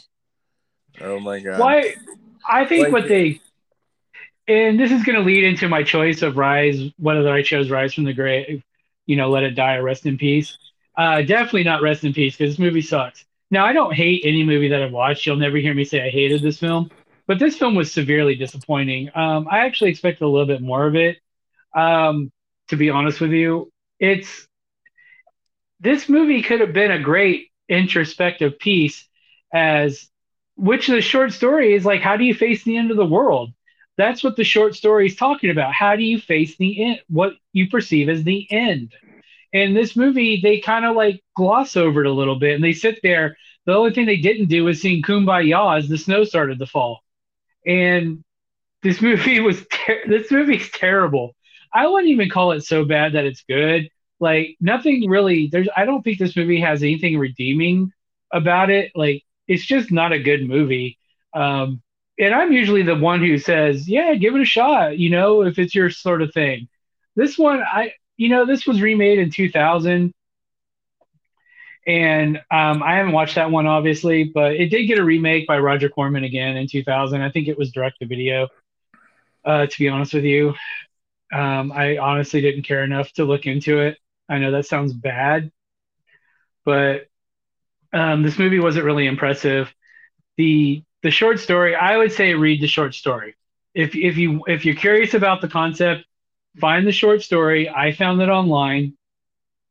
oh 0.99 1.19
my 1.19 1.39
god 1.39 1.59
Why? 1.59 1.95
I 2.49 2.65
think 2.65 2.85
Like- 2.85 2.93
what 2.93 3.07
they, 3.07 3.39
and 4.47 4.79
this 4.79 4.91
is 4.91 5.03
going 5.03 5.17
to 5.17 5.23
lead 5.23 5.43
into 5.43 5.67
my 5.67 5.83
choice 5.83 6.21
of 6.21 6.37
Rise, 6.37 6.81
whether 6.97 7.29
I 7.29 7.43
chose 7.43 7.69
Rise 7.69 7.93
from 7.93 8.05
the 8.05 8.13
Grave, 8.13 8.63
you 9.05 9.15
know, 9.15 9.29
Let 9.29 9.43
It 9.43 9.51
Die 9.51 9.75
or 9.75 9.83
Rest 9.83 10.05
in 10.05 10.17
Peace. 10.17 10.57
Uh, 10.97 11.21
definitely 11.21 11.63
not 11.63 11.81
Rest 11.81 12.03
in 12.03 12.13
Peace 12.13 12.35
because 12.35 12.53
this 12.53 12.59
movie 12.59 12.81
sucks. 12.81 13.25
Now, 13.51 13.65
I 13.65 13.73
don't 13.73 13.93
hate 13.93 14.23
any 14.25 14.43
movie 14.43 14.69
that 14.69 14.81
I've 14.81 14.91
watched. 14.91 15.25
You'll 15.25 15.37
never 15.37 15.57
hear 15.57 15.73
me 15.73 15.85
say 15.85 16.05
I 16.05 16.09
hated 16.09 16.41
this 16.41 16.59
film, 16.59 16.89
but 17.27 17.39
this 17.39 17.57
film 17.57 17.75
was 17.75 17.91
severely 17.91 18.35
disappointing. 18.35 19.09
Um, 19.15 19.47
I 19.49 19.65
actually 19.65 19.91
expected 19.91 20.25
a 20.25 20.27
little 20.27 20.47
bit 20.47 20.61
more 20.61 20.85
of 20.85 20.95
it. 20.95 21.17
Um, 21.75 22.31
to 22.69 22.75
be 22.75 22.89
honest 22.89 23.21
with 23.21 23.31
you, 23.31 23.71
it's 23.99 24.47
this 25.79 26.09
movie 26.09 26.41
could 26.41 26.59
have 26.61 26.73
been 26.73 26.91
a 26.91 26.99
great 26.99 27.51
introspective 27.69 28.59
piece 28.59 29.07
as 29.53 30.09
which 30.55 30.87
the 30.87 31.01
short 31.01 31.31
story 31.31 31.73
is 31.73 31.85
like 31.85 32.01
how 32.01 32.17
do 32.17 32.23
you 32.23 32.33
face 32.33 32.63
the 32.63 32.77
end 32.77 32.91
of 32.91 32.97
the 32.97 33.05
world 33.05 33.51
that's 33.97 34.23
what 34.23 34.35
the 34.35 34.43
short 34.43 34.75
story 34.75 35.07
is 35.07 35.15
talking 35.15 35.49
about. 35.49 35.73
How 35.73 35.95
do 35.95 36.03
you 36.03 36.19
face 36.19 36.55
the 36.57 36.83
end 36.83 37.01
what 37.09 37.33
you 37.53 37.69
perceive 37.69 38.09
as 38.09 38.23
the 38.23 38.47
end? 38.51 38.93
And 39.53 39.75
this 39.75 39.95
movie 39.95 40.39
they 40.41 40.59
kind 40.59 40.85
of 40.85 40.95
like 40.95 41.23
gloss 41.35 41.75
over 41.75 42.01
it 42.01 42.07
a 42.07 42.13
little 42.13 42.39
bit 42.39 42.55
and 42.55 42.63
they 42.63 42.73
sit 42.73 42.99
there. 43.03 43.37
The 43.65 43.73
only 43.73 43.93
thing 43.93 44.05
they 44.05 44.17
didn't 44.17 44.47
do 44.47 44.63
was 44.65 44.81
sing 44.81 45.01
kumbaya 45.01 45.77
as 45.77 45.89
the 45.89 45.97
snow 45.97 46.23
started 46.23 46.59
to 46.59 46.67
fall. 46.67 47.01
And 47.65 48.23
this 48.83 49.01
movie 49.01 49.39
was 49.41 49.65
ter- 49.71 50.07
this 50.07 50.31
movie's 50.31 50.69
terrible. 50.71 51.35
I 51.73 51.87
wouldn't 51.87 52.11
even 52.11 52.29
call 52.29 52.51
it 52.53 52.61
so 52.63 52.85
bad 52.85 53.13
that 53.13 53.25
it's 53.25 53.43
good. 53.49 53.89
Like 54.19 54.57
nothing 54.59 55.09
really 55.09 55.47
there's 55.51 55.69
i 55.77 55.85
don't 55.85 56.01
think 56.01 56.17
this 56.17 56.35
movie 56.35 56.59
has 56.59 56.81
anything 56.83 57.17
redeeming 57.17 57.91
about 58.31 58.69
it. 58.69 58.91
Like 58.95 59.23
it's 59.47 59.65
just 59.65 59.91
not 59.91 60.11
a 60.13 60.19
good 60.19 60.47
movie. 60.47 60.97
Um 61.33 61.81
and 62.19 62.33
i'm 62.33 62.51
usually 62.51 62.83
the 62.83 62.95
one 62.95 63.19
who 63.19 63.37
says 63.37 63.87
yeah 63.87 64.15
give 64.15 64.35
it 64.35 64.41
a 64.41 64.45
shot 64.45 64.97
you 64.97 65.09
know 65.09 65.41
if 65.43 65.59
it's 65.59 65.75
your 65.75 65.89
sort 65.89 66.21
of 66.21 66.33
thing 66.33 66.67
this 67.15 67.37
one 67.37 67.61
i 67.61 67.93
you 68.17 68.29
know 68.29 68.45
this 68.45 68.65
was 68.65 68.81
remade 68.81 69.19
in 69.19 69.31
2000 69.31 70.13
and 71.87 72.37
um, 72.51 72.83
I 72.83 72.95
haven't 72.97 73.13
watched 73.13 73.35
that 73.35 73.49
one 73.49 73.65
obviously, 73.65 74.25
but 74.25 74.53
it 74.55 74.69
did 74.69 74.87
get 74.87 74.99
a 74.99 75.03
remake 75.05 75.47
by 75.47 75.57
Roger 75.59 75.87
Corman 75.87 76.25
again 76.25 76.57
in 76.57 76.67
2000. 76.67 77.21
I 77.21 77.31
think 77.31 77.47
it 77.47 77.57
was 77.57 77.71
direct 77.71 77.99
to 77.99 78.05
video. 78.05 78.49
Uh, 79.45 79.65
to 79.65 79.79
be 79.79 79.87
honest 79.87 80.13
with 80.13 80.25
you, 80.25 80.53
um, 81.33 81.71
I 81.71 81.97
honestly 81.97 82.41
didn't 82.41 82.63
care 82.63 82.83
enough 82.83 83.11
to 83.13 83.23
look 83.23 83.45
into 83.45 83.79
it. 83.79 83.97
I 84.27 84.39
know 84.39 84.51
that 84.51 84.65
sounds 84.65 84.91
bad, 84.91 85.49
but 86.65 87.07
um, 87.93 88.23
this 88.23 88.37
movie 88.37 88.59
wasn't 88.59 88.85
really 88.85 89.07
impressive. 89.07 89.73
the 90.35 90.83
The 91.03 91.11
short 91.11 91.39
story, 91.39 91.75
I 91.75 91.97
would 91.97 92.11
say, 92.11 92.33
read 92.33 92.61
the 92.61 92.67
short 92.67 92.95
story. 92.95 93.35
If 93.73 93.95
if 93.95 94.17
you 94.17 94.43
if 94.47 94.65
you're 94.65 94.75
curious 94.75 95.13
about 95.13 95.41
the 95.41 95.47
concept, 95.47 96.05
find 96.59 96.87
the 96.87 96.91
short 96.91 97.21
story. 97.21 97.69
I 97.69 97.91
found 97.91 98.21
it 98.21 98.29
online. 98.29 98.97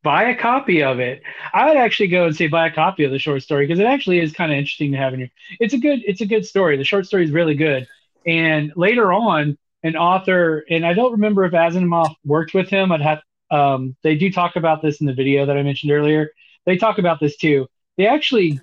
Buy 0.02 0.24
a 0.30 0.36
copy 0.36 0.84
of 0.84 1.00
it. 1.00 1.22
I 1.52 1.66
would 1.66 1.76
actually 1.76 2.08
go 2.08 2.26
and 2.26 2.36
say 2.36 2.46
buy 2.46 2.68
a 2.68 2.72
copy 2.72 3.02
of 3.02 3.10
the 3.10 3.18
short 3.18 3.42
story 3.42 3.66
because 3.66 3.80
it 3.80 3.86
actually 3.86 4.20
is 4.20 4.32
kind 4.32 4.52
of 4.52 4.58
interesting 4.58 4.92
to 4.92 4.98
have 4.98 5.14
in 5.14 5.20
your. 5.20 5.28
It's 5.58 5.74
a 5.74 5.78
good. 5.78 6.00
It's 6.06 6.20
a 6.20 6.26
good 6.26 6.46
story. 6.46 6.76
The 6.76 6.84
short 6.84 7.06
story 7.06 7.24
is 7.24 7.32
really 7.32 7.56
good. 7.56 7.88
And 8.24 8.72
later 8.76 9.12
on, 9.12 9.58
an 9.82 9.96
author, 9.96 10.64
and 10.70 10.86
I 10.86 10.92
don't 10.92 11.12
remember 11.12 11.44
if 11.44 11.52
Asimov 11.52 12.14
worked 12.24 12.54
with 12.54 12.68
him. 12.68 12.92
I'd 12.92 13.00
have. 13.00 13.22
Um, 13.50 13.96
they 14.02 14.16
do 14.16 14.30
talk 14.30 14.56
about 14.56 14.82
this 14.82 15.00
in 15.00 15.06
the 15.06 15.14
video 15.14 15.46
that 15.46 15.56
I 15.56 15.62
mentioned 15.62 15.92
earlier. 15.92 16.30
They 16.66 16.76
talk 16.76 16.98
about 16.98 17.20
this 17.20 17.36
too. 17.36 17.66
They 17.96 18.06
actually 18.06 18.60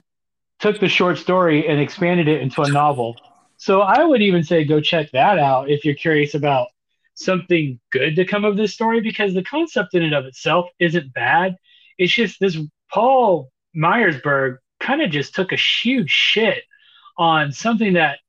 took 0.60 0.80
the 0.80 0.88
short 0.88 1.18
story 1.18 1.68
and 1.68 1.80
expanded 1.80 2.28
it 2.28 2.42
into 2.42 2.62
a 2.62 2.72
novel. 2.72 3.16
So 3.58 3.82
I 3.82 4.04
would 4.04 4.22
even 4.22 4.44
say 4.44 4.64
go 4.64 4.82
check 4.82 5.12
that 5.12 5.40
out 5.40 5.70
if 5.70 5.86
you're 5.86 5.96
curious 5.96 6.34
about 6.34 6.68
something 7.16 7.80
good 7.92 8.16
to 8.16 8.26
come 8.26 8.46
of 8.46 8.58
this 8.58 8.74
story 8.74 9.02
because 9.02 9.34
the 9.34 9.44
concept 9.44 9.94
in 9.94 10.04
and 10.04 10.14
of 10.14 10.26
itself 10.26 10.68
isn't 10.80 11.14
bad. 11.14 11.56
It's 11.98 12.14
just 12.14 12.40
this 12.40 12.58
Paul 12.92 13.52
Mayersberg 13.76 14.58
kind 14.80 15.02
of 15.02 15.12
just 15.12 15.36
took 15.36 15.52
a 15.52 15.58
huge 15.58 16.10
shit 16.10 16.64
on 17.18 17.52
something 17.52 17.94
that 17.94 18.20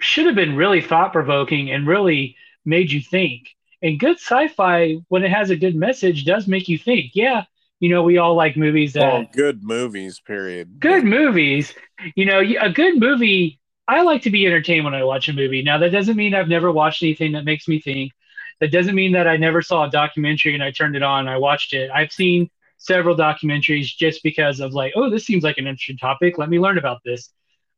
should 0.00 0.26
have 0.26 0.34
been 0.34 0.56
really 0.56 0.80
thought 0.80 1.12
provoking 1.12 1.70
and 1.70 1.86
really 1.86 2.36
made 2.64 2.90
you 2.92 3.00
think. 3.00 3.48
And 3.82 3.98
good 3.98 4.16
sci-fi, 4.16 4.96
when 5.08 5.24
it 5.24 5.30
has 5.30 5.50
a 5.50 5.56
good 5.56 5.74
message, 5.74 6.24
does 6.24 6.46
make 6.46 6.68
you 6.68 6.78
think. 6.78 7.12
Yeah, 7.14 7.44
you 7.80 7.88
know, 7.88 8.02
we 8.02 8.18
all 8.18 8.34
like 8.34 8.56
movies 8.56 8.92
that 8.92 9.02
Oh, 9.12 9.24
good 9.32 9.62
movies. 9.62 10.20
Period. 10.20 10.78
good 10.78 11.04
movies. 11.04 11.74
You 12.14 12.26
know, 12.26 12.40
a 12.40 12.70
good 12.70 12.98
movie. 13.00 13.58
I 13.88 14.02
like 14.02 14.22
to 14.22 14.30
be 14.30 14.46
entertained 14.46 14.84
when 14.84 14.94
I 14.94 15.02
watch 15.02 15.28
a 15.28 15.32
movie. 15.32 15.62
Now, 15.62 15.78
that 15.78 15.90
doesn't 15.90 16.16
mean 16.16 16.34
I've 16.34 16.48
never 16.48 16.70
watched 16.70 17.02
anything 17.02 17.32
that 17.32 17.44
makes 17.44 17.66
me 17.66 17.80
think. 17.80 18.12
That 18.60 18.70
doesn't 18.70 18.94
mean 18.94 19.12
that 19.12 19.26
I 19.26 19.36
never 19.36 19.62
saw 19.62 19.84
a 19.86 19.90
documentary 19.90 20.54
and 20.54 20.62
I 20.62 20.70
turned 20.70 20.94
it 20.94 21.02
on, 21.02 21.20
and 21.20 21.30
I 21.30 21.38
watched 21.38 21.72
it. 21.72 21.90
I've 21.92 22.12
seen 22.12 22.48
several 22.76 23.16
documentaries 23.16 23.86
just 23.86 24.22
because 24.22 24.60
of 24.60 24.72
like, 24.72 24.92
oh, 24.96 25.10
this 25.10 25.24
seems 25.24 25.42
like 25.42 25.58
an 25.58 25.66
interesting 25.66 25.96
topic. 25.98 26.38
Let 26.38 26.48
me 26.48 26.58
learn 26.60 26.78
about 26.78 27.00
this. 27.04 27.30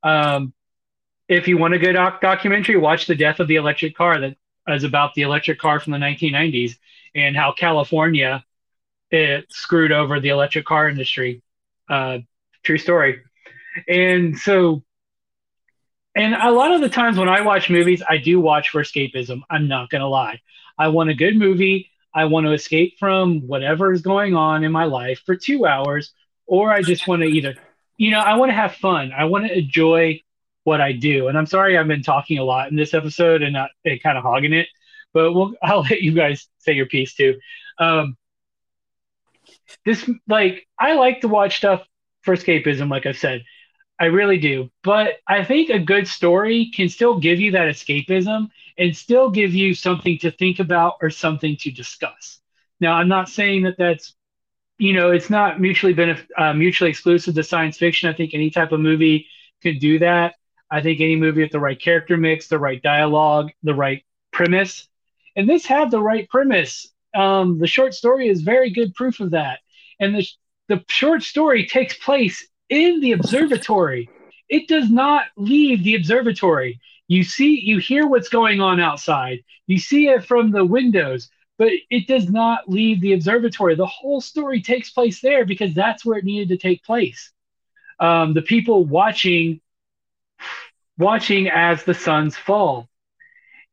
Um, 0.03 0.53
if 1.29 1.49
you 1.49 1.57
want 1.57 1.75
a 1.75 1.79
good 1.79 1.95
doc- 1.95 2.21
documentary, 2.21 2.77
watch 2.77 3.07
The 3.07 3.15
Death 3.15 3.41
of 3.41 3.49
the 3.49 3.57
Electric 3.57 3.97
Car 3.97 4.21
that 4.21 4.37
is 4.69 4.85
about 4.85 5.15
the 5.15 5.23
electric 5.23 5.59
car 5.59 5.81
from 5.81 5.93
the 5.93 5.99
1990s 5.99 6.77
and 7.15 7.37
how 7.37 7.53
California 7.53 8.45
it 9.13 9.47
screwed 9.51 9.93
over 9.93 10.19
the 10.19 10.31
electric 10.31 10.65
car 10.65 10.89
industry. 10.89 11.43
Uh, 11.89 12.19
true 12.65 12.79
story. 12.79 13.21
And 13.87 14.39
so, 14.39 14.83
and 16.17 16.35
a 16.35 16.51
lot 16.51 16.73
of 16.73 16.81
the 16.81 16.89
times 16.89 17.19
when 17.19 17.29
I 17.29 17.43
watch 17.43 17.71
movies, 17.71 18.03
I 18.07 18.17
do 18.17 18.41
watch 18.41 18.71
for 18.71 18.83
escapism. 18.83 19.43
I'm 19.49 19.69
not 19.69 19.91
gonna 19.91 20.09
lie. 20.09 20.41
I 20.79 20.89
want 20.89 21.11
a 21.11 21.15
good 21.15 21.37
movie. 21.37 21.91
I 22.15 22.25
want 22.27 22.47
to 22.47 22.53
escape 22.53 22.99
from 22.99 23.47
whatever 23.47 23.93
is 23.93 24.03
going 24.03 24.35
on 24.35 24.65
in 24.65 24.73
my 24.73 24.85
life 24.85 25.23
for 25.25 25.37
two 25.37 25.67
hours, 25.67 26.13
or 26.47 26.71
I 26.71 26.83
just 26.83 27.07
want 27.07 27.23
to 27.23 27.29
either, 27.29 27.55
you 27.97 28.11
know, 28.11 28.19
I 28.19 28.37
want 28.37 28.51
to 28.51 28.55
have 28.55 28.75
fun. 28.75 29.13
I 29.17 29.25
want 29.25 29.47
to 29.47 29.59
enjoy 29.59 30.21
what 30.65 30.81
I 30.81 30.93
do. 30.93 31.29
And 31.29 31.39
I'm 31.39 31.47
sorry 31.47 31.77
I've 31.79 31.89
been 31.89 32.03
talking 32.03 32.39
a 32.39 32.45
lot 32.45 32.71
in 32.71 32.77
this 32.77 32.95
episode 32.95 33.43
and 33.43 33.55
not 33.55 33.71
and 33.85 34.03
kind 34.03 34.19
of 34.19 34.25
hogging 34.25 34.53
it, 34.53 34.69
but 35.15 35.33
we'll, 35.33 35.55
I'll 35.63 35.83
let 35.83 36.03
you 36.03 36.13
guys 36.13 36.49
say 36.59 36.73
your 36.73 36.87
piece 36.87 37.15
too. 37.15 37.39
Um, 37.79 38.17
this 39.85 40.09
like 40.29 40.67
I 40.79 40.95
like 40.95 41.21
to 41.23 41.29
watch 41.29 41.59
stuff 41.59 41.83
for 42.23 42.37
escapism, 42.37 42.91
like 42.91 43.07
I 43.07 43.13
said. 43.13 43.43
I 44.01 44.07
really 44.07 44.39
do. 44.39 44.69
But 44.83 45.19
I 45.29 45.45
think 45.45 45.71
a 45.71 45.79
good 45.79 46.09
story 46.09 46.73
can 46.75 46.89
still 46.89 47.21
give 47.21 47.39
you 47.39 47.53
that 47.53 47.69
escapism 47.69 48.49
and 48.79 48.97
still 48.97 49.31
give 49.31 49.55
you 49.55 49.75
something 49.75 50.19
to 50.19 50.31
think 50.33 50.59
about 50.59 50.95
or 51.01 51.11
something 51.11 51.57
to 51.59 51.71
discuss. 51.71 52.41
Now, 52.81 52.95
I'm 52.95 53.09
not 53.09 53.29
saying 53.29 53.63
that 53.63 53.77
that's, 53.79 54.15
you 54.79 54.93
know, 54.93 55.13
it's 55.13 55.31
not 55.31 55.61
mutually 55.61 55.95
benef- 55.95 56.27
uh, 56.37 56.53
mutually 56.53 56.91
exclusive 56.91 57.35
to 57.37 57.45
science 57.45 57.79
fiction. 57.79 58.09
I 58.09 58.13
think 58.13 58.35
any 58.35 58.51
type 58.51 58.73
of 58.73 58.81
movie 58.81 59.27
could 59.63 59.79
do 59.79 60.01
that. 60.01 60.35
I 60.69 60.81
think 60.81 61.01
any 61.01 61.15
movie 61.15 61.43
with 61.43 61.53
the 61.53 61.61
right 61.61 61.81
character 61.81 62.17
mix, 62.17 62.49
the 62.49 62.59
right 62.59 62.83
dialogue, 62.83 63.51
the 63.63 63.75
right 63.75 64.03
premise, 64.33 64.89
and 65.37 65.49
this 65.49 65.65
had 65.65 65.91
the 65.91 66.03
right 66.03 66.29
premise. 66.29 66.91
Um, 67.15 67.59
the 67.59 67.67
short 67.67 67.95
story 67.95 68.29
is 68.29 68.43
very 68.43 68.71
good 68.71 68.95
proof 68.95 69.21
of 69.21 69.31
that. 69.33 69.61
And 70.03 70.17
the 70.17 70.27
the 70.69 70.85
short 70.89 71.23
story 71.23 71.67
takes 71.67 71.97
place 71.97 72.47
in 72.69 73.01
the 73.01 73.13
observatory. 73.13 74.09
It 74.49 74.67
does 74.69 74.91
not 74.91 75.27
leave 75.37 75.85
the 75.85 75.95
observatory. 75.95 76.81
You 77.09 77.23
see, 77.23 77.61
you 77.61 77.79
hear 77.79 78.07
what's 78.07 78.29
going 78.29 78.61
on 78.61 78.81
outside. 78.81 79.45
You 79.67 79.79
see 79.79 80.09
it 80.09 80.25
from 80.25 80.51
the 80.51 80.65
windows, 80.65 81.31
but 81.59 81.71
it 81.91 82.07
does 82.07 82.29
not 82.29 82.69
leave 82.69 83.01
the 83.01 83.13
observatory. 83.13 83.75
The 83.75 83.87
whole 83.87 84.21
story 84.21 84.61
takes 84.63 84.91
place 84.91 85.21
there 85.21 85.45
because 85.45 85.75
that's 85.75 86.05
where 86.05 86.19
it 86.19 86.25
needed 86.25 86.49
to 86.49 86.57
take 86.57 86.83
place. 86.85 87.31
Um, 88.01 88.35
the 88.35 88.43
people 88.43 88.85
watching, 88.85 89.61
watching 90.99 91.49
as 91.49 91.85
the 91.85 91.95
suns 91.95 92.37
fall, 92.37 92.89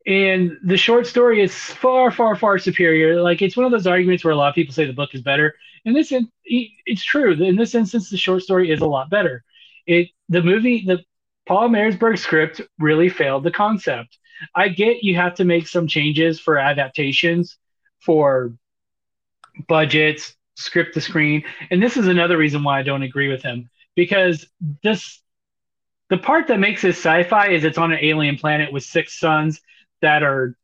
and 0.05 0.57
the 0.63 0.77
short 0.77 1.07
story 1.07 1.41
is 1.41 1.55
far, 1.55 2.11
far, 2.11 2.35
far 2.35 2.57
superior. 2.59 3.21
Like 3.21 3.41
it's 3.41 3.57
one 3.57 3.65
of 3.65 3.71
those 3.71 3.87
arguments 3.87 4.23
where 4.23 4.33
a 4.33 4.37
lot 4.37 4.49
of 4.49 4.55
people 4.55 4.73
say 4.73 4.85
the 4.85 4.93
book 4.93 5.15
is 5.15 5.21
better. 5.21 5.55
In 5.85 5.93
this, 5.93 6.13
it's 6.43 7.03
true. 7.03 7.33
In 7.33 7.55
this 7.55 7.75
instance, 7.75 8.09
the 8.09 8.17
short 8.17 8.43
story 8.43 8.71
is 8.71 8.81
a 8.81 8.85
lot 8.85 9.09
better. 9.09 9.43
It 9.85 10.09
the 10.27 10.43
movie, 10.43 10.83
the 10.85 11.03
Paul 11.47 11.69
Mayersberg 11.69 12.19
script 12.19 12.61
really 12.77 13.09
failed 13.09 13.43
the 13.43 13.51
concept. 13.51 14.17
I 14.55 14.69
get 14.69 15.03
you 15.03 15.15
have 15.15 15.35
to 15.35 15.45
make 15.45 15.67
some 15.67 15.87
changes 15.87 16.39
for 16.39 16.57
adaptations, 16.57 17.57
for 17.99 18.53
budgets, 19.67 20.35
script 20.55 20.93
to 20.93 21.01
screen, 21.01 21.43
and 21.71 21.81
this 21.81 21.97
is 21.97 22.07
another 22.07 22.37
reason 22.37 22.63
why 22.63 22.79
I 22.79 22.83
don't 22.83 23.03
agree 23.03 23.29
with 23.29 23.41
him 23.41 23.69
because 23.95 24.45
this 24.83 25.21
the 26.09 26.17
part 26.17 26.47
that 26.47 26.59
makes 26.59 26.81
this 26.81 26.97
sci-fi 26.97 27.49
is 27.49 27.63
it's 27.63 27.77
on 27.77 27.91
an 27.91 27.99
alien 28.01 28.37
planet 28.37 28.71
with 28.73 28.83
six 28.83 29.19
suns 29.19 29.61
that 30.01 30.23
are 30.23 30.55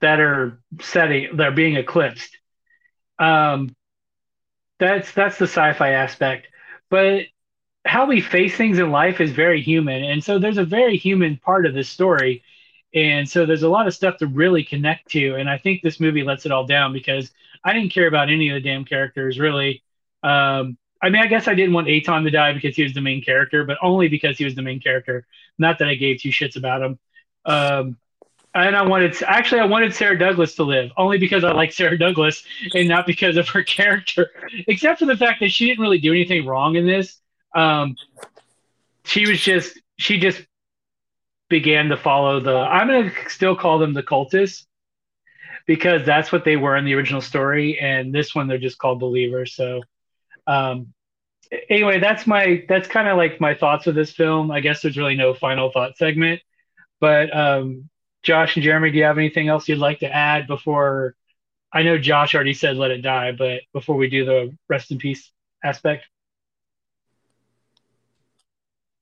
that 0.00 0.20
are 0.20 0.60
setting 0.80 1.36
they're 1.36 1.52
being 1.52 1.76
eclipsed. 1.76 2.36
Um, 3.22 3.76
that's 4.78 5.12
that's 5.12 5.38
the 5.38 5.44
sci-fi 5.46 5.90
aspect, 5.90 6.48
but 6.90 7.24
how 7.86 8.06
we 8.06 8.22
face 8.22 8.56
things 8.56 8.78
in 8.80 8.92
life 8.92 9.20
is 9.20 9.32
very 9.32 9.62
human. 9.62 10.04
And 10.04 10.24
so 10.24 10.38
there's 10.38 10.58
a 10.58 10.64
very 10.64 10.96
human 10.96 11.38
part 11.38 11.66
of 11.66 11.74
this 11.74 11.88
story. 11.90 12.44
And 12.94 13.28
so 13.28 13.46
there's 13.46 13.64
a 13.64 13.70
lot 13.70 13.88
of 13.88 13.94
stuff 13.94 14.18
to 14.18 14.28
really 14.28 14.64
connect 14.64 15.10
to. 15.12 15.36
And 15.36 15.50
I 15.50 15.58
think 15.58 15.82
this 15.82 16.00
movie 16.00 16.24
lets 16.24 16.46
it 16.46 16.52
all 16.52 16.66
down 16.66 16.94
because 16.94 17.30
I 17.64 17.74
didn't 17.74 17.92
care 17.92 18.08
about 18.08 18.30
any 18.30 18.50
of 18.50 18.54
the 18.54 18.68
damn 18.68 18.86
characters 18.86 19.38
really. 19.38 19.84
Um, 20.24 20.78
I 21.02 21.10
mean, 21.10 21.22
I 21.22 21.28
guess 21.28 21.48
I 21.48 21.54
didn't 21.54 21.74
want 21.74 21.88
Aton 21.88 22.24
to 22.24 22.30
die 22.30 22.54
because 22.54 22.76
he 22.76 22.84
was 22.84 22.94
the 22.94 23.02
main 23.02 23.22
character, 23.22 23.64
but 23.64 23.78
only 23.82 24.08
because 24.08 24.38
he 24.38 24.44
was 24.46 24.56
the 24.56 24.62
main 24.62 24.80
character. 24.80 25.26
Not 25.58 25.80
that 25.80 25.88
I 25.88 25.96
gave 25.96 26.20
two 26.22 26.30
shits 26.30 26.56
about 26.56 26.82
him. 26.82 26.98
Um, 27.44 27.98
and 28.54 28.76
I 28.76 28.82
wanted, 28.82 29.16
actually, 29.22 29.60
I 29.60 29.66
wanted 29.66 29.94
Sarah 29.94 30.18
Douglas 30.18 30.54
to 30.56 30.64
live 30.64 30.90
only 30.96 31.18
because 31.18 31.42
I 31.42 31.52
like 31.52 31.72
Sarah 31.72 31.98
Douglas 31.98 32.44
and 32.74 32.88
not 32.88 33.06
because 33.06 33.36
of 33.36 33.48
her 33.48 33.62
character, 33.64 34.30
except 34.68 34.98
for 34.98 35.06
the 35.06 35.16
fact 35.16 35.40
that 35.40 35.50
she 35.50 35.66
didn't 35.66 35.80
really 35.80 35.98
do 35.98 36.12
anything 36.12 36.46
wrong 36.46 36.76
in 36.76 36.86
this. 36.86 37.18
Um, 37.54 37.96
she 39.04 39.26
was 39.28 39.40
just 39.40 39.78
she 39.98 40.18
just 40.18 40.42
began 41.48 41.88
to 41.88 41.96
follow 41.96 42.40
the. 42.40 42.56
I'm 42.56 42.88
gonna 42.88 43.12
still 43.28 43.56
call 43.56 43.78
them 43.78 43.92
the 43.94 44.02
cultists 44.02 44.64
because 45.66 46.04
that's 46.04 46.32
what 46.32 46.44
they 46.44 46.56
were 46.56 46.76
in 46.76 46.84
the 46.84 46.94
original 46.94 47.20
story, 47.20 47.78
and 47.78 48.14
this 48.14 48.34
one 48.34 48.48
they're 48.48 48.58
just 48.58 48.78
called 48.78 49.00
believers. 49.00 49.54
So, 49.54 49.82
um, 50.46 50.92
anyway, 51.68 52.00
that's 52.00 52.26
my 52.26 52.64
that's 52.68 52.88
kind 52.88 53.08
of 53.08 53.16
like 53.16 53.40
my 53.40 53.54
thoughts 53.54 53.86
of 53.86 53.94
this 53.94 54.12
film. 54.12 54.50
I 54.50 54.60
guess 54.60 54.82
there's 54.82 54.98
really 54.98 55.16
no 55.16 55.34
final 55.34 55.70
thought 55.70 55.96
segment, 55.96 56.40
but 57.00 57.34
um, 57.36 57.88
Josh 58.22 58.56
and 58.56 58.64
Jeremy, 58.64 58.90
do 58.90 58.98
you 58.98 59.04
have 59.04 59.18
anything 59.18 59.48
else 59.48 59.68
you'd 59.68 59.78
like 59.78 60.00
to 60.00 60.12
add 60.12 60.46
before? 60.46 61.14
I 61.72 61.82
know 61.82 61.98
Josh 61.98 62.34
already 62.34 62.54
said 62.54 62.76
let 62.76 62.90
it 62.90 63.02
die, 63.02 63.32
but 63.32 63.62
before 63.72 63.96
we 63.96 64.08
do 64.08 64.24
the 64.24 64.56
rest 64.68 64.90
in 64.90 64.98
peace 64.98 65.30
aspect. 65.64 66.06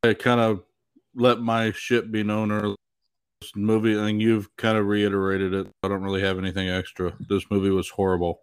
I 0.03 0.15
kind 0.15 0.41
of 0.41 0.63
let 1.15 1.41
my 1.41 1.73
shit 1.73 2.11
be 2.11 2.23
known 2.23 2.51
early. 2.51 2.77
This 3.43 3.53
movie, 3.57 3.99
and 3.99 4.21
you've 4.21 4.55
kind 4.57 4.77
of 4.77 4.87
reiterated 4.87 5.55
it. 5.55 5.67
I 5.83 5.89
don't 5.89 6.03
really 6.03 6.21
have 6.21 6.39
anything 6.39 6.69
extra. 6.69 7.15
This 7.29 7.45
movie 7.51 7.71
was 7.71 7.89
horrible, 7.89 8.41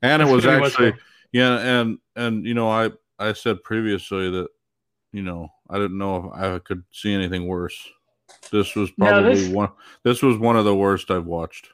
and 0.00 0.22
it 0.22 0.28
was 0.28 0.46
actually, 0.46 0.94
yeah, 1.32 1.58
and 1.58 1.98
and 2.14 2.46
you 2.46 2.54
know, 2.54 2.70
I 2.70 2.90
I 3.18 3.32
said 3.32 3.64
previously 3.64 4.30
that, 4.30 4.48
you 5.12 5.22
know, 5.22 5.52
I 5.68 5.78
didn't 5.78 5.98
know 5.98 6.32
if 6.32 6.40
I 6.40 6.58
could 6.60 6.84
see 6.92 7.12
anything 7.12 7.48
worse. 7.48 7.76
This 8.50 8.74
was 8.74 8.90
probably 8.92 9.22
no, 9.22 9.34
this... 9.34 9.48
one. 9.48 9.70
This 10.02 10.22
was 10.22 10.36
one 10.36 10.56
of 10.56 10.64
the 10.64 10.74
worst 10.74 11.10
I've 11.10 11.26
watched, 11.26 11.68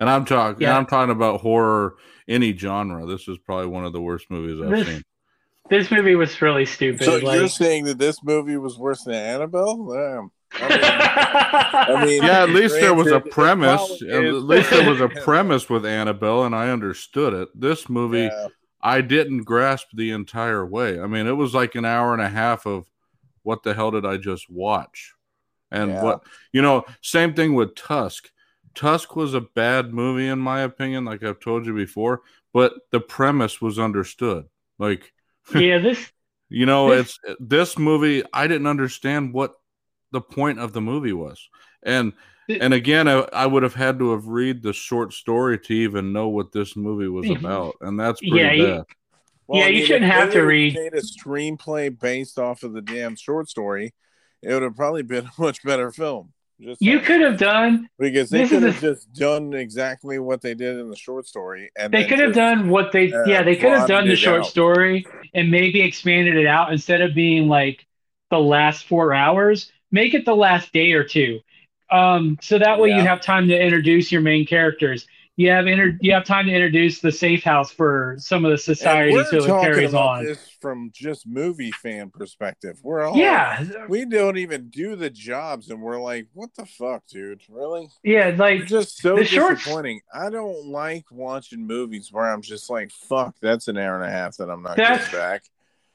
and 0.00 0.08
I'm 0.08 0.24
talking. 0.24 0.62
Yeah. 0.62 0.76
I'm 0.76 0.86
talking 0.86 1.12
about 1.12 1.40
horror, 1.40 1.96
any 2.26 2.56
genre. 2.56 3.06
This 3.06 3.28
is 3.28 3.38
probably 3.38 3.66
one 3.66 3.84
of 3.84 3.92
the 3.92 4.00
worst 4.00 4.30
movies 4.30 4.62
I've 4.62 4.70
this, 4.70 4.86
seen. 4.86 5.02
This 5.70 5.90
movie 5.90 6.14
was 6.14 6.40
really 6.40 6.64
stupid. 6.64 7.04
So 7.04 7.18
like, 7.18 7.38
you're 7.38 7.48
saying 7.48 7.84
that 7.84 7.98
this 7.98 8.22
movie 8.22 8.56
was 8.56 8.78
worse 8.78 9.04
than 9.04 9.14
Annabelle? 9.14 9.76
Damn. 9.86 10.30
I 10.54 10.68
mean, 10.68 10.80
I 12.00 12.04
mean, 12.06 12.22
yeah. 12.22 12.42
At 12.42 12.50
least 12.50 12.74
there 12.74 12.94
was 12.94 13.12
a 13.12 13.20
premise. 13.20 14.02
At 14.02 14.22
least 14.22 14.70
there 14.70 14.88
was 14.88 15.00
a 15.00 15.08
premise 15.24 15.68
with 15.68 15.84
Annabelle, 15.84 16.44
and 16.44 16.54
I 16.54 16.70
understood 16.70 17.34
it. 17.34 17.48
This 17.54 17.88
movie, 17.88 18.30
yeah. 18.32 18.48
I 18.80 19.02
didn't 19.02 19.44
grasp 19.44 19.88
the 19.92 20.10
entire 20.10 20.64
way. 20.64 21.00
I 21.00 21.06
mean, 21.06 21.26
it 21.26 21.32
was 21.32 21.54
like 21.54 21.74
an 21.74 21.84
hour 21.84 22.12
and 22.12 22.22
a 22.22 22.28
half 22.28 22.66
of 22.66 22.90
what 23.42 23.62
the 23.62 23.74
hell 23.74 23.90
did 23.90 24.06
I 24.06 24.16
just 24.16 24.48
watch? 24.48 25.14
And 25.70 25.90
yeah. 25.90 26.02
what 26.02 26.22
you 26.52 26.62
know, 26.62 26.84
same 27.02 27.34
thing 27.34 27.54
with 27.54 27.74
Tusk. 27.74 28.30
Tusk 28.74 29.16
was 29.16 29.34
a 29.34 29.40
bad 29.40 29.92
movie 29.92 30.28
in 30.28 30.38
my 30.38 30.60
opinion, 30.60 31.04
like 31.04 31.22
I've 31.22 31.40
told 31.40 31.66
you 31.66 31.74
before, 31.74 32.22
but 32.52 32.74
the 32.92 33.00
premise 33.00 33.60
was 33.60 33.78
understood. 33.78 34.46
Like 34.78 35.12
yeah, 35.54 35.78
this. 35.78 36.12
you 36.48 36.66
know, 36.66 36.94
this, 36.94 37.18
it's 37.24 37.36
this 37.40 37.78
movie. 37.78 38.22
I 38.32 38.46
didn't 38.46 38.66
understand 38.66 39.32
what 39.32 39.54
the 40.12 40.20
point 40.20 40.58
of 40.58 40.72
the 40.72 40.80
movie 40.80 41.12
was, 41.12 41.48
and 41.82 42.12
and 42.48 42.72
again, 42.72 43.08
I, 43.08 43.20
I, 43.32 43.46
would 43.46 43.62
have 43.62 43.74
had 43.74 43.98
to 43.98 44.12
have 44.12 44.26
read 44.26 44.62
the 44.62 44.72
short 44.72 45.12
story 45.12 45.58
to 45.58 45.72
even 45.74 46.14
know 46.14 46.28
what 46.28 46.50
this 46.52 46.76
movie 46.76 47.08
was 47.08 47.28
about, 47.38 47.74
and 47.80 48.00
that's 48.00 48.20
pretty 48.20 48.36
yeah, 48.36 48.48
bad. 48.48 48.58
You, 48.58 48.84
well, 49.46 49.60
yeah, 49.60 49.64
I 49.64 49.68
mean, 49.70 49.78
you 49.78 49.86
shouldn't 49.86 50.12
have 50.12 50.32
to 50.32 50.42
read. 50.42 50.76
A 50.76 51.00
screenplay 51.00 51.98
based 51.98 52.38
off 52.38 52.62
of 52.62 52.72
the 52.72 52.82
damn 52.82 53.16
short 53.16 53.48
story. 53.48 53.94
It 54.42 54.52
would 54.52 54.62
have 54.62 54.76
probably 54.76 55.02
been 55.02 55.26
a 55.38 55.40
much 55.40 55.62
better 55.62 55.90
film. 55.90 56.32
Just 56.60 56.82
you 56.82 56.98
could 56.98 57.20
have 57.20 57.38
done 57.38 57.88
because 58.00 58.30
they 58.30 58.48
could 58.48 58.64
have 58.64 58.78
a, 58.78 58.80
just 58.80 59.12
done 59.12 59.54
exactly 59.54 60.18
what 60.18 60.40
they 60.40 60.54
did 60.54 60.76
in 60.78 60.90
the 60.90 60.96
short 60.96 61.24
story, 61.24 61.70
and 61.78 61.94
they 61.94 62.04
could 62.04 62.18
have 62.18 62.34
done 62.34 62.68
what 62.68 62.90
they 62.90 63.12
uh, 63.12 63.24
yeah 63.26 63.44
they 63.44 63.54
could 63.54 63.70
have 63.70 63.86
done 63.86 64.08
the 64.08 64.16
short 64.16 64.40
out. 64.40 64.46
story 64.46 65.06
and 65.34 65.52
maybe 65.52 65.80
expanded 65.80 66.36
it 66.36 66.48
out 66.48 66.72
instead 66.72 67.00
of 67.00 67.14
being 67.14 67.46
like 67.46 67.86
the 68.30 68.40
last 68.40 68.88
four 68.88 69.14
hours, 69.14 69.70
make 69.92 70.14
it 70.14 70.24
the 70.24 70.34
last 70.34 70.72
day 70.72 70.94
or 70.94 71.04
two, 71.04 71.38
um, 71.92 72.36
so 72.42 72.58
that 72.58 72.80
way 72.80 72.88
yeah. 72.88 72.96
you 72.96 73.02
have 73.02 73.20
time 73.20 73.46
to 73.46 73.56
introduce 73.56 74.10
your 74.10 74.20
main 74.20 74.44
characters 74.44 75.06
you 75.38 75.50
have 75.50 75.68
inter- 75.68 75.96
you 76.00 76.12
have 76.12 76.24
time 76.24 76.46
to 76.46 76.52
introduce 76.52 76.98
the 76.98 77.12
safe 77.12 77.44
house 77.44 77.70
for 77.70 78.16
some 78.18 78.44
of 78.44 78.50
the 78.50 78.58
society 78.58 79.12
so 79.30 79.36
it 79.36 79.46
carries 79.46 79.94
on. 79.94 80.24
This 80.24 80.56
from 80.60 80.90
just 80.92 81.28
movie 81.28 81.70
fan 81.70 82.10
perspective, 82.10 82.76
we're 82.82 83.04
all 83.04 83.16
yeah, 83.16 83.64
we 83.88 84.04
don't 84.04 84.36
even 84.36 84.68
do 84.68 84.96
the 84.96 85.08
jobs, 85.08 85.70
and 85.70 85.80
we're 85.80 86.00
like, 86.00 86.26
what 86.34 86.50
the 86.56 86.66
fuck, 86.66 87.06
dude? 87.06 87.40
Really? 87.48 87.88
Yeah, 88.02 88.34
like 88.36 88.62
it's 88.62 88.70
just 88.70 88.98
so 88.98 89.16
disappointing. 89.16 90.00
Shorts, 90.12 90.26
I 90.26 90.28
don't 90.28 90.66
like 90.66 91.04
watching 91.12 91.64
movies 91.64 92.08
where 92.10 92.26
I'm 92.26 92.42
just 92.42 92.68
like, 92.68 92.90
fuck, 92.90 93.36
that's 93.40 93.68
an 93.68 93.78
hour 93.78 93.94
and 93.94 94.04
a 94.04 94.10
half 94.10 94.36
that 94.38 94.50
I'm 94.50 94.64
not 94.64 94.76
getting 94.76 95.12
back. 95.12 95.44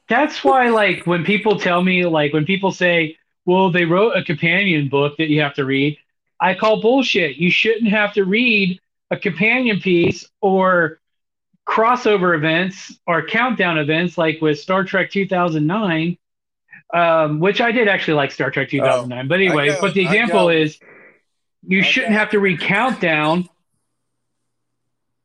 that's 0.07 0.41
why 0.45 0.69
like 0.69 1.05
when 1.05 1.25
people 1.25 1.59
tell 1.59 1.83
me 1.83 2.05
like 2.05 2.31
when 2.31 2.45
people 2.45 2.71
say, 2.71 3.17
"Well, 3.45 3.71
they 3.71 3.83
wrote 3.83 4.15
a 4.15 4.23
companion 4.23 4.87
book 4.87 5.17
that 5.17 5.27
you 5.27 5.41
have 5.41 5.55
to 5.55 5.65
read," 5.65 5.97
I 6.39 6.53
call 6.53 6.81
bullshit. 6.81 7.35
You 7.35 7.51
shouldn't 7.51 7.89
have 7.89 8.13
to 8.13 8.23
read 8.23 8.79
a 9.14 9.20
companion 9.20 9.80
piece 9.80 10.28
or 10.41 10.99
crossover 11.68 12.36
events 12.36 12.99
or 13.05 13.24
countdown 13.24 13.78
events 13.78 14.18
like 14.18 14.41
with 14.41 14.59
Star 14.59 14.84
Trek 14.84 15.11
2009, 15.11 16.18
um, 16.93 17.39
which 17.39 17.61
I 17.61 17.72
did 17.72 17.88
actually 17.88 18.16
like 18.16 18.32
Star 18.32 18.49
Trek 18.49 18.70
2009. 18.70 19.26
Oh, 19.26 19.30
but 19.30 19.36
anyway, 19.36 19.78
but 19.80 19.93
the 19.93 20.01
example 20.01 20.49
is 20.49 20.80
you 21.66 21.80
I 21.80 21.84
shouldn't 21.84 22.14
have 22.14 22.32
to 22.32 22.39
read 22.39 22.59
Countdown 22.59 23.47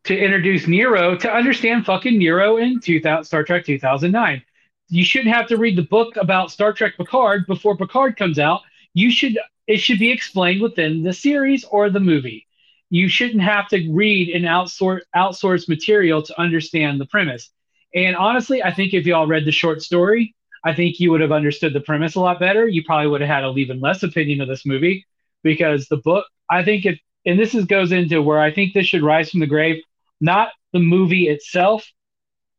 to 0.05 0.16
introduce 0.16 0.66
Nero 0.66 1.16
to 1.16 1.32
understand 1.32 1.86
fucking 1.86 2.18
Nero 2.18 2.59
in 2.59 2.80
2000, 2.80 3.24
Star 3.24 3.43
Trek 3.43 3.64
2009. 3.64 4.43
You 4.91 5.05
shouldn't 5.05 5.34
have 5.34 5.47
to 5.49 5.57
read 5.57 5.76
the 5.76 5.82
book 5.82 6.16
about 6.16 6.51
Star 6.51 6.74
Trek 6.74 6.99
Picard 6.99 7.47
before 7.47 7.74
Picard 7.74 8.18
comes 8.18 8.39
out. 8.39 8.61
You 8.93 9.11
should 9.11 9.39
it 9.66 9.78
should 9.78 9.99
be 9.99 10.11
explained 10.11 10.61
within 10.61 11.03
the 11.03 11.14
series 11.14 11.64
or 11.64 11.89
the 11.89 12.01
movie. 12.01 12.47
You 12.91 13.09
shouldn't 13.09 13.43
have 13.43 13.68
to 13.68 13.91
read 13.91 14.34
an 14.34 14.43
outsource 14.43 15.01
outsourced 15.14 15.68
material 15.68 16.22
to 16.22 16.41
understand 16.41 17.01
the 17.01 17.07
premise. 17.07 17.51
And 17.95 18.16
honestly, 18.16 18.62
I 18.62 18.72
think 18.72 18.95
if 18.95 19.07
y'all 19.07 19.26
read 19.26 19.45
the 19.45 19.53
short 19.53 19.82
story, 19.82 20.34
I 20.64 20.74
think 20.74 21.01
you 21.01 21.11
would 21.11 21.20
have 21.20 21.32
understood 21.32 21.72
the 21.72 21.80
premise 21.80 22.14
a 22.14 22.20
lot 22.20 22.41
better. 22.41 22.66
You 22.66 22.82
probably 22.84 23.09
would 23.09 23.20
have 23.20 23.30
had 23.30 23.45
a 23.45 23.55
even 23.57 23.80
less 23.80 24.03
opinion 24.03 24.41
of 24.41 24.49
this 24.49 24.66
movie 24.66 25.07
because 25.43 25.86
the 25.86 25.97
book, 25.99 26.26
I 26.51 26.64
think 26.64 26.84
it, 26.84 26.99
and 27.24 27.39
this 27.39 27.55
is 27.55 27.64
goes 27.64 27.93
into 27.93 28.22
where 28.22 28.41
I 28.41 28.53
think 28.53 28.74
this 28.74 28.86
should 28.86 29.03
rise 29.03 29.30
from 29.30 29.41
the 29.41 29.47
grave, 29.47 29.82
not 30.20 30.51
the 30.72 30.80
movie 30.80 31.28
itself, 31.28 31.91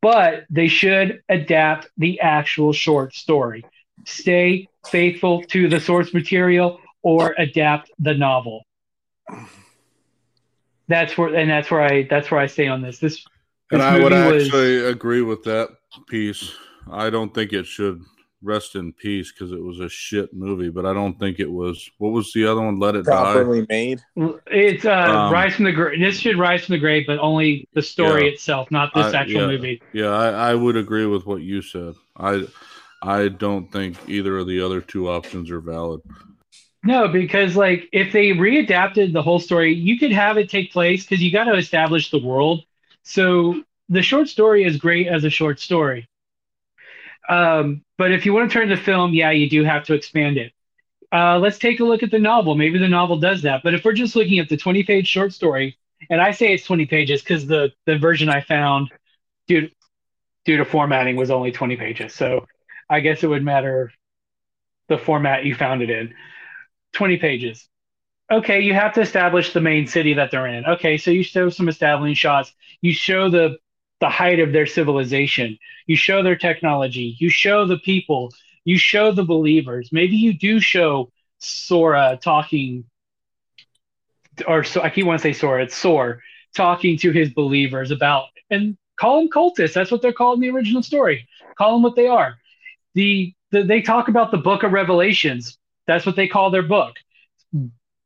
but 0.01 0.45
they 0.49 0.67
should 0.67 1.21
adapt 1.29 1.89
the 1.97 2.19
actual 2.21 2.73
short 2.73 3.13
story. 3.13 3.65
Stay 4.05 4.67
faithful 4.87 5.43
to 5.43 5.67
the 5.67 5.79
source 5.79 6.13
material 6.13 6.79
or 7.01 7.35
adapt 7.37 7.91
the 7.99 8.13
novel. 8.13 8.63
That's 10.89 11.17
where, 11.17 11.33
and 11.33 11.49
that's 11.49 11.71
where 11.71 11.81
I, 11.81 12.03
that's 12.09 12.29
where 12.31 12.41
I 12.41 12.47
stay 12.47 12.67
on 12.67 12.81
this. 12.81 12.99
This, 12.99 13.15
this 13.15 13.25
and 13.71 13.81
I 13.81 13.99
would 13.99 14.11
actually 14.11 14.81
was, 14.81 14.91
agree 14.91 15.21
with 15.21 15.43
that 15.43 15.69
piece. 16.07 16.51
I 16.91 17.09
don't 17.09 17.33
think 17.33 17.53
it 17.53 17.65
should 17.65 18.01
rest 18.41 18.75
in 18.75 18.93
peace 18.93 19.31
because 19.31 19.51
it 19.51 19.61
was 19.61 19.79
a 19.79 19.87
shit 19.89 20.33
movie, 20.33 20.69
but 20.69 20.85
I 20.85 20.93
don't 20.93 21.19
think 21.19 21.39
it 21.39 21.51
was. 21.51 21.89
What 21.99 22.09
was 22.09 22.33
the 22.33 22.45
other 22.45 22.61
one? 22.61 22.79
Let 22.79 22.95
it 22.95 23.05
properly 23.05 23.61
die. 23.61 23.65
made. 23.69 24.01
It's 24.47 24.85
uh, 24.85 24.91
um, 24.91 25.31
rise 25.31 25.55
from 25.55 25.65
the 25.65 25.71
grave. 25.71 25.99
This 25.99 26.19
should 26.19 26.39
rise 26.39 26.65
from 26.65 26.73
the 26.73 26.79
grave, 26.79 27.05
but 27.05 27.19
only 27.19 27.67
the 27.73 27.81
story 27.81 28.25
yeah, 28.25 28.31
itself, 28.31 28.71
not 28.71 28.91
this 28.93 29.13
I, 29.13 29.21
actual 29.21 29.41
yeah, 29.41 29.47
movie. 29.47 29.81
Yeah, 29.93 30.09
I, 30.09 30.51
I 30.51 30.55
would 30.55 30.75
agree 30.75 31.05
with 31.05 31.25
what 31.25 31.41
you 31.41 31.61
said. 31.61 31.93
I 32.17 32.47
I 33.01 33.27
don't 33.27 33.71
think 33.71 33.97
either 34.07 34.39
of 34.39 34.47
the 34.47 34.61
other 34.61 34.81
two 34.81 35.09
options 35.09 35.51
are 35.51 35.61
valid. 35.61 36.01
No, 36.83 37.07
because 37.09 37.55
like 37.55 37.89
if 37.91 38.13
they 38.13 38.29
readapted 38.29 39.11
the 39.11 39.21
whole 39.21 39.39
story, 39.39 39.73
you 39.73 39.99
could 39.99 40.11
have 40.11 40.37
it 40.37 40.49
take 40.49 40.71
place 40.71 41.03
because 41.05 41.21
you 41.21 41.31
got 41.31 41.45
to 41.45 41.55
establish 41.55 42.09
the 42.09 42.19
world. 42.23 42.63
So 43.03 43.63
the 43.89 44.01
short 44.01 44.29
story 44.29 44.63
is 44.63 44.77
great 44.77 45.07
as 45.07 45.23
a 45.23 45.29
short 45.29 45.59
story. 45.59 46.07
Um, 47.27 47.83
but 47.97 48.11
if 48.11 48.25
you 48.25 48.33
want 48.33 48.49
to 48.49 48.53
turn 48.53 48.69
the 48.69 48.77
film, 48.77 49.13
yeah, 49.13 49.31
you 49.31 49.49
do 49.49 49.63
have 49.63 49.83
to 49.85 49.93
expand 49.93 50.37
it. 50.37 50.53
Uh, 51.11 51.39
let's 51.39 51.57
take 51.59 51.79
a 51.79 51.83
look 51.83 52.03
at 52.03 52.11
the 52.11 52.19
novel. 52.19 52.55
Maybe 52.55 52.79
the 52.79 52.87
novel 52.87 53.17
does 53.19 53.43
that. 53.43 53.61
But 53.63 53.73
if 53.73 53.83
we're 53.85 53.93
just 53.93 54.15
looking 54.15 54.39
at 54.39 54.49
the 54.49 54.57
20 54.57 54.83
page 54.83 55.07
short 55.07 55.33
story, 55.33 55.77
and 56.09 56.21
I 56.21 56.31
say 56.31 56.53
it's 56.53 56.65
20 56.65 56.85
pages 56.85 57.21
because 57.21 57.47
the, 57.47 57.71
the 57.85 57.97
version 57.97 58.29
I 58.29 58.41
found 58.41 58.91
due, 59.47 59.69
due 60.45 60.57
to 60.57 60.65
formatting 60.65 61.15
was 61.15 61.31
only 61.31 61.51
20 61.51 61.77
pages. 61.77 62.13
So 62.13 62.47
I 62.89 63.01
guess 63.01 63.23
it 63.23 63.27
would 63.27 63.43
matter 63.43 63.91
the 64.87 64.97
format 64.97 65.45
you 65.45 65.55
found 65.55 65.81
it 65.81 65.89
in. 65.89 66.13
20 66.93 67.17
pages. 67.17 67.67
Okay, 68.31 68.61
you 68.61 68.73
have 68.73 68.93
to 68.93 69.01
establish 69.01 69.53
the 69.53 69.61
main 69.61 69.87
city 69.87 70.13
that 70.13 70.29
they're 70.29 70.47
in. 70.47 70.65
Okay, 70.65 70.97
so 70.97 71.09
you 71.09 71.23
show 71.23 71.49
some 71.49 71.67
establishing 71.67 72.15
shots. 72.15 72.53
You 72.81 72.93
show 72.93 73.29
the 73.29 73.57
the 73.99 74.09
height 74.09 74.39
of 74.39 74.53
their 74.53 74.65
civilization. 74.65 75.57
You 75.85 75.97
show 75.97 76.23
their 76.23 76.35
technology. 76.35 77.17
You 77.19 77.29
show 77.29 77.65
the 77.65 77.79
people. 77.79 78.31
You 78.63 78.77
show 78.77 79.11
the 79.11 79.23
believers. 79.23 79.89
Maybe 79.91 80.15
you 80.15 80.33
do 80.33 80.59
show 80.59 81.11
Sora 81.39 82.17
talking, 82.21 82.85
or 84.47 84.63
so 84.63 84.81
I 84.81 84.89
keep 84.89 85.05
want 85.05 85.19
to 85.19 85.23
say 85.23 85.33
Sora. 85.33 85.63
It's 85.63 85.75
Sor 85.75 86.21
talking 86.55 86.97
to 86.99 87.11
his 87.11 87.29
believers 87.29 87.91
about 87.91 88.25
and 88.49 88.77
call 88.99 89.19
them 89.19 89.29
cultists. 89.29 89.73
That's 89.73 89.91
what 89.91 90.01
they're 90.01 90.13
called 90.13 90.37
in 90.37 90.41
the 90.41 90.49
original 90.49 90.83
story. 90.83 91.27
Call 91.57 91.73
them 91.73 91.83
what 91.83 91.95
they 91.95 92.07
are. 92.07 92.37
The, 92.95 93.33
the 93.51 93.63
they 93.63 93.81
talk 93.81 94.07
about 94.07 94.31
the 94.31 94.37
Book 94.37 94.63
of 94.63 94.71
Revelations. 94.71 95.57
That's 95.89 96.05
what 96.05 96.15
they 96.15 96.27
call 96.27 96.51
their 96.51 96.61
book. 96.61 96.97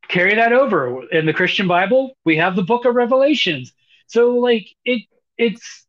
Carry 0.08 0.36
that 0.36 0.54
over 0.54 1.06
in 1.10 1.26
the 1.26 1.34
Christian 1.34 1.68
Bible. 1.68 2.16
We 2.24 2.38
have 2.38 2.56
the 2.56 2.64
Book 2.64 2.86
of 2.86 2.96
Revelations. 2.96 3.74
So 4.08 4.38
like 4.38 4.70
it 4.86 5.02
it's 5.38 5.86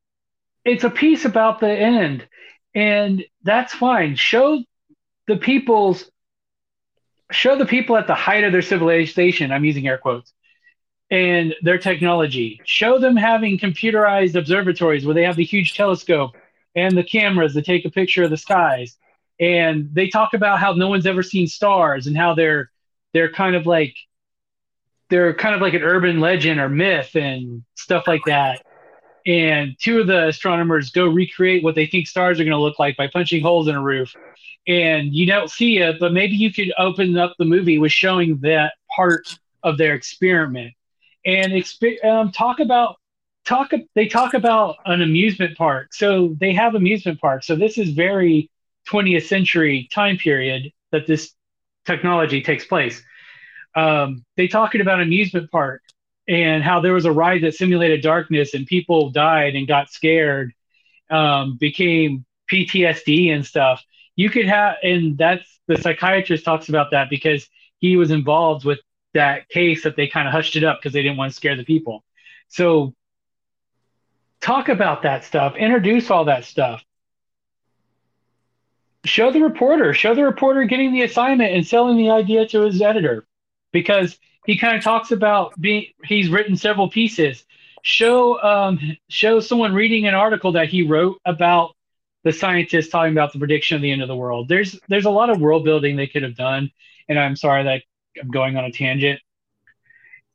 it's 0.65 0.83
a 0.83 0.91
piece 0.91 1.25
about 1.25 1.61
the 1.61 1.71
end, 1.71 2.27
and 2.75 3.25
that's 3.45 3.73
fine. 3.73 4.17
Show 4.17 4.65
the 5.29 5.37
people's 5.37 6.11
show 7.31 7.57
the 7.57 7.65
people 7.65 7.97
at 7.97 8.09
the 8.09 8.15
height 8.17 8.43
of 8.43 8.51
their 8.51 8.61
civilization. 8.61 9.53
I'm 9.53 9.65
using 9.65 9.87
air 9.87 9.99
quotes 9.99 10.33
and 11.13 11.55
their 11.63 11.79
technology. 11.79 12.61
Show 12.65 12.99
them 12.99 13.17
having 13.17 13.57
computerized 13.57 14.35
observatories 14.35 15.07
where 15.07 15.15
they 15.15 15.23
have 15.23 15.37
the 15.37 15.45
huge 15.45 15.75
telescope 15.77 16.33
and 16.75 16.99
the 16.99 17.05
cameras 17.05 17.55
that 17.55 17.67
take 17.67 17.85
a 17.85 17.91
picture 17.91 18.25
of 18.25 18.31
the 18.31 18.37
skies 18.37 18.97
and 19.41 19.89
they 19.93 20.09
talk 20.09 20.35
about 20.35 20.61
how 20.61 20.73
no 20.73 20.89
one's 20.89 21.07
ever 21.07 21.23
seen 21.23 21.47
stars 21.47 22.07
and 22.07 22.17
how 22.17 22.35
they're 22.35 22.71
they're 23.13 23.33
kind 23.33 23.57
of 23.57 23.67
like 23.67 23.97
they're 25.11 25.35
kind 25.35 25.55
of 25.55 25.61
like 25.61 25.75
an 25.75 25.83
urban 25.83 26.21
legend 26.21 26.61
or 26.61 26.69
myth 26.69 27.15
and 27.15 27.63
stuff 27.75 28.07
like 28.07 28.23
that. 28.27 28.63
And 29.27 29.77
two 29.81 30.01
of 30.01 30.07
the 30.07 30.29
astronomers 30.29 30.91
go 30.91 31.07
recreate 31.07 31.63
what 31.63 31.75
they 31.75 31.87
think 31.87 32.07
stars 32.07 32.41
are 32.41 32.45
going 32.45 32.53
to 32.53 32.59
look 32.59 32.79
like 32.79 32.97
by 32.97 33.09
punching 33.09 33.43
holes 33.43 33.69
in 33.69 33.75
a 33.75 33.83
roof. 33.83 34.15
And 34.67 35.15
you 35.15 35.27
don't 35.27 35.51
see 35.51 35.79
it, 35.79 35.97
but 36.01 36.13
maybe 36.13 36.37
you 36.37 36.53
could 36.53 36.73
open 36.79 37.17
up 37.17 37.35
the 37.39 37.45
movie 37.45 37.79
with 37.79 37.93
showing 37.93 38.39
that 38.43 38.75
part 38.97 39.39
of 39.63 39.79
their 39.79 39.95
experiment 39.95 40.75
and 41.25 41.53
exp- 41.53 42.05
um, 42.05 42.33
talk 42.33 42.61
about 42.61 42.97
talk. 43.45 43.71
They 43.95 44.07
talk 44.07 44.35
about 44.35 44.77
an 44.87 45.03
amusement 45.03 45.57
park, 45.57 45.95
so 45.95 46.37
they 46.41 46.53
have 46.53 46.75
amusement 46.75 47.21
parks. 47.21 47.47
So 47.47 47.57
this 47.57 47.79
is 47.79 47.91
very 47.91 48.51
20th 48.89 49.27
century 49.27 49.89
time 49.93 50.17
period 50.17 50.73
that 50.93 51.07
this 51.07 51.33
technology 51.85 52.43
takes 52.43 52.65
place. 52.65 53.03
Um, 53.75 54.25
they 54.37 54.49
talking 54.49 54.81
about 54.81 55.01
amusement 55.01 55.51
park 55.51 55.83
and 56.29 56.63
how 56.63 56.81
there 56.81 56.95
was 56.95 57.05
a 57.05 57.13
ride 57.13 57.43
that 57.43 57.55
simulated 57.55 58.03
darkness 58.03 58.55
and 58.55 58.67
people 58.67 59.11
died 59.11 59.57
and 59.57 59.67
got 59.67 59.91
scared, 59.91 60.53
um, 61.11 61.57
became 61.59 62.25
PTSD 62.51 63.31
and 63.35 63.45
stuff. 63.45 63.83
You 64.17 64.31
could 64.31 64.47
have, 64.47 64.77
and 64.83 65.19
that's 65.19 65.61
the 65.67 65.77
psychiatrist 65.77 66.45
talks 66.45 66.69
about 66.69 66.93
that 66.93 67.11
because 67.11 67.49
he 67.79 67.97
was 67.97 68.11
involved 68.11 68.65
with 68.65 68.79
that 69.13 69.49
case 69.49 69.83
that 69.83 69.97
they 69.97 70.07
kind 70.07 70.29
of 70.29 70.33
hushed 70.33 70.57
it 70.57 70.65
up 70.65 70.79
because 70.79 70.93
they 70.93 71.03
didn't 71.03 71.17
want 71.17 71.33
to 71.33 71.37
scare 71.37 71.57
the 71.57 71.65
people. 71.65 72.05
So 72.49 72.95
talk 74.41 74.69
about 74.69 75.03
that 75.03 75.25
stuff, 75.25 75.57
introduce 75.57 76.11
all 76.11 76.27
that 76.27 76.45
stuff 76.45 76.84
show 79.05 79.31
the 79.31 79.43
reporter, 79.43 79.95
show 79.95 80.15
the 80.15 80.25
reporter 80.25 80.65
getting 80.65 80.93
the 80.93 81.03
assignment 81.03 81.55
and 81.55 81.67
selling 81.67 81.97
the 81.97 82.11
idea 82.11 82.47
to 82.49 82.63
his 82.63 82.81
editor 82.81 83.27
because 83.73 84.19
he 84.47 84.59
kind 84.59 84.77
of 84.77 84.83
talks 84.83 85.11
about 85.11 85.59
being 85.61 85.87
he's 86.05 86.29
written 86.29 86.57
several 86.57 86.91
pieces. 86.91 87.45
Show 87.83 88.43
um, 88.43 88.97
show 89.09 89.41
someone 89.41 89.75
reading 89.75 90.07
an 90.07 90.15
article 90.15 90.53
that 90.53 90.69
he 90.69 90.87
wrote 90.87 91.21
about 91.25 91.75
the 92.25 92.33
scientists 92.33 92.89
talking 92.89 93.13
about 93.13 93.33
the 93.33 93.39
prediction 93.39 93.77
of 93.77 93.83
the 93.83 93.91
end 93.91 94.03
of 94.03 94.09
the 94.09 94.17
world. 94.17 94.49
There's 94.49 94.79
there's 94.89 95.05
a 95.05 95.11
lot 95.11 95.31
of 95.31 95.41
world 95.41 95.65
building 95.65 95.97
they 95.97 96.07
could 96.07 96.23
have 96.23 96.37
done, 96.37 96.71
and 97.09 97.19
I'm 97.19 97.37
sorry 97.37 97.65
that 97.65 97.83
I'm 98.21 98.31
going 98.31 98.57
on 98.57 98.65
a 98.65 98.73
tangent. 98.73 99.21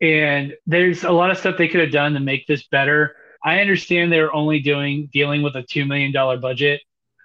And 0.01 0.53
there's 0.65 1.03
a 1.03 1.11
lot 1.11 1.31
of 1.31 1.37
stuff 1.37 1.57
they 1.57 1.67
could 1.67 1.81
have 1.81 1.91
done 1.91 2.13
to 2.13 2.19
make 2.19 2.47
this 2.47 2.65
better. 2.67 3.15
I 3.43 3.59
understand 3.59 4.11
they're 4.11 4.33
only 4.33 4.59
doing 4.59 5.09
dealing 5.11 5.41
with 5.41 5.55
a 5.55 5.63
two 5.63 5.85
million 5.85 6.11
dollar 6.11 6.37
budget. 6.37 6.81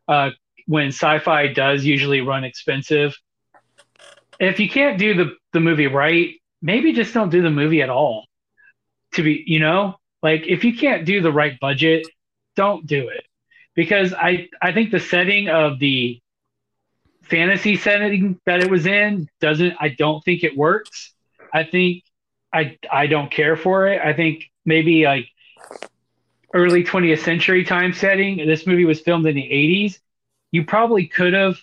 Uh, 0.09 0.31
when 0.67 0.89
sci-fi 0.89 1.53
does 1.53 1.85
usually 1.85 2.21
run 2.21 2.45
expensive. 2.45 3.17
If 4.41 4.59
you 4.61 4.69
can't 4.69 4.99
do 4.99 5.15
the, 5.15 5.37
the 5.53 5.61
movie 5.61 5.87
right, 5.87 6.35
maybe 6.63 6.93
just 6.93 7.15
don't 7.15 7.31
do 7.31 7.43
the 7.43 7.51
movie 7.51 7.83
at 7.83 7.91
all. 7.91 8.27
To 9.13 9.23
be, 9.23 9.45
you 9.47 9.61
know, 9.61 9.95
like 10.23 10.47
if 10.49 10.65
you 10.65 10.77
can't 10.77 11.05
do 11.05 11.21
the 11.21 11.33
right 11.33 11.59
budget, 11.61 12.07
don't 12.57 12.85
do 12.87 13.09
it. 13.09 13.25
Because 13.77 14.13
I 14.13 14.49
I 14.61 14.73
think 14.73 14.91
the 14.91 14.99
setting 14.99 15.49
of 15.49 15.79
the 15.79 16.21
fantasy 17.23 17.77
setting 17.77 18.41
that 18.45 18.61
it 18.61 18.71
was 18.71 18.87
in 18.87 19.29
doesn't 19.41 19.75
I 19.79 19.91
don't 19.91 20.25
think 20.25 20.43
it 20.43 20.57
works. 20.57 21.13
I 21.53 21.63
think 21.65 22.03
I 22.53 22.77
I 22.91 23.07
don't 23.07 23.31
care 23.31 23.57
for 23.57 23.87
it. 23.87 24.01
I 24.01 24.13
think 24.13 24.51
maybe 24.65 25.05
like 25.05 25.29
early 26.53 26.85
20th 26.85 27.21
century 27.21 27.65
time 27.65 27.93
setting. 27.93 28.39
This 28.47 28.67
movie 28.67 28.85
was 28.85 29.01
filmed 29.01 29.27
in 29.27 29.35
the 29.37 29.43
80s 29.43 29.99
you 30.55 30.65
probably 30.65 31.09
could 31.09 31.33
have 31.33 31.59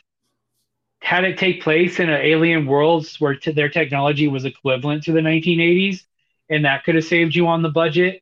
had 1.00 1.24
it 1.24 1.38
take 1.38 1.64
place 1.64 2.02
in 2.02 2.10
an 2.10 2.22
alien 2.22 2.66
worlds 2.66 3.22
where 3.22 3.36
t- 3.36 3.54
their 3.54 3.70
technology 3.70 4.28
was 4.28 4.44
equivalent 4.44 5.02
to 5.04 5.14
the 5.14 5.22
1980s, 5.22 6.04
and 6.50 6.66
that 6.66 6.84
could 6.84 6.96
have 6.96 7.06
saved 7.06 7.34
you 7.34 7.48
on 7.48 7.62
the 7.62 7.70
budget, 7.70 8.22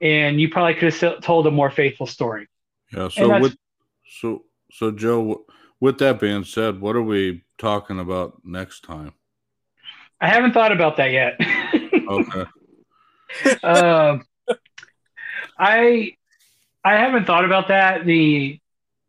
and 0.00 0.40
you 0.40 0.48
probably 0.48 0.74
could 0.74 0.94
have 0.94 1.20
told 1.22 1.48
a 1.48 1.50
more 1.50 1.70
faithful 1.72 2.06
story. 2.06 2.46
Yeah. 2.92 3.08
So 3.08 3.40
with 3.40 3.56
so 4.20 4.44
so 4.70 4.92
Joe, 4.92 5.44
with 5.80 5.98
that 5.98 6.20
being 6.20 6.44
said, 6.44 6.80
what 6.80 6.94
are 6.94 7.02
we 7.02 7.42
talking 7.58 7.98
about 7.98 8.40
next 8.44 8.84
time? 8.84 9.12
I 10.20 10.28
haven't 10.28 10.52
thought 10.52 10.70
about 10.70 10.98
that 10.98 11.10
yet. 11.10 11.34
okay. 12.08 12.44
um, 13.64 14.24
I 15.58 16.16
I 16.84 16.92
haven't 16.94 17.24
thought 17.24 17.44
about 17.44 17.66
that. 17.66 18.06
The 18.06 18.60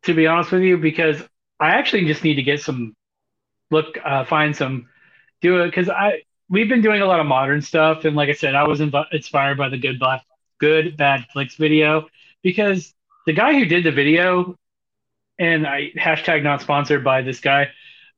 to 0.08 0.14
be 0.14 0.28
honest 0.28 0.52
with 0.52 0.64
you, 0.64 0.78
because 0.78 1.22
I 1.60 1.72
actually 1.72 2.06
just 2.06 2.24
need 2.24 2.36
to 2.36 2.44
get 2.44 2.62
some 2.62 2.96
look, 3.72 3.98
uh, 4.04 4.26
find 4.26 4.56
some, 4.56 4.88
do 5.42 5.62
it 5.62 5.68
because 5.68 5.90
I 5.90 6.24
we've 6.50 6.70
been 6.70 6.82
doing 6.82 7.02
a 7.02 7.06
lot 7.06 7.20
of 7.20 7.26
modern 7.26 7.62
stuff, 7.62 8.06
and 8.06 8.16
like 8.16 8.30
I 8.30 8.34
said, 8.34 8.56
I 8.56 8.68
was 8.68 8.80
inv- 8.80 9.12
inspired 9.12 9.58
by 9.58 9.70
the 9.70 9.78
good 9.78 10.00
black, 10.00 10.24
good 10.60 10.98
bad 10.98 11.26
flicks 11.32 11.56
video 11.56 12.08
because 12.42 12.94
the 13.26 13.34
guy 13.34 13.54
who 13.54 13.66
did 13.66 13.84
the 13.84 13.92
video, 13.92 14.56
and 15.38 15.68
I 15.68 15.92
hashtag 15.96 16.44
not 16.44 16.62
sponsored 16.62 17.04
by 17.04 17.22
this 17.22 17.40
guy. 17.40 17.70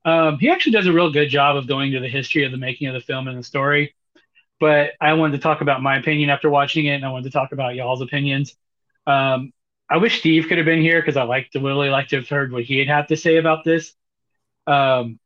Um, 0.05 0.39
he 0.39 0.49
actually 0.49 0.73
does 0.73 0.87
a 0.87 0.93
real 0.93 1.11
good 1.11 1.29
job 1.29 1.57
of 1.57 1.67
going 1.67 1.91
to 1.91 1.99
the 1.99 2.07
history 2.07 2.45
of 2.45 2.51
the 2.51 2.57
making 2.57 2.87
of 2.87 2.93
the 2.93 3.01
film 3.01 3.27
and 3.27 3.37
the 3.37 3.43
story. 3.43 3.93
But 4.59 4.91
I 5.01 5.13
wanted 5.13 5.37
to 5.37 5.43
talk 5.43 5.61
about 5.61 5.81
my 5.81 5.97
opinion 5.97 6.29
after 6.29 6.49
watching 6.49 6.85
it, 6.85 6.95
and 6.95 7.05
I 7.05 7.09
wanted 7.09 7.25
to 7.25 7.31
talk 7.31 7.51
about 7.51 7.75
y'all's 7.75 8.01
opinions. 8.01 8.55
Um, 9.07 9.51
I 9.89 9.97
wish 9.97 10.19
Steve 10.19 10.47
could 10.47 10.57
have 10.57 10.65
been 10.65 10.81
here 10.81 11.01
because 11.01 11.17
I 11.17 11.23
like 11.23 11.49
to 11.51 11.59
really 11.59 11.89
like 11.89 12.09
to 12.09 12.17
have 12.17 12.29
heard 12.29 12.51
what 12.51 12.63
he'd 12.63 12.87
have 12.87 13.07
to 13.07 13.17
say 13.17 13.37
about 13.37 13.63
this. 13.63 13.93
Um, 14.67 15.19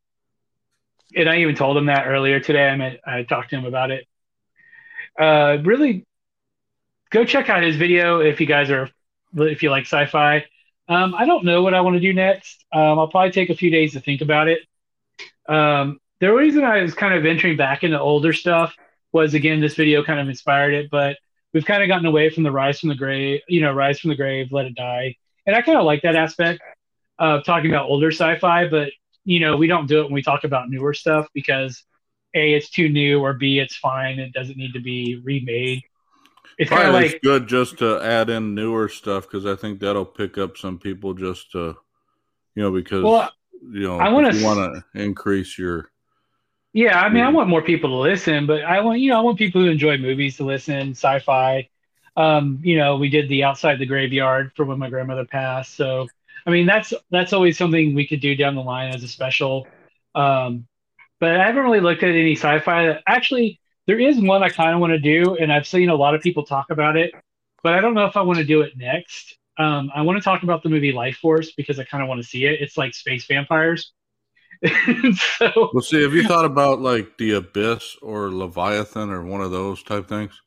and 1.15 1.29
I 1.29 1.39
even 1.39 1.55
told 1.55 1.77
him 1.77 1.87
that 1.87 2.07
earlier 2.07 2.39
today. 2.39 2.67
I 2.67 2.75
met, 2.75 2.99
I 3.05 3.23
talked 3.23 3.49
to 3.49 3.57
him 3.57 3.65
about 3.65 3.91
it. 3.91 4.07
Uh, 5.19 5.57
really, 5.63 6.05
go 7.11 7.25
check 7.25 7.49
out 7.49 7.61
his 7.61 7.75
video 7.75 8.19
if 8.19 8.39
you 8.39 8.47
guys 8.47 8.71
are 8.71 8.89
if 9.35 9.63
you 9.63 9.69
like 9.69 9.85
sci-fi. 9.85 10.45
Um, 10.87 11.13
I 11.15 11.25
don't 11.25 11.45
know 11.45 11.61
what 11.61 11.73
I 11.73 11.81
want 11.81 11.95
to 11.95 11.99
do 11.99 12.13
next. 12.13 12.65
Um, 12.71 12.99
I'll 12.99 13.07
probably 13.07 13.31
take 13.31 13.49
a 13.49 13.55
few 13.55 13.69
days 13.69 13.93
to 13.93 13.99
think 13.99 14.21
about 14.21 14.47
it. 14.47 14.59
Um, 15.47 15.99
the 16.19 16.33
reason 16.33 16.63
I 16.63 16.81
was 16.81 16.93
kind 16.93 17.13
of 17.13 17.23
venturing 17.23 17.57
back 17.57 17.83
into 17.83 17.99
older 17.99 18.33
stuff 18.33 18.75
was 19.11 19.33
again 19.33 19.59
this 19.59 19.75
video 19.75 20.03
kind 20.03 20.19
of 20.19 20.29
inspired 20.29 20.73
it, 20.73 20.89
but 20.89 21.17
we've 21.53 21.65
kind 21.65 21.83
of 21.83 21.87
gotten 21.87 22.05
away 22.05 22.29
from 22.29 22.43
the 22.43 22.51
rise 22.51 22.79
from 22.79 22.89
the 22.89 22.95
grave, 22.95 23.41
you 23.47 23.61
know, 23.61 23.71
rise 23.73 23.99
from 23.99 24.09
the 24.09 24.15
grave, 24.15 24.51
let 24.51 24.65
it 24.65 24.75
die, 24.75 25.15
and 25.45 25.55
I 25.55 25.61
kind 25.61 25.77
of 25.77 25.85
like 25.85 26.01
that 26.01 26.15
aspect 26.15 26.61
of 27.19 27.43
talking 27.43 27.69
about 27.69 27.89
older 27.89 28.11
sci-fi. 28.11 28.67
But 28.67 28.91
you 29.25 29.39
know, 29.39 29.55
we 29.55 29.67
don't 29.67 29.87
do 29.87 30.01
it 30.01 30.03
when 30.03 30.13
we 30.13 30.21
talk 30.21 30.43
about 30.43 30.69
newer 30.69 30.93
stuff 30.93 31.27
because 31.33 31.83
a 32.35 32.53
it's 32.53 32.69
too 32.69 32.89
new 32.89 33.19
or 33.19 33.33
b 33.33 33.59
it's 33.59 33.75
fine. 33.75 34.19
It 34.19 34.33
doesn't 34.33 34.57
need 34.57 34.73
to 34.73 34.81
be 34.81 35.21
remade. 35.23 35.83
It's 36.57 36.69
kind 36.69 36.87
of 36.87 36.93
like 36.93 37.21
good 37.23 37.47
just 37.47 37.79
to 37.79 38.01
add 38.01 38.29
in 38.29 38.53
newer 38.53 38.89
stuff 38.89 39.23
because 39.23 39.45
I 39.45 39.55
think 39.55 39.79
that'll 39.79 40.05
pick 40.05 40.37
up 40.37 40.57
some 40.57 40.77
people 40.77 41.13
just 41.13 41.51
to, 41.53 41.75
you 42.55 42.63
know, 42.63 42.71
because 42.71 43.03
well, 43.03 43.31
you 43.71 43.87
know 43.87 43.97
I 43.97 44.09
want 44.09 44.33
to 44.33 44.43
want 44.43 44.59
to 44.75 45.01
increase 45.01 45.57
your. 45.57 45.89
Yeah, 46.73 46.99
I 46.99 47.09
mean, 47.09 47.17
your, 47.19 47.27
I 47.27 47.29
want 47.31 47.49
more 47.49 47.61
people 47.61 47.91
to 47.91 47.95
listen, 47.97 48.47
but 48.47 48.63
I 48.63 48.81
want 48.81 48.99
you 48.99 49.11
know 49.11 49.19
I 49.19 49.21
want 49.21 49.37
people 49.37 49.61
who 49.61 49.69
enjoy 49.69 49.97
movies 49.97 50.37
to 50.37 50.43
listen, 50.43 50.91
sci-fi. 50.91 51.69
Um, 52.17 52.59
you 52.63 52.77
know, 52.77 52.97
we 52.97 53.09
did 53.09 53.29
the 53.29 53.43
outside 53.43 53.79
the 53.79 53.85
graveyard 53.85 54.51
for 54.55 54.65
when 54.65 54.79
my 54.79 54.89
grandmother 54.89 55.25
passed, 55.25 55.75
so 55.75 56.07
I 56.45 56.49
mean 56.49 56.65
that's 56.65 56.93
that's 57.11 57.31
always 57.31 57.57
something 57.57 57.93
we 57.93 58.07
could 58.07 58.21
do 58.21 58.35
down 58.35 58.55
the 58.55 58.61
line 58.63 58.93
as 58.93 59.03
a 59.03 59.07
special. 59.07 59.67
Um, 60.15 60.67
but 61.19 61.39
I 61.39 61.45
haven't 61.45 61.63
really 61.63 61.79
looked 61.79 62.03
at 62.03 62.09
any 62.09 62.35
sci-fi. 62.35 62.99
Actually, 63.07 63.59
there 63.87 63.99
is 63.99 64.19
one 64.19 64.43
I 64.43 64.49
kind 64.49 64.73
of 64.73 64.79
want 64.79 64.93
to 64.93 64.99
do, 64.99 65.35
and 65.35 65.53
I've 65.53 65.67
seen 65.67 65.89
a 65.89 65.95
lot 65.95 66.15
of 66.15 66.21
people 66.21 66.43
talk 66.43 66.71
about 66.71 66.97
it, 66.97 67.13
but 67.61 67.73
I 67.73 67.81
don't 67.81 67.93
know 67.93 68.05
if 68.05 68.17
I 68.17 68.21
want 68.21 68.39
to 68.39 68.45
do 68.45 68.61
it 68.61 68.75
next. 68.75 69.37
Um, 69.59 69.91
I 69.93 70.01
want 70.01 70.17
to 70.17 70.23
talk 70.23 70.41
about 70.41 70.63
the 70.63 70.69
movie 70.69 70.91
Lifeforce 70.91 71.49
because 71.55 71.79
I 71.79 71.83
kind 71.83 72.01
of 72.01 72.09
want 72.09 72.19
to 72.21 72.27
see 72.27 72.45
it. 72.45 72.61
It's 72.61 72.77
like 72.77 72.95
space 72.95 73.25
vampires. 73.27 73.93
so, 75.37 75.69
well, 75.73 75.81
see, 75.81 76.01
have 76.01 76.13
you 76.13 76.27
thought 76.27 76.45
about 76.45 76.79
like 76.79 77.17
the 77.17 77.33
Abyss 77.33 77.97
or 78.01 78.31
Leviathan 78.31 79.09
or 79.09 79.23
one 79.23 79.41
of 79.41 79.51
those 79.51 79.83
type 79.83 80.07
things? 80.07 80.41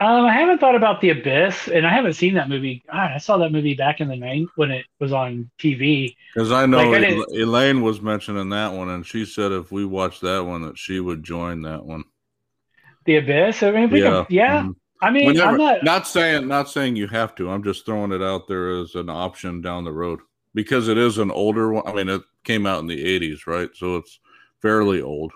Um, 0.00 0.26
I 0.26 0.32
haven't 0.32 0.58
thought 0.58 0.76
about 0.76 1.00
the 1.00 1.10
Abyss, 1.10 1.66
and 1.66 1.84
I 1.84 1.92
haven't 1.92 2.12
seen 2.12 2.34
that 2.34 2.48
movie. 2.48 2.84
God, 2.86 3.10
I 3.10 3.18
saw 3.18 3.36
that 3.38 3.50
movie 3.50 3.74
back 3.74 4.00
in 4.00 4.06
the 4.06 4.14
night 4.14 4.46
when 4.54 4.70
it 4.70 4.86
was 5.00 5.12
on 5.12 5.50
TV. 5.58 6.14
Because 6.32 6.52
I 6.52 6.66
know 6.66 6.88
like, 6.88 7.02
I 7.02 7.24
Elaine 7.34 7.82
was 7.82 8.00
mentioning 8.00 8.50
that 8.50 8.72
one, 8.72 8.90
and 8.90 9.04
she 9.04 9.24
said 9.24 9.50
if 9.50 9.72
we 9.72 9.84
watched 9.84 10.20
that 10.20 10.44
one, 10.44 10.62
that 10.62 10.78
she 10.78 11.00
would 11.00 11.24
join 11.24 11.62
that 11.62 11.84
one. 11.84 12.04
The 13.06 13.16
Abyss. 13.16 13.64
I 13.64 13.72
mean, 13.72 13.90
yeah, 13.90 14.24
can, 14.24 14.26
yeah. 14.28 14.62
Mm-hmm. 14.62 14.70
I 15.00 15.10
mean, 15.10 15.26
Whenever, 15.26 15.48
I'm 15.48 15.56
not 15.56 15.84
not 15.84 16.06
saying 16.06 16.46
not 16.46 16.68
saying 16.70 16.94
you 16.94 17.08
have 17.08 17.34
to. 17.36 17.50
I'm 17.50 17.64
just 17.64 17.84
throwing 17.84 18.12
it 18.12 18.22
out 18.22 18.46
there 18.46 18.78
as 18.80 18.94
an 18.94 19.08
option 19.08 19.60
down 19.60 19.84
the 19.84 19.92
road 19.92 20.20
because 20.58 20.88
it 20.88 20.98
is 20.98 21.18
an 21.18 21.30
older 21.30 21.70
one. 21.70 21.86
I 21.86 21.92
mean, 21.92 22.08
it 22.08 22.22
came 22.42 22.66
out 22.66 22.80
in 22.80 22.88
the 22.88 23.04
'80s, 23.20 23.46
right? 23.46 23.70
So 23.74 23.94
it's 23.94 24.18
fairly 24.60 25.00
old. 25.00 25.32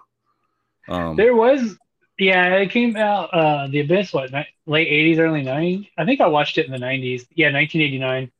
Um, 0.89 1.15
there 1.15 1.37
was, 1.37 1.79
yeah, 2.19 2.57
it 2.57 2.73
came 2.73 2.97
out. 2.97 3.33
Uh, 3.33 3.69
the 3.69 3.79
Abyss, 3.79 4.13
what 4.13 4.33
late 4.67 4.89
'80s, 4.89 5.21
early 5.21 5.45
'90s? 5.45 5.89
I 5.97 6.05
think 6.05 6.21
I 6.21 6.27
watched 6.27 6.59
it 6.59 6.67
in 6.67 6.73
the 6.73 6.79
'90s. 6.79 7.25
Yeah, 7.37 7.53
1989. 7.53 8.33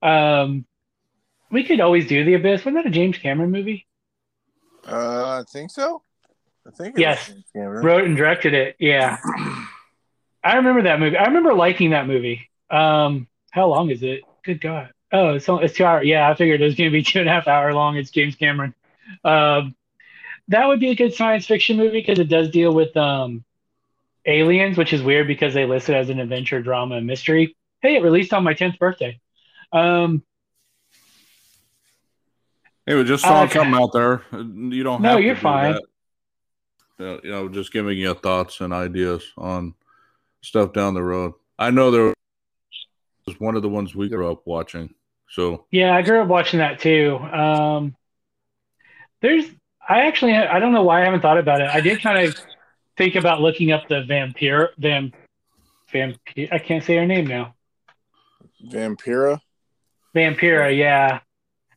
Um, 0.00 0.64
we 1.50 1.64
could 1.64 1.80
always 1.80 2.06
do 2.06 2.24
the 2.24 2.34
Abyss. 2.34 2.64
Wasn't 2.64 2.76
that 2.76 2.86
a 2.86 2.90
James 2.90 3.18
Cameron 3.18 3.50
movie? 3.50 3.84
Uh, 4.86 5.40
I 5.40 5.42
think 5.50 5.72
so. 5.72 6.04
I 6.64 6.70
think 6.70 6.96
yes, 6.96 7.28
wrote 7.56 8.04
and 8.04 8.16
directed 8.16 8.54
it. 8.54 8.76
Yeah, 8.78 9.18
I 10.44 10.54
remember 10.54 10.82
that 10.82 11.00
movie. 11.00 11.16
I 11.16 11.24
remember 11.24 11.54
liking 11.54 11.90
that 11.90 12.06
movie. 12.06 12.48
Um, 12.70 13.26
how 13.50 13.66
long 13.66 13.90
is 13.90 14.04
it? 14.04 14.20
Good 14.44 14.60
God! 14.60 14.92
Oh, 15.12 15.34
it's 15.34 15.46
it's 15.48 15.74
two 15.74 15.84
hours. 15.84 16.06
Yeah, 16.06 16.28
I 16.28 16.34
figured 16.34 16.60
it 16.60 16.64
was 16.64 16.74
going 16.74 16.90
to 16.90 16.92
be 16.92 17.02
two 17.04 17.20
and 17.20 17.28
a 17.28 17.32
half 17.32 17.48
hour 17.48 17.72
long. 17.72 17.96
It's 17.96 18.10
James 18.10 18.36
Cameron. 18.36 18.74
Um, 19.24 19.74
that 20.48 20.66
would 20.66 20.80
be 20.80 20.90
a 20.90 20.94
good 20.94 21.14
science 21.14 21.46
fiction 21.46 21.76
movie 21.76 22.00
because 22.00 22.18
it 22.18 22.28
does 22.28 22.50
deal 22.50 22.74
with 22.74 22.96
um, 22.96 23.44
aliens, 24.26 24.78
which 24.78 24.92
is 24.92 25.02
weird 25.02 25.26
because 25.26 25.54
they 25.54 25.66
list 25.66 25.88
it 25.88 25.94
as 25.94 26.10
an 26.10 26.20
adventure, 26.20 26.62
drama, 26.62 26.96
and 26.96 27.06
mystery. 27.06 27.56
Hey, 27.80 27.96
it 27.96 28.02
released 28.02 28.32
on 28.32 28.44
my 28.44 28.54
tenth 28.54 28.78
birthday. 28.78 29.20
Um, 29.72 30.22
Hey, 32.88 32.94
we 32.94 33.04
just 33.04 33.22
saw 33.22 33.42
uh, 33.42 33.48
something 33.50 33.74
out 33.74 33.92
there. 33.92 34.22
You 34.32 34.82
don't. 34.82 35.02
No, 35.02 35.18
you're 35.18 35.36
fine. 35.36 35.78
That 36.96 37.22
you 37.22 37.30
know, 37.30 37.46
just 37.50 37.70
giving 37.70 37.98
you 37.98 38.14
thoughts 38.14 38.62
and 38.62 38.72
ideas 38.72 39.22
on 39.36 39.74
stuff 40.40 40.72
down 40.72 40.94
the 40.94 41.02
road. 41.02 41.34
I 41.58 41.70
know 41.70 41.90
there 41.90 42.14
was 43.26 43.38
one 43.38 43.56
of 43.56 43.62
the 43.62 43.68
ones 43.68 43.94
we 43.94 44.08
grew 44.08 44.32
up 44.32 44.46
watching. 44.46 44.94
So 45.30 45.66
yeah, 45.70 45.94
I 45.94 46.02
grew 46.02 46.22
up 46.22 46.28
watching 46.28 46.58
that 46.58 46.80
too. 46.80 47.16
Um, 47.18 47.94
there's, 49.20 49.44
I 49.88 50.06
actually, 50.06 50.34
I 50.34 50.58
don't 50.58 50.72
know 50.72 50.82
why 50.82 51.02
I 51.02 51.04
haven't 51.04 51.20
thought 51.20 51.38
about 51.38 51.60
it. 51.60 51.68
I 51.68 51.80
did 51.80 52.00
kind 52.00 52.26
of 52.26 52.36
think 52.96 53.14
about 53.14 53.40
looking 53.40 53.72
up 53.72 53.88
the 53.88 54.02
vampire, 54.02 54.70
vamp, 54.78 55.14
vampire. 55.90 56.48
I 56.52 56.58
can't 56.58 56.84
say 56.84 56.96
her 56.96 57.06
name 57.06 57.26
now. 57.26 57.54
Vampira. 58.64 59.40
Vampira, 60.14 60.76
yeah. 60.76 61.20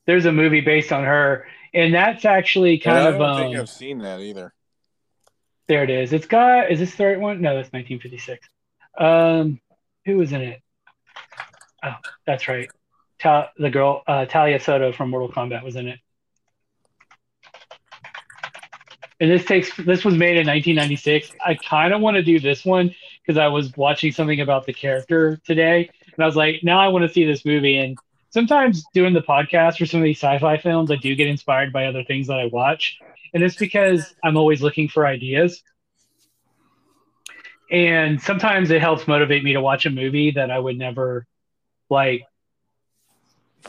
There's 0.05 0.25
a 0.25 0.31
movie 0.31 0.61
based 0.61 0.91
on 0.91 1.03
her, 1.03 1.45
and 1.73 1.93
that's 1.93 2.25
actually 2.25 2.79
kind 2.79 2.97
yeah, 2.97 3.09
I 3.09 3.11
don't 3.11 3.21
of. 3.21 3.37
think 3.37 3.55
um, 3.55 3.61
I've 3.61 3.69
seen 3.69 3.99
that 3.99 4.19
either. 4.19 4.53
There 5.67 5.83
it 5.83 5.89
is. 5.89 6.11
It's 6.11 6.25
got. 6.25 6.71
Is 6.71 6.79
this 6.79 6.95
the 6.95 7.05
right 7.05 7.19
one? 7.19 7.41
No, 7.41 7.55
that's 7.55 7.71
1956. 7.71 8.47
Um, 8.97 9.59
who 10.05 10.17
was 10.17 10.31
in 10.31 10.41
it? 10.41 10.61
Oh, 11.83 11.95
that's 12.25 12.47
right. 12.47 12.69
The 13.23 13.69
girl 13.69 14.03
uh, 14.07 14.25
Talisa 14.25 14.61
Soto 14.61 14.91
from 14.91 15.09
Mortal 15.09 15.31
Kombat 15.31 15.63
was 15.63 15.75
in 15.75 15.87
it. 15.87 15.99
And 19.19 19.29
this 19.29 19.45
takes. 19.45 19.75
This 19.77 20.03
was 20.03 20.15
made 20.15 20.37
in 20.37 20.47
1996. 20.47 21.31
I 21.45 21.55
kind 21.55 21.93
of 21.93 22.01
want 22.01 22.15
to 22.15 22.23
do 22.23 22.39
this 22.39 22.65
one 22.65 22.95
because 23.21 23.37
I 23.37 23.47
was 23.47 23.75
watching 23.77 24.11
something 24.11 24.41
about 24.41 24.65
the 24.65 24.73
character 24.73 25.39
today, 25.45 25.89
and 26.15 26.23
I 26.23 26.25
was 26.25 26.35
like, 26.35 26.61
now 26.63 26.79
I 26.79 26.87
want 26.87 27.03
to 27.03 27.13
see 27.13 27.25
this 27.25 27.45
movie. 27.45 27.77
And 27.77 27.97
sometimes 28.31 28.83
doing 28.95 29.13
the 29.13 29.21
podcast 29.21 29.77
for 29.77 29.85
some 29.85 29.99
of 29.99 30.05
these 30.05 30.17
sci-fi 30.17 30.57
films, 30.57 30.89
I 30.89 30.95
do 30.95 31.15
get 31.15 31.27
inspired 31.27 31.71
by 31.71 31.85
other 31.85 32.03
things 32.03 32.27
that 32.27 32.39
I 32.39 32.45
watch 32.45 32.97
and 33.33 33.43
it's 33.43 33.55
because 33.55 34.13
I'm 34.23 34.37
always 34.37 34.61
looking 34.61 34.87
for 34.87 35.05
ideas. 35.05 35.63
And 37.69 38.21
sometimes 38.21 38.69
it 38.69 38.81
helps 38.81 39.07
motivate 39.07 39.43
me 39.43 39.53
to 39.53 39.61
watch 39.61 39.85
a 39.85 39.89
movie 39.89 40.31
that 40.31 40.51
I 40.51 40.59
would 40.59 40.77
never 40.77 41.25
like 41.89 42.23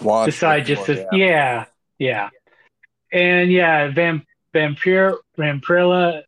watch 0.00 0.26
decide 0.26 0.66
just 0.66 0.86
to 0.86 0.94
yeah. 0.94 1.08
yeah, 1.12 1.64
yeah. 1.98 2.30
And 3.12 3.52
yeah, 3.52 3.88
Van 3.92 4.24
Vampire 4.52 5.16
Vampirilla 5.38 6.22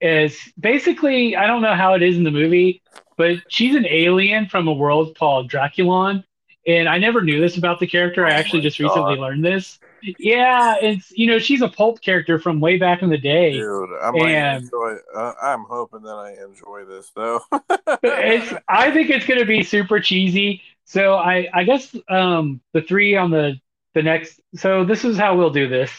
is 0.00 0.38
basically 0.58 1.36
I 1.36 1.46
don't 1.46 1.62
know 1.62 1.74
how 1.74 1.94
it 1.94 2.02
is 2.02 2.16
in 2.16 2.24
the 2.24 2.30
movie, 2.30 2.82
but 3.16 3.36
she's 3.48 3.74
an 3.74 3.86
alien 3.86 4.46
from 4.46 4.68
a 4.68 4.72
world 4.72 5.16
called 5.16 5.50
Drakulon 5.50 6.24
and 6.66 6.88
I 6.88 6.98
never 6.98 7.22
knew 7.22 7.40
this 7.40 7.56
about 7.56 7.80
the 7.80 7.86
character. 7.86 8.24
I 8.24 8.30
Oh 8.30 8.34
actually 8.34 8.62
just 8.62 8.78
recently 8.78 9.16
learned 9.16 9.44
this. 9.44 9.78
Yeah, 10.18 10.76
it's 10.80 11.10
you 11.12 11.26
know 11.26 11.38
she's 11.38 11.62
a 11.62 11.68
pulp 11.68 12.00
character 12.00 12.38
from 12.38 12.60
way 12.60 12.76
back 12.76 13.02
in 13.02 13.10
the 13.10 13.18
day. 13.18 13.52
Dude, 13.52 13.90
I 14.00 14.10
And- 14.10 14.64
enjoy. 14.64 14.96
Uh, 15.14 15.32
I'm 15.42 15.64
hoping 15.64 16.02
that 16.02 16.14
I 16.14 16.34
enjoy 16.44 16.84
this 16.84 17.10
though. 17.14 17.40
it's 18.02 18.52
I 18.68 18.90
think 18.90 19.10
it's 19.10 19.26
gonna 19.26 19.44
be 19.44 19.62
super 19.62 20.00
cheesy. 20.00 20.62
So 20.92 21.14
I 21.16 21.48
I 21.54 21.64
guess 21.64 21.96
um 22.10 22.60
the 22.74 22.82
three 22.82 23.16
on 23.16 23.30
the 23.30 23.58
the 23.94 24.02
next 24.02 24.40
so 24.56 24.84
this 24.84 25.04
is 25.04 25.16
how 25.18 25.36
we'll 25.36 25.50
do 25.50 25.68
this. 25.68 25.90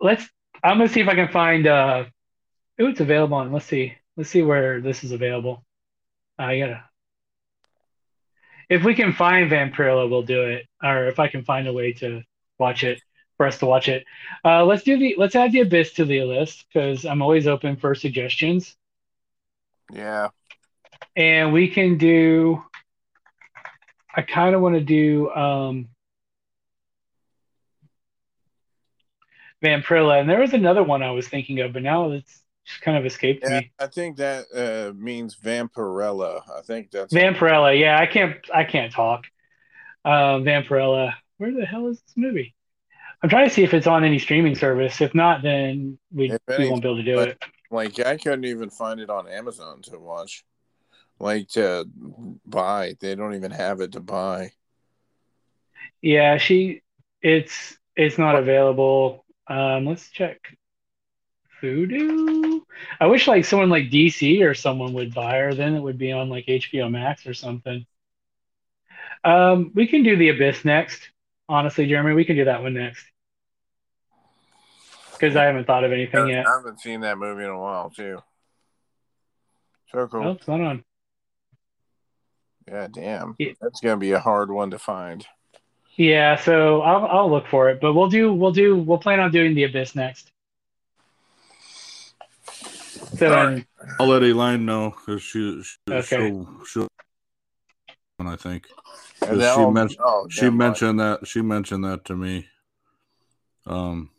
Let's 0.00 0.26
I'm 0.64 0.78
gonna 0.78 0.88
see 0.88 1.00
if 1.00 1.08
I 1.08 1.14
can 1.14 1.28
find 1.28 1.66
uh 1.66 2.04
oh 2.80 2.86
it's 2.86 3.00
available 3.00 3.36
on 3.36 3.52
let's 3.52 3.66
see. 3.66 3.94
Let's 4.16 4.30
see 4.30 4.42
where 4.42 4.80
this 4.80 5.04
is 5.04 5.12
available. 5.12 5.64
I 6.38 6.58
gotta 6.60 6.84
if 8.70 8.84
we 8.84 8.94
can 8.94 9.12
find 9.12 9.50
Vampirilla, 9.50 10.08
we'll 10.10 10.22
do 10.22 10.42
it. 10.44 10.66
Or 10.82 11.06
if 11.08 11.18
I 11.20 11.28
can 11.28 11.44
find 11.44 11.68
a 11.68 11.74
way 11.74 11.92
to 11.94 12.22
watch 12.58 12.84
it 12.84 13.00
for 13.36 13.46
us 13.46 13.58
to 13.58 13.66
watch 13.66 13.88
it. 13.88 14.04
Uh 14.46 14.64
let's 14.64 14.82
do 14.82 14.98
the 14.98 15.14
let's 15.18 15.36
add 15.36 15.52
the 15.52 15.60
abyss 15.60 15.92
to 15.94 16.06
the 16.06 16.22
list 16.22 16.64
because 16.72 17.04
I'm 17.04 17.22
always 17.22 17.46
open 17.46 17.76
for 17.76 17.94
suggestions 17.94 18.76
yeah, 19.92 20.28
and 21.16 21.52
we 21.52 21.68
can 21.68 21.98
do 21.98 22.62
i 24.16 24.22
kind 24.22 24.54
of 24.54 24.60
want 24.60 24.74
to 24.74 24.80
do 24.80 25.30
um 25.32 25.88
vampirilla 29.62 30.20
and 30.20 30.28
there 30.28 30.40
was 30.40 30.52
another 30.52 30.82
one 30.82 31.02
i 31.02 31.10
was 31.10 31.28
thinking 31.28 31.60
of 31.60 31.72
but 31.72 31.82
now 31.82 32.10
it's 32.10 32.42
just 32.66 32.80
kind 32.82 32.96
of 32.98 33.06
escaped 33.06 33.44
yeah. 33.44 33.60
me. 33.60 33.72
I 33.78 33.86
think 33.86 34.16
that 34.16 34.46
uh, 34.54 34.92
means 34.98 35.36
Vampirella. 35.36 36.42
I 36.50 36.62
think 36.62 36.90
that's 36.90 37.14
vampirilla 37.14 37.78
yeah 37.78 37.98
i 37.98 38.06
can't 38.06 38.36
i 38.52 38.64
can't 38.64 38.92
talk. 38.92 39.24
Um 40.04 40.44
vampirilla 40.44 41.14
where 41.38 41.52
the 41.52 41.64
hell 41.64 41.86
is 41.86 42.00
this 42.00 42.14
movie? 42.16 42.54
I'm 43.22 43.28
trying 43.30 43.48
to 43.48 43.54
see 43.54 43.62
if 43.62 43.72
it's 43.72 43.86
on 43.86 44.04
any 44.04 44.18
streaming 44.18 44.54
service. 44.54 45.00
If 45.00 45.14
not 45.14 45.42
then 45.42 45.98
we, 46.12 46.36
we 46.58 46.68
won't 46.68 46.82
be 46.82 46.88
able 46.88 46.96
to 46.96 47.02
do 47.02 47.16
but- 47.16 47.28
it. 47.28 47.44
like 47.70 47.98
I 48.00 48.16
couldn't 48.16 48.44
even 48.44 48.70
find 48.70 49.00
it 49.00 49.10
on 49.10 49.28
Amazon 49.28 49.82
to 49.82 49.98
watch. 49.98 50.44
Like 51.18 51.48
to 51.50 51.88
buy, 52.44 52.94
they 53.00 53.14
don't 53.14 53.34
even 53.34 53.50
have 53.50 53.80
it 53.80 53.92
to 53.92 54.00
buy. 54.00 54.52
yeah 56.02 56.36
she 56.36 56.82
it's 57.22 57.76
it's 57.96 58.18
not 58.18 58.36
available 58.36 59.24
um 59.48 59.86
let's 59.86 60.10
check 60.10 60.38
Vudu. 61.62 62.60
I 63.00 63.06
wish 63.06 63.26
like 63.26 63.44
someone 63.44 63.70
like 63.70 63.90
DC 63.90 64.42
or 64.44 64.54
someone 64.54 64.92
would 64.92 65.14
buy 65.14 65.38
her. 65.38 65.54
Then 65.54 65.74
it 65.74 65.80
would 65.80 65.98
be 65.98 66.12
on 66.12 66.28
like 66.28 66.46
HBO 66.46 66.90
Max 66.90 67.26
or 67.26 67.34
something. 67.34 67.86
Um, 69.24 69.72
we 69.74 69.86
can 69.86 70.02
do 70.02 70.16
the 70.16 70.28
Abyss 70.28 70.64
next. 70.64 71.10
Honestly, 71.48 71.86
Jeremy, 71.86 72.12
we 72.12 72.24
can 72.24 72.36
do 72.36 72.44
that 72.44 72.62
one 72.62 72.74
next 72.74 73.04
because 75.12 75.36
I 75.36 75.44
haven't 75.44 75.66
thought 75.66 75.84
of 75.84 75.92
anything 75.92 76.28
yet. 76.28 76.46
I 76.46 76.56
haven't 76.56 76.80
seen 76.80 77.00
that 77.00 77.18
movie 77.18 77.44
in 77.44 77.50
a 77.50 77.58
while 77.58 77.90
too. 77.90 78.22
So 79.92 80.06
cool. 80.08 80.22
Oh, 80.24 80.30
it's 80.32 80.48
not 80.48 80.60
on. 80.60 80.84
Yeah, 82.68 82.88
damn. 82.92 83.34
Yeah. 83.38 83.52
That's 83.60 83.80
gonna 83.80 83.96
be 83.96 84.12
a 84.12 84.18
hard 84.18 84.50
one 84.50 84.70
to 84.70 84.78
find. 84.78 85.26
Yeah, 85.96 86.36
so 86.36 86.82
I'll 86.82 87.06
I'll 87.06 87.30
look 87.30 87.46
for 87.46 87.70
it, 87.70 87.80
but 87.80 87.94
we'll 87.94 88.08
do 88.10 88.32
we'll 88.32 88.52
do 88.52 88.76
we'll 88.76 88.98
plan 88.98 89.20
on 89.20 89.30
doing 89.30 89.54
the 89.54 89.64
Abyss 89.64 89.94
next. 89.94 90.30
So 93.18 93.26
All 93.26 93.46
then, 93.50 93.66
I'll 94.00 94.06
let 94.08 94.22
Elaine 94.22 94.66
know 94.66 94.90
because 94.90 95.22
she, 95.22 95.62
she 95.62 95.76
Okay. 95.90 96.02
she'll 96.28 96.48
she'll. 96.66 96.88
And 98.18 98.28
I 98.28 98.36
think 98.36 98.66
she 99.28 99.36
now- 99.36 99.70
mentioned- 99.70 100.00
oh, 100.04 100.26
she 100.30 100.42
never 100.42 100.50
mind. 100.50 100.58
mentioned 100.58 101.00
that 101.00 101.26
she 101.26 101.42
mentioned 101.42 101.84
that 101.84 102.04
to 102.06 102.16
me, 102.16 102.46
um, 103.66 104.10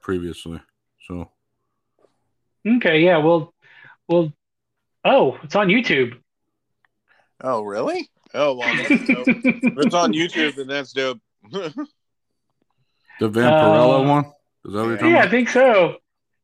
previously. 0.00 0.60
So 1.06 1.30
okay, 2.66 3.00
yeah, 3.00 3.18
we'll 3.18 3.52
we'll. 4.08 4.32
Oh, 5.04 5.38
it's 5.42 5.56
on 5.56 5.68
YouTube. 5.68 6.18
Oh, 7.42 7.62
really? 7.62 8.08
Oh, 8.34 8.54
well, 8.54 8.74
that's 8.88 9.06
dope. 9.06 9.26
it's 9.28 9.94
on 9.94 10.12
YouTube, 10.12 10.58
and 10.58 10.70
that's 10.70 10.92
dope. 10.92 11.20
the 11.50 11.72
Vampirella 13.20 14.04
Uh, 14.04 14.08
one 14.08 14.24
is 14.64 14.72
that 14.72 14.80
what 14.80 14.88
you're 14.88 14.96
talking 14.98 15.10
Yeah, 15.10 15.22
I 15.22 15.28
think 15.28 15.48
so. 15.48 15.96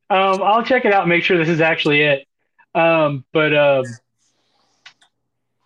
Um, 0.09 0.42
I'll 0.42 0.62
check 0.62 0.84
it 0.84 0.92
out 0.92 1.03
and 1.03 1.09
make 1.09 1.24
sure 1.24 1.36
this 1.36 1.49
is 1.49 1.61
actually 1.61 2.03
it. 2.03 2.26
Um, 2.74 3.24
but 3.32 3.57
um, 3.57 3.84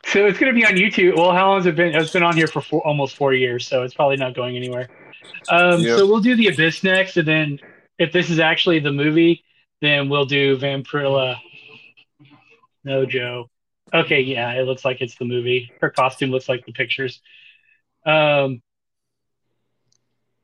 so 0.06 0.26
it's 0.26 0.38
going 0.38 0.52
to 0.52 0.58
be 0.58 0.64
on 0.64 0.74
YouTube. 0.74 1.16
Well, 1.16 1.32
how 1.32 1.48
long 1.48 1.58
has 1.58 1.66
it 1.66 1.76
been? 1.76 1.94
It's 1.94 2.12
been 2.12 2.22
on 2.22 2.36
here 2.36 2.46
for 2.46 2.60
four, 2.60 2.86
almost 2.86 3.16
four 3.16 3.34
years, 3.34 3.66
so 3.66 3.82
it's 3.82 3.94
probably 3.94 4.16
not 4.16 4.34
going 4.34 4.56
anywhere. 4.56 4.88
Um, 5.48 5.80
Yep. 5.80 5.98
So 5.98 6.06
we'll 6.06 6.20
do 6.20 6.36
the 6.36 6.48
Abyss 6.48 6.82
next, 6.82 7.16
and 7.16 7.28
then 7.28 7.60
if 7.98 8.12
this 8.12 8.30
is 8.30 8.40
actually 8.40 8.80
the 8.80 8.92
movie, 8.92 9.44
then 9.80 10.08
we'll 10.08 10.24
do 10.24 10.56
Vampirilla. 10.56 11.36
No, 12.84 13.04
Joe. 13.04 13.50
Okay, 13.92 14.20
yeah, 14.20 14.52
it 14.52 14.66
looks 14.66 14.84
like 14.84 15.00
it's 15.00 15.16
the 15.16 15.24
movie. 15.24 15.72
Her 15.80 15.90
costume 15.90 16.30
looks 16.30 16.48
like 16.48 16.64
the 16.64 16.72
pictures. 16.72 17.20
Um, 18.06 18.62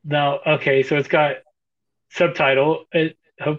now, 0.04 0.40
okay, 0.46 0.82
so 0.82 0.96
it's 0.96 1.08
got 1.08 1.36
subtitle. 2.10 2.84
It, 2.92 3.16
oh. 3.44 3.58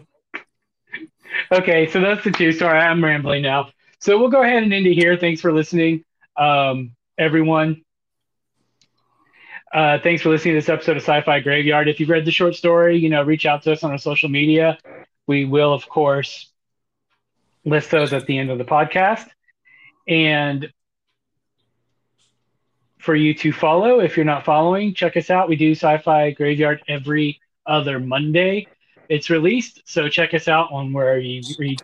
Okay, 1.52 1.90
so 1.90 2.02
that's 2.02 2.24
the 2.24 2.32
two. 2.32 2.52
Sorry, 2.52 2.80
I'm 2.80 3.04
rambling 3.04 3.44
now. 3.44 3.70
So 4.00 4.18
we'll 4.18 4.30
go 4.30 4.44
ahead 4.44 4.64
and 4.64 4.74
end 4.74 4.88
it 4.88 4.94
here. 4.94 5.18
Thanks 5.18 5.42
for 5.42 5.52
listening, 5.52 6.04
um, 6.36 6.92
everyone. 7.18 7.84
Uh, 9.74 10.00
thanks 10.02 10.22
for 10.22 10.30
listening 10.30 10.54
to 10.54 10.62
this 10.62 10.70
episode 10.70 10.98
of 10.98 11.04
Sci-Fi 11.04 11.42
Graveyard. 11.42 11.90
If 11.90 12.00
you've 12.00 12.10
read 12.10 12.26
the 12.26 12.32
short 12.32 12.56
story, 12.56 12.98
you 12.98 13.10
know, 13.10 13.24
reach 13.24 13.46
out 13.46 13.64
to 13.64 13.74
us 13.74 13.84
on 13.84 13.92
our 13.92 13.98
social 13.98 14.30
media. 14.30 14.78
We 15.28 15.46
will, 15.46 15.74
of 15.74 15.90
course, 15.90 16.50
list 17.66 17.92
those 17.92 18.14
at 18.14 18.26
the 18.26 18.38
end 18.38 18.50
of 18.50 18.58
the 18.58 18.64
podcast. 18.64 19.28
And 20.08 20.72
for 23.00 23.16
you 23.16 23.34
to 23.36 23.52
follow, 23.54 24.00
if 24.00 24.16
you're 24.18 24.26
not 24.26 24.46
following, 24.46 24.94
check 24.94 25.16
us 25.18 25.30
out. 25.30 25.48
We 25.50 25.56
do 25.56 25.72
Sci-Fi 25.72 26.32
Graveyard 26.32 26.82
every 26.88 27.40
other 27.66 28.00
Monday. 28.00 28.68
It's 29.10 29.30
released, 29.30 29.82
so 29.86 30.10
check 30.10 30.34
us 30.34 30.48
out 30.48 30.72
on 30.72 30.92
where 30.92 31.18
you 31.18 31.42
re- 31.60 31.78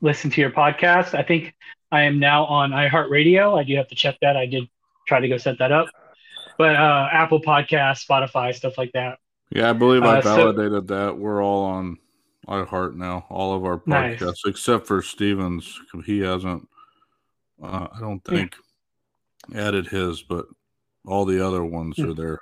listen 0.00 0.30
to 0.30 0.40
your 0.40 0.50
podcast. 0.50 1.14
I 1.18 1.22
think 1.22 1.54
I 1.90 2.02
am 2.02 2.18
now 2.18 2.44
on 2.44 2.70
iHeartRadio. 2.72 3.58
I 3.58 3.64
do 3.64 3.74
have 3.76 3.88
to 3.88 3.94
check 3.94 4.16
that. 4.20 4.36
I 4.36 4.44
did 4.46 4.68
try 5.06 5.20
to 5.20 5.28
go 5.28 5.38
set 5.38 5.58
that 5.58 5.72
up, 5.72 5.88
but 6.58 6.76
uh, 6.76 7.08
Apple 7.10 7.40
Podcast, 7.40 8.06
Spotify, 8.06 8.54
stuff 8.54 8.76
like 8.76 8.92
that. 8.92 9.18
Yeah, 9.50 9.70
I 9.70 9.72
believe 9.72 10.02
I 10.02 10.18
Uh, 10.18 10.22
so- 10.22 10.36
validated 10.36 10.88
that. 10.88 11.16
We're 11.16 11.42
all 11.42 11.64
on 11.64 11.96
iHeart 12.46 12.94
now. 12.96 13.24
All 13.30 13.54
of 13.54 13.64
our 13.64 13.80
Nice. 13.86 14.20
podcasts, 14.20 14.46
except 14.46 14.86
for 14.86 15.00
Stevens. 15.00 15.80
He 16.04 16.18
hasn't. 16.20 16.68
Uh, 17.62 17.88
I 17.94 18.00
don't 18.00 18.22
Yeah. 18.28 18.38
think 18.38 18.56
added 19.54 19.86
his, 19.88 20.22
but 20.22 20.46
all 21.06 21.24
the 21.24 21.44
other 21.44 21.64
ones 21.64 21.96
Hmm. 21.96 22.10
are 22.10 22.14
there. 22.14 22.40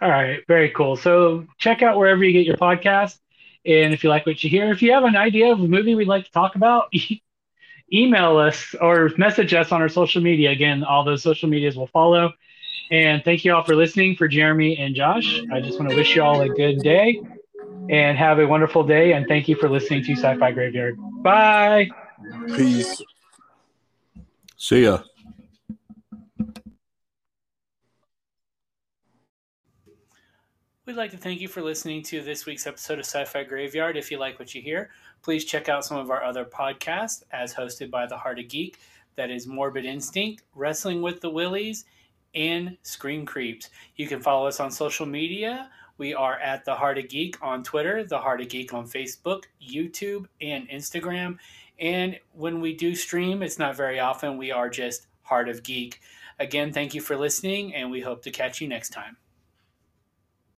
All 0.00 0.10
right, 0.10 0.40
very 0.48 0.70
cool. 0.70 0.96
So 0.96 1.46
check 1.58 1.82
out 1.82 1.96
wherever 1.96 2.24
you 2.24 2.32
get 2.32 2.44
your 2.46 2.56
podcast. 2.56 3.18
And 3.64 3.94
if 3.94 4.02
you 4.02 4.10
like 4.10 4.26
what 4.26 4.42
you 4.42 4.50
hear, 4.50 4.70
if 4.72 4.82
you 4.82 4.92
have 4.92 5.04
an 5.04 5.14
idea 5.16 5.52
of 5.52 5.60
a 5.60 5.66
movie 5.68 5.94
we'd 5.94 6.08
like 6.08 6.24
to 6.24 6.32
talk 6.32 6.56
about, 6.56 6.92
email 7.92 8.36
us 8.36 8.74
or 8.80 9.10
message 9.16 9.54
us 9.54 9.70
on 9.70 9.80
our 9.80 9.88
social 9.88 10.20
media. 10.22 10.50
Again, 10.50 10.82
all 10.82 11.04
those 11.04 11.22
social 11.22 11.48
medias 11.48 11.76
will 11.76 11.86
follow. 11.86 12.32
And 12.90 13.22
thank 13.24 13.44
you 13.44 13.54
all 13.54 13.62
for 13.62 13.76
listening. 13.76 14.16
For 14.16 14.26
Jeremy 14.28 14.76
and 14.78 14.94
Josh, 14.94 15.40
I 15.52 15.60
just 15.60 15.78
want 15.78 15.90
to 15.90 15.96
wish 15.96 16.16
you 16.16 16.22
all 16.22 16.40
a 16.42 16.48
good 16.48 16.82
day 16.82 17.20
and 17.88 18.18
have 18.18 18.38
a 18.40 18.46
wonderful 18.46 18.82
day. 18.82 19.12
And 19.12 19.26
thank 19.28 19.48
you 19.48 19.54
for 19.56 19.68
listening 19.68 20.02
to 20.04 20.12
Sci 20.12 20.36
Fi 20.36 20.50
Graveyard. 20.52 20.96
Bye. 21.22 21.88
Peace. 22.56 23.00
See 24.62 24.84
ya. 24.84 25.00
We'd 30.86 30.94
like 30.94 31.10
to 31.10 31.16
thank 31.16 31.40
you 31.40 31.48
for 31.48 31.62
listening 31.62 32.04
to 32.04 32.22
this 32.22 32.46
week's 32.46 32.68
episode 32.68 33.00
of 33.00 33.04
Sci 33.04 33.24
Fi 33.24 33.42
Graveyard. 33.42 33.96
If 33.96 34.12
you 34.12 34.20
like 34.20 34.38
what 34.38 34.54
you 34.54 34.62
hear, 34.62 34.90
please 35.20 35.44
check 35.44 35.68
out 35.68 35.84
some 35.84 35.96
of 35.96 36.12
our 36.12 36.22
other 36.22 36.44
podcasts 36.44 37.24
as 37.32 37.52
hosted 37.52 37.90
by 37.90 38.06
The 38.06 38.16
Heart 38.16 38.38
of 38.38 38.48
Geek. 38.48 38.78
That 39.16 39.32
is 39.32 39.48
Morbid 39.48 39.84
Instinct, 39.84 40.44
Wrestling 40.54 41.02
with 41.02 41.20
the 41.20 41.30
Willies, 41.30 41.84
and 42.36 42.76
Scream 42.84 43.26
Creeps. 43.26 43.68
You 43.96 44.06
can 44.06 44.20
follow 44.20 44.46
us 44.46 44.60
on 44.60 44.70
social 44.70 45.06
media. 45.06 45.70
We 45.98 46.14
are 46.14 46.38
at 46.38 46.64
The 46.64 46.76
Heart 46.76 46.98
of 46.98 47.08
Geek 47.08 47.36
on 47.42 47.64
Twitter, 47.64 48.04
The 48.04 48.20
Heart 48.20 48.42
of 48.42 48.48
Geek 48.48 48.72
on 48.72 48.86
Facebook, 48.86 49.42
YouTube, 49.60 50.26
and 50.40 50.68
Instagram. 50.68 51.38
And 51.82 52.20
when 52.32 52.60
we 52.60 52.74
do 52.74 52.94
stream, 52.94 53.42
it's 53.42 53.58
not 53.58 53.76
very 53.76 53.98
often. 53.98 54.38
We 54.38 54.52
are 54.52 54.70
just 54.70 55.08
Heart 55.22 55.48
of 55.48 55.64
Geek. 55.64 56.00
Again, 56.38 56.72
thank 56.72 56.94
you 56.94 57.00
for 57.00 57.16
listening, 57.16 57.74
and 57.74 57.90
we 57.90 58.00
hope 58.00 58.22
to 58.22 58.30
catch 58.30 58.60
you 58.60 58.68
next 58.68 58.90
time. 58.90 59.16